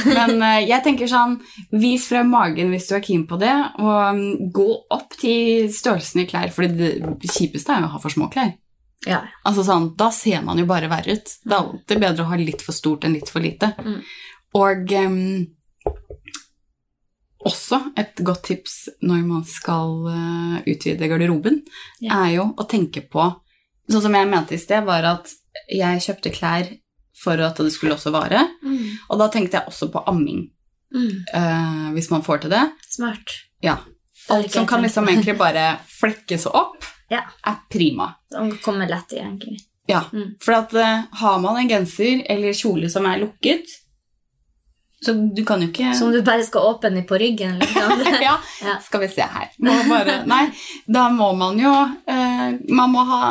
Men 0.05 0.35
eh, 0.45 0.59
jeg 0.69 0.83
tenker 0.85 1.09
sånn 1.09 1.39
Vis 1.81 2.03
frem 2.11 2.27
magen 2.29 2.69
hvis 2.69 2.85
du 2.89 2.93
er 2.93 3.01
keen 3.05 3.23
på 3.29 3.39
det, 3.41 3.53
og 3.81 4.17
mm, 4.17 4.51
gå 4.53 4.67
opp 4.93 5.15
til 5.17 5.71
størrelsen 5.73 6.21
i 6.21 6.27
klær, 6.29 6.51
for 6.53 6.67
det 6.69 6.91
kjipeste 7.25 7.73
er 7.73 7.81
jo 7.81 7.89
å 7.89 7.95
ha 7.95 8.01
for 8.03 8.13
små 8.13 8.29
klær. 8.33 8.51
Ja. 9.09 9.23
Altså 9.49 9.63
sånn, 9.65 9.95
Da 9.97 10.11
ser 10.13 10.43
man 10.45 10.61
jo 10.61 10.67
bare 10.69 10.89
verre 10.91 11.17
ut. 11.17 11.33
Det 11.41 11.55
er 11.55 11.57
alltid 11.63 12.03
bedre 12.03 12.25
å 12.27 12.29
ha 12.29 12.37
litt 12.37 12.61
for 12.61 12.77
stort 12.77 13.07
enn 13.07 13.17
litt 13.17 13.31
for 13.33 13.41
lite. 13.41 13.71
Mm. 13.81 13.97
Og 14.61 14.93
um, 15.01 15.17
også 17.41 17.79
et 17.97 18.21
godt 18.21 18.43
tips 18.51 18.75
når 19.01 19.23
man 19.25 19.45
skal 19.49 19.95
uh, 20.05 20.57
utvide 20.69 21.09
garderoben, 21.09 21.63
Ja. 22.03 22.21
er 22.27 22.35
jo 22.35 22.51
å 22.53 22.67
tenke 22.69 23.01
på 23.01 23.31
Sånn 23.91 24.03
som 24.05 24.13
jeg 24.15 24.27
mente 24.29 24.53
i 24.55 24.59
sted, 24.61 24.85
var 24.87 25.03
at 25.03 25.27
jeg 25.67 25.99
kjøpte 26.05 26.31
klær 26.31 26.67
for 27.23 27.39
at 27.45 27.57
det 27.61 27.71
skulle 27.73 27.93
også 27.95 28.11
vare. 28.13 28.43
Mm. 28.63 28.97
Og 29.09 29.19
da 29.21 29.27
tenkte 29.33 29.59
jeg 29.59 29.67
også 29.71 29.91
på 29.93 30.03
amming, 30.07 30.49
Mm. 30.91 31.23
Uh, 31.33 31.91
hvis 31.95 32.09
man 32.11 32.19
får 32.21 32.41
til 32.43 32.49
det. 32.51 32.65
Smart. 32.91 33.29
Ja. 33.63 33.77
Alt 34.29 34.51
som 34.51 34.65
kan 34.67 34.81
liksom 34.83 35.07
egentlig 35.07 35.37
bare 35.39 35.77
flekkes 35.87 36.47
opp, 36.51 36.83
Ja. 37.09 37.21
er 37.47 37.61
prima. 37.71 38.09
Som 38.31 38.51
kommer 38.57 38.89
lett 38.91 39.13
i, 39.13 39.21
egentlig. 39.23 39.61
Ja, 39.87 40.01
Mm. 40.11 40.35
for 40.43 40.51
at 40.53 40.73
uh, 40.73 41.03
har 41.21 41.39
man 41.39 41.57
en 41.61 41.69
genser 41.69 42.25
eller 42.29 42.51
kjole 42.53 42.89
som 42.91 43.05
er 43.05 43.19
lukket, 43.23 43.63
så 45.05 45.13
du 45.35 45.41
kan 45.45 45.61
jo 45.63 45.67
ikke 45.71 45.95
Som 45.97 46.11
du 46.11 46.21
bare 46.21 46.43
skal 46.45 46.61
åpne 46.75 47.01
på 47.07 47.17
ryggen, 47.17 47.55
liksom. 47.59 48.03
ja, 48.21 48.35
Ja. 48.67 48.75
skal 48.83 48.99
vi 49.01 49.07
se 49.07 49.21
her. 49.25 49.47
Må 49.59 49.71
bare, 49.89 50.19
nei, 50.29 50.43
da 50.87 51.07
må 51.09 51.31
man 51.37 51.57
jo 51.59 51.71
eh, 52.07 52.51
Man 52.69 52.91
må 52.93 53.05
ha 53.09 53.23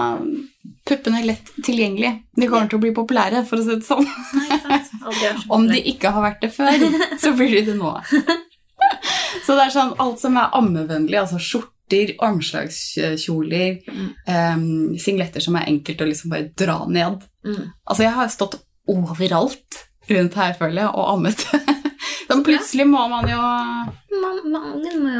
puppene 0.88 1.22
lett 1.26 1.50
tilgjengelige. 1.64 2.22
De 2.36 2.46
kommer 2.48 2.68
til 2.70 2.78
å 2.78 2.82
bli 2.82 2.92
populære, 2.96 3.44
for 3.46 3.60
å 3.60 3.64
si 3.66 3.74
det 3.76 3.86
sånn. 3.86 4.06
Nei. 4.34 5.32
Om 5.48 5.66
de 5.68 5.80
ikke 5.92 6.10
har 6.14 6.22
vært 6.24 6.40
det 6.42 6.52
før, 6.54 6.86
så 7.20 7.32
blir 7.36 7.52
de 7.58 7.62
det 7.72 7.76
nå. 7.78 7.92
Så 9.46 9.54
det 9.56 9.64
er 9.66 9.70
sånn 9.74 9.92
alt 10.02 10.18
som 10.22 10.36
er 10.40 10.50
ammevennlig, 10.56 11.14
altså 11.20 11.38
skjorter, 11.38 12.14
armslagskjoler, 12.22 13.78
Mm. 13.90 14.08
um, 14.26 14.98
singletter 14.98 15.40
som 15.42 15.56
er 15.58 15.66
enkelt 15.70 16.00
å 16.02 16.06
liksom 16.08 16.30
bare 16.32 16.48
dra 16.56 16.84
ned. 16.88 17.24
Mm. 17.46 17.70
Altså, 17.86 18.02
jeg 18.04 18.12
har 18.16 18.28
stått 18.32 18.56
overalt 18.90 19.80
rundt 20.10 20.34
her, 20.34 20.52
føler 20.58 20.82
jeg, 20.84 20.90
og 20.94 21.08
ammet. 21.14 21.44
Så 22.30 22.38
plutselig 22.46 22.86
må 22.86 23.02
man 23.10 23.26
jo 23.26 23.40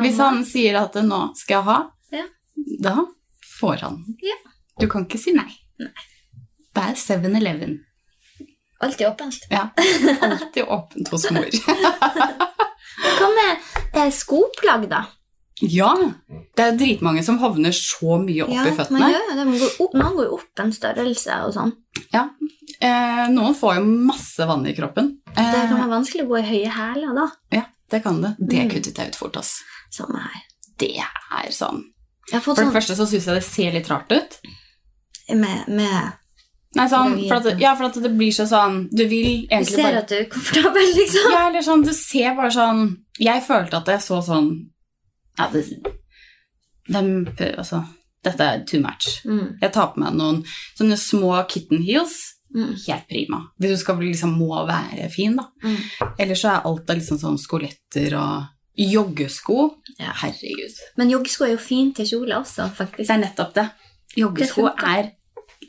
Hvis 0.02 0.18
han 0.22 0.44
sier 0.46 0.76
at 0.80 0.94
'nå 0.94 1.20
skal 1.36 1.56
jeg 1.56 1.64
ha', 1.64 1.90
Ja. 2.12 2.24
da 2.80 2.94
får 3.60 3.80
han. 3.82 4.04
Ja. 4.22 4.36
Du 4.80 4.88
kan 4.88 5.06
ikke 5.06 5.18
si 5.20 5.32
nei. 5.36 5.48
Det 5.78 6.82
er 6.82 6.94
7-Eleven. 6.98 7.78
Alltid 8.80 9.06
åpent. 9.10 9.38
Ja. 9.52 9.68
Alltid 10.24 10.64
åpent 10.64 11.08
hos 11.12 11.26
mor. 11.30 11.44
Hva 13.20 13.28
med 13.36 13.96
eh, 13.96 14.10
skoplagg, 14.14 14.86
da? 14.90 15.02
Ja, 15.60 15.90
det 16.56 16.64
er 16.64 16.76
dritmange 16.80 17.20
som 17.24 17.36
havner 17.42 17.74
så 17.76 18.16
mye 18.22 18.46
opp 18.46 18.52
i 18.54 18.56
man 18.56 18.76
føttene. 18.78 19.10
gjør 19.12 19.26
det. 19.36 19.44
Man 19.44 19.58
går, 19.60 19.74
opp, 19.84 19.96
man 20.00 20.14
går 20.16 20.28
jo 20.30 20.38
opp 20.38 20.62
en 20.64 20.72
størrelse 20.72 21.36
og 21.44 21.52
sånn. 21.56 21.74
Eh, 22.80 23.26
noen 23.34 23.56
får 23.58 23.76
jo 23.76 23.82
masse 24.08 24.46
vann 24.48 24.64
i 24.70 24.72
kroppen. 24.76 25.10
Det 25.28 25.34
kan 25.44 25.66
Eh, 25.66 25.74
være 25.76 25.90
vanskelig 25.92 26.24
å 26.24 26.30
gå 26.30 26.38
i 26.40 26.46
høye 26.48 26.70
hæler 26.72 27.12
da. 27.18 27.26
ja, 27.58 27.64
det 27.92 28.00
kan 28.06 28.22
det. 28.24 28.30
Det 28.40 28.62
Mm. 28.64 28.70
kuttet 28.72 28.96
jeg 29.02 29.08
ut 29.12 29.16
fort, 29.20 29.36
ass. 29.36 29.58
Samme 29.92 30.22
her. 30.24 30.40
Det 30.78 30.94
er 30.96 31.50
sånn. 31.52 31.82
For 32.30 32.54
det 32.54 32.64
sånn 32.64 32.72
første 32.72 32.96
så 32.96 33.04
syns 33.10 33.26
jeg 33.26 33.34
det 33.36 33.44
ser 33.44 33.72
litt 33.76 33.90
rart 33.90 34.10
ut. 34.16 34.38
Med, 35.36 35.68
med 35.68 36.16
Nei, 36.78 36.84
sånn, 36.86 37.16
for 37.26 37.40
at, 37.40 37.58
ja, 37.58 37.72
for 37.74 37.88
at 37.88 37.96
det 37.98 38.12
blir 38.14 38.30
så 38.34 38.44
sånn 38.46 38.84
Du 38.94 39.02
vil 39.10 39.46
Du 39.50 39.66
ser 39.66 39.88
bare 39.88 40.02
at 40.04 40.12
du 40.12 40.14
er 40.20 40.28
komfortabel, 40.30 40.92
liksom. 41.00 41.32
Ja, 41.34 41.40
eller 41.48 41.64
sånn, 41.66 41.82
du 41.82 41.90
ser 41.96 42.36
bare 42.38 42.52
sånn 42.54 42.84
Jeg 43.18 43.42
følte 43.46 43.80
at 43.80 43.90
jeg 43.90 44.04
så 44.04 44.20
sånn 44.22 44.52
Ja, 45.38 45.48
det 45.50 45.64
dem, 46.90 47.10
Altså, 47.56 47.84
dette 48.24 48.44
er 48.44 48.62
too 48.66 48.80
much. 48.82 49.20
Mm. 49.24 49.58
Jeg 49.62 49.72
tar 49.72 49.92
på 49.92 50.02
meg 50.02 50.16
noen 50.18 50.40
sånne 50.78 50.96
små 50.98 51.36
kitten 51.48 51.84
heels. 51.86 52.16
Mm. 52.50 52.72
Helt 52.74 53.06
prima. 53.08 53.38
Hvis 53.60 53.76
du 53.76 53.82
skal 53.84 54.00
liksom 54.02 54.32
må 54.38 54.64
være 54.66 55.06
fin, 55.12 55.36
da. 55.38 55.46
Mm. 55.62 56.08
Ellers 56.18 56.42
så 56.42 56.50
er 56.50 56.66
alt 56.66 56.90
av 56.90 56.98
liksom 56.98 57.20
sånn 57.22 57.38
skoletter 57.38 58.16
og 58.18 58.50
joggesko. 58.80 59.68
Ja. 60.00 60.16
Herregud. 60.24 60.82
Men 60.98 61.14
joggesko 61.14 61.46
er 61.46 61.54
jo 61.54 61.62
fint 61.62 61.96
til 62.00 62.10
kjole 62.10 62.40
også, 62.40 62.66
faktisk. 62.76 63.06
Det 63.06 63.16
er 63.16 63.24
nettopp 63.24 63.54
det. 63.56 63.66
Joggesko 64.18 64.66
Det 64.66 64.90
er 64.90 65.12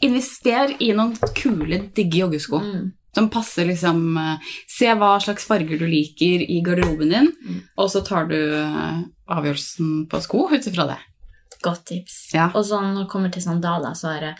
Invester 0.01 0.73
i 0.81 0.91
noen 0.97 1.13
kule, 1.37 1.77
digge 1.95 2.23
joggesko. 2.23 2.59
Mm. 2.63 2.89
Som 3.13 3.27
passer 3.29 3.65
liksom 3.67 4.15
eh, 4.17 4.51
Se 4.71 4.87
hva 4.95 5.17
slags 5.19 5.43
farger 5.45 5.77
du 5.81 5.83
liker 5.89 6.41
i 6.47 6.61
garderoben 6.63 7.09
din, 7.11 7.31
Mm. 7.43 7.61
og 7.77 7.89
så 7.91 8.01
tar 8.07 8.25
du 8.29 8.37
eh, 8.55 9.01
avgjørelsen 9.27 10.07
på 10.09 10.21
sko 10.23 10.45
ut 10.53 10.67
ifra 10.67 10.87
det. 10.93 10.97
Godt 11.61 11.85
tips. 11.91 12.15
Ja. 12.33 12.47
Og 12.55 12.65
så 12.65 12.79
når 12.81 13.03
det 13.03 13.09
kommer 13.11 13.29
til 13.33 13.43
sandaler, 13.43 13.93
så 13.93 14.13
har 14.15 14.21
jeg 14.29 14.35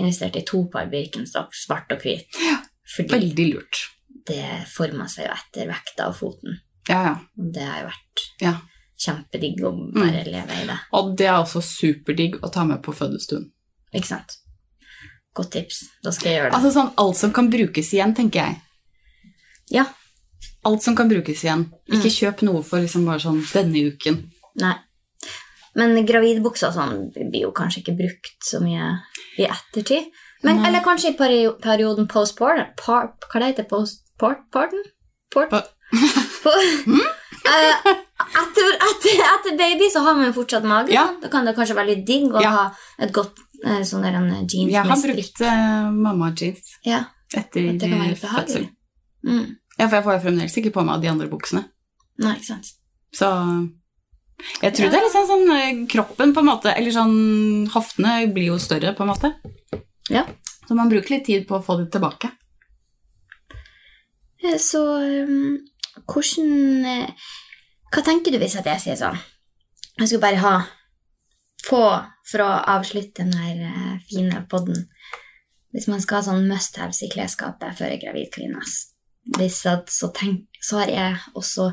investert 0.00 0.36
i 0.36 0.44
to 0.48 0.64
par 0.72 0.88
Birkenstock, 0.90 1.54
svart 1.54 1.92
og 1.92 2.00
hvit. 2.02 2.26
Fordi 2.96 3.12
Veldig 3.14 3.46
lurt. 3.52 3.84
det 4.26 4.66
forma 4.72 5.06
seg 5.08 5.26
jo 5.28 5.32
etter 5.36 5.68
vekta 5.70 6.08
og 6.10 6.16
foten. 6.18 6.58
Ja, 6.88 7.02
ja. 7.04 7.14
Det 7.36 7.62
har 7.62 7.80
jo 7.84 7.88
vært 7.92 8.24
ja. 8.42 8.54
kjempedigg 8.98 9.62
å 9.62 9.70
bare 9.94 10.24
leve 10.26 10.56
i 10.62 10.66
det. 10.66 10.78
Og 10.98 11.12
det 11.18 11.26
er 11.28 11.36
også 11.38 11.62
superdigg 11.62 12.40
å 12.42 12.50
ta 12.50 12.64
med 12.66 12.82
på 12.82 12.94
fødestuen. 12.96 13.50
Ikke 13.94 14.06
sant? 14.10 14.38
Godt 15.36 15.50
tips. 15.54 15.80
Da 16.04 16.10
skal 16.12 16.30
jeg 16.30 16.38
gjøre 16.40 16.50
det. 16.50 16.56
Altså 16.58 16.70
sånn 16.74 16.92
alt 16.98 17.16
som 17.20 17.32
kan 17.32 17.48
brukes 17.52 17.92
igjen, 17.94 18.14
tenker 18.18 18.44
jeg. 18.44 18.60
ja. 19.78 19.86
Alt 20.68 20.82
som 20.84 20.92
kan 20.96 21.08
brukes 21.08 21.40
igjen. 21.44 21.62
Ikke 21.88 22.10
kjøp 22.12 22.42
noe 22.44 22.60
for 22.66 22.82
liksom 22.84 23.06
bare 23.08 23.20
sånn 23.22 23.38
denne 23.52 23.80
uken. 23.94 24.18
Nei. 24.60 24.74
Men 25.78 25.94
gravidbuksa 26.04 26.68
sånn 26.74 27.06
blir 27.14 27.46
jo 27.46 27.52
kanskje 27.56 27.80
ikke 27.80 27.94
brukt 27.96 28.44
så 28.44 28.60
mye 28.60 28.90
i 29.38 29.46
ettertid. 29.46 30.10
Men, 30.42 30.60
eller 30.66 30.82
kanskje 30.84 31.12
i 31.14 31.16
peri 31.16 31.38
perioden 31.62 32.08
postpartum 32.08 32.74
par, 32.76 33.12
Hva 33.30 33.40
det 33.40 33.48
heter 33.52 33.64
det? 33.64 33.70
Postpartum? 33.70 34.84
Port? 35.32 35.50
Pa- 35.50 35.66
På, 36.44 36.52
Eh, 37.40 37.86
etter, 38.36 38.66
etter, 38.84 39.20
etter 39.24 39.54
baby 39.56 39.86
så 39.90 40.02
har 40.04 40.14
man 40.18 40.26
jo 40.28 40.34
fortsatt 40.36 40.64
mage. 40.68 40.92
Ja. 40.92 41.06
Da 41.22 41.30
kan 41.32 41.46
det 41.48 41.54
kanskje 41.56 41.74
være 41.78 41.94
litt 41.94 42.02
digg 42.06 42.34
å 42.36 42.42
Ja. 42.44 42.50
ha 42.52 42.64
et 43.00 43.12
godt 43.16 43.38
sånn 43.88 44.04
der 44.06 44.16
en 44.16 44.30
jeans 44.48 44.72
Jeg 44.72 44.86
har 44.88 45.02
brukt 45.04 45.42
uh, 45.44 45.90
mamma-jeans 45.92 46.76
Ja, 46.86 47.04
etter 47.36 47.68
fødsel. 48.20 48.70
Mm. 49.26 49.56
Ja, 49.76 49.86
for 49.88 49.98
jeg 49.98 50.06
får 50.06 50.16
jo 50.16 50.22
fremdeles 50.24 50.56
ikke 50.60 50.72
på 50.74 50.84
meg 50.84 51.02
de 51.02 51.10
andre 51.12 51.28
buksene. 51.28 51.66
Nei, 52.20 52.34
ikke 52.36 52.50
sant. 52.52 52.72
Så 53.16 53.28
jeg 54.60 54.74
tror 54.76 54.90
det 54.92 54.98
er 54.98 55.04
liksom 55.06 55.26
sånn 55.28 55.52
eh, 55.54 55.80
kroppen 55.90 56.34
på 56.36 56.42
en 56.42 56.48
måte, 56.48 56.72
eller 56.72 56.94
sånn 56.94 57.68
hoftene 57.72 58.14
blir 58.32 58.52
jo 58.52 58.58
større 58.60 58.92
på 58.96 59.04
en 59.04 59.12
måte. 59.12 59.32
Ja. 60.12 60.24
Så 60.66 60.76
man 60.78 60.90
bruker 60.92 61.16
litt 61.16 61.26
tid 61.28 61.46
på 61.48 61.58
å 61.58 61.64
få 61.64 61.76
det 61.80 61.90
tilbake. 61.92 62.30
Eh, 64.44 64.56
Så 64.60 64.80
um, 64.80 65.58
hvordan 66.08 66.86
eh, 66.86 67.28
Hva 67.90 68.04
tenker 68.06 68.32
du 68.32 68.38
hvis 68.40 68.54
jeg 68.56 68.80
sier 68.80 68.96
sånn 68.96 69.18
Jeg 69.98 70.06
skulle 70.06 70.22
bare 70.22 70.40
ha 70.40 70.52
få 71.66 71.82
for 72.30 72.44
å 72.44 72.50
avslutte 72.76 73.24
den 73.24 73.32
her 73.36 73.62
eh, 73.68 73.96
fine 74.10 74.44
podden 74.50 74.86
Hvis 75.74 75.86
man 75.90 76.00
skal 76.02 76.20
ha 76.20 76.26
sånn 76.30 76.48
must-haves 76.50 77.02
i 77.06 77.08
klesskapet 77.12 77.76
før 77.78 77.94
en 77.94 78.00
gravid 78.02 78.30
kvinne 78.34 78.60
så, 79.50 80.08
tenk, 80.16 80.46
så 80.62 80.80
har 80.80 80.88
jeg 80.90 81.16
også 81.38 81.70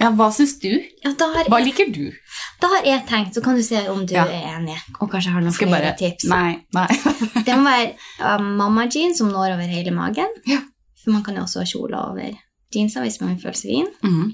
Ja, 0.00 0.10
hva 0.10 0.28
syns 0.34 0.56
du? 0.62 0.68
ja, 1.04 1.12
da, 1.18 1.30
har 1.34 1.48
Hva 1.50 1.58
jeg, 1.62 1.68
liker 1.70 1.90
du? 1.94 2.12
da 2.60 2.68
har 2.74 2.84
jeg 2.86 3.06
tenkt, 3.08 3.34
så 3.34 3.42
kan 3.42 3.56
du 3.56 3.62
se 3.62 3.80
om 3.90 4.04
du 4.06 4.14
Ja. 4.14 4.24
er 4.26 4.56
enig, 4.58 4.76
og 5.00 5.10
kanskje 5.10 5.32
har 5.32 5.40
noen 5.40 5.54
Skal 5.54 5.68
flere 5.70 5.94
bare 5.94 5.98
tips. 5.98 6.24
Nei, 6.30 6.66
nei. 6.74 6.88
Det 7.46 7.54
må 7.56 7.64
være 7.70 7.94
uh, 8.20 8.42
mamma-jeans 8.42 9.18
som 9.18 9.30
når 9.32 9.54
over 9.56 9.70
hele 9.70 9.90
magen. 9.94 10.30
Ja. 10.46 10.60
For 11.02 11.12
man 11.14 11.22
kan 11.24 11.36
jo 11.38 11.42
også 11.46 11.62
ha 11.62 11.66
kjoler 11.68 11.98
over 12.10 12.34
jeansa 12.74 13.00
hvis 13.04 13.20
man 13.22 13.38
føler 13.38 13.54
seg 13.58 13.70
fin. 13.70 13.90
Mm. 14.02 14.32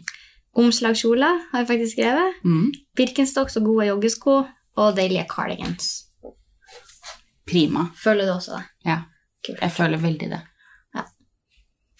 Omslagskjoler 0.61 1.41
har 1.53 1.63
jeg 1.63 1.69
faktisk 1.69 1.93
skrevet. 1.97 2.41
Mm. 2.45 2.73
Birkenstocks 2.99 3.57
og 3.61 3.65
gode 3.69 3.87
joggesko 3.91 4.41
og 4.79 4.95
deilige 4.97 5.27
cardigans. 5.31 5.89
Prima. 7.51 7.89
Føler 7.99 8.29
du 8.29 8.37
også 8.37 8.59
det? 8.59 8.65
Ja. 8.87 8.99
Kult. 9.47 9.59
Jeg 9.63 9.73
føler 9.75 10.03
veldig 10.03 10.31
det. 10.31 10.43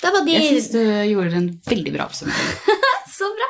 Det 0.01 0.11
var 0.15 0.25
de 0.25 0.33
Jeg 0.33 0.47
syns 0.49 0.71
du 0.73 0.79
gjorde 0.81 1.37
en 1.37 1.49
veldig 1.67 1.93
bra 1.93 2.07
oppsummering. 2.09 2.79
Så 3.19 3.29
bra! 3.37 3.49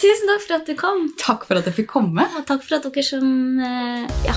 Tusen 0.00 0.28
takk 0.28 0.42
for 0.46 0.56
at 0.58 0.68
du 0.68 0.74
kom, 0.76 1.06
Takk 1.20 1.46
for 1.48 1.60
at 1.60 1.70
jeg 1.70 1.78
fikk 1.82 1.88
komme. 1.94 2.26
og 2.36 2.44
takk 2.48 2.64
for 2.66 2.76
at 2.80 2.88
dere 2.90 3.06
som 3.06 3.30
eh, 3.64 4.04
Ja. 4.28 4.36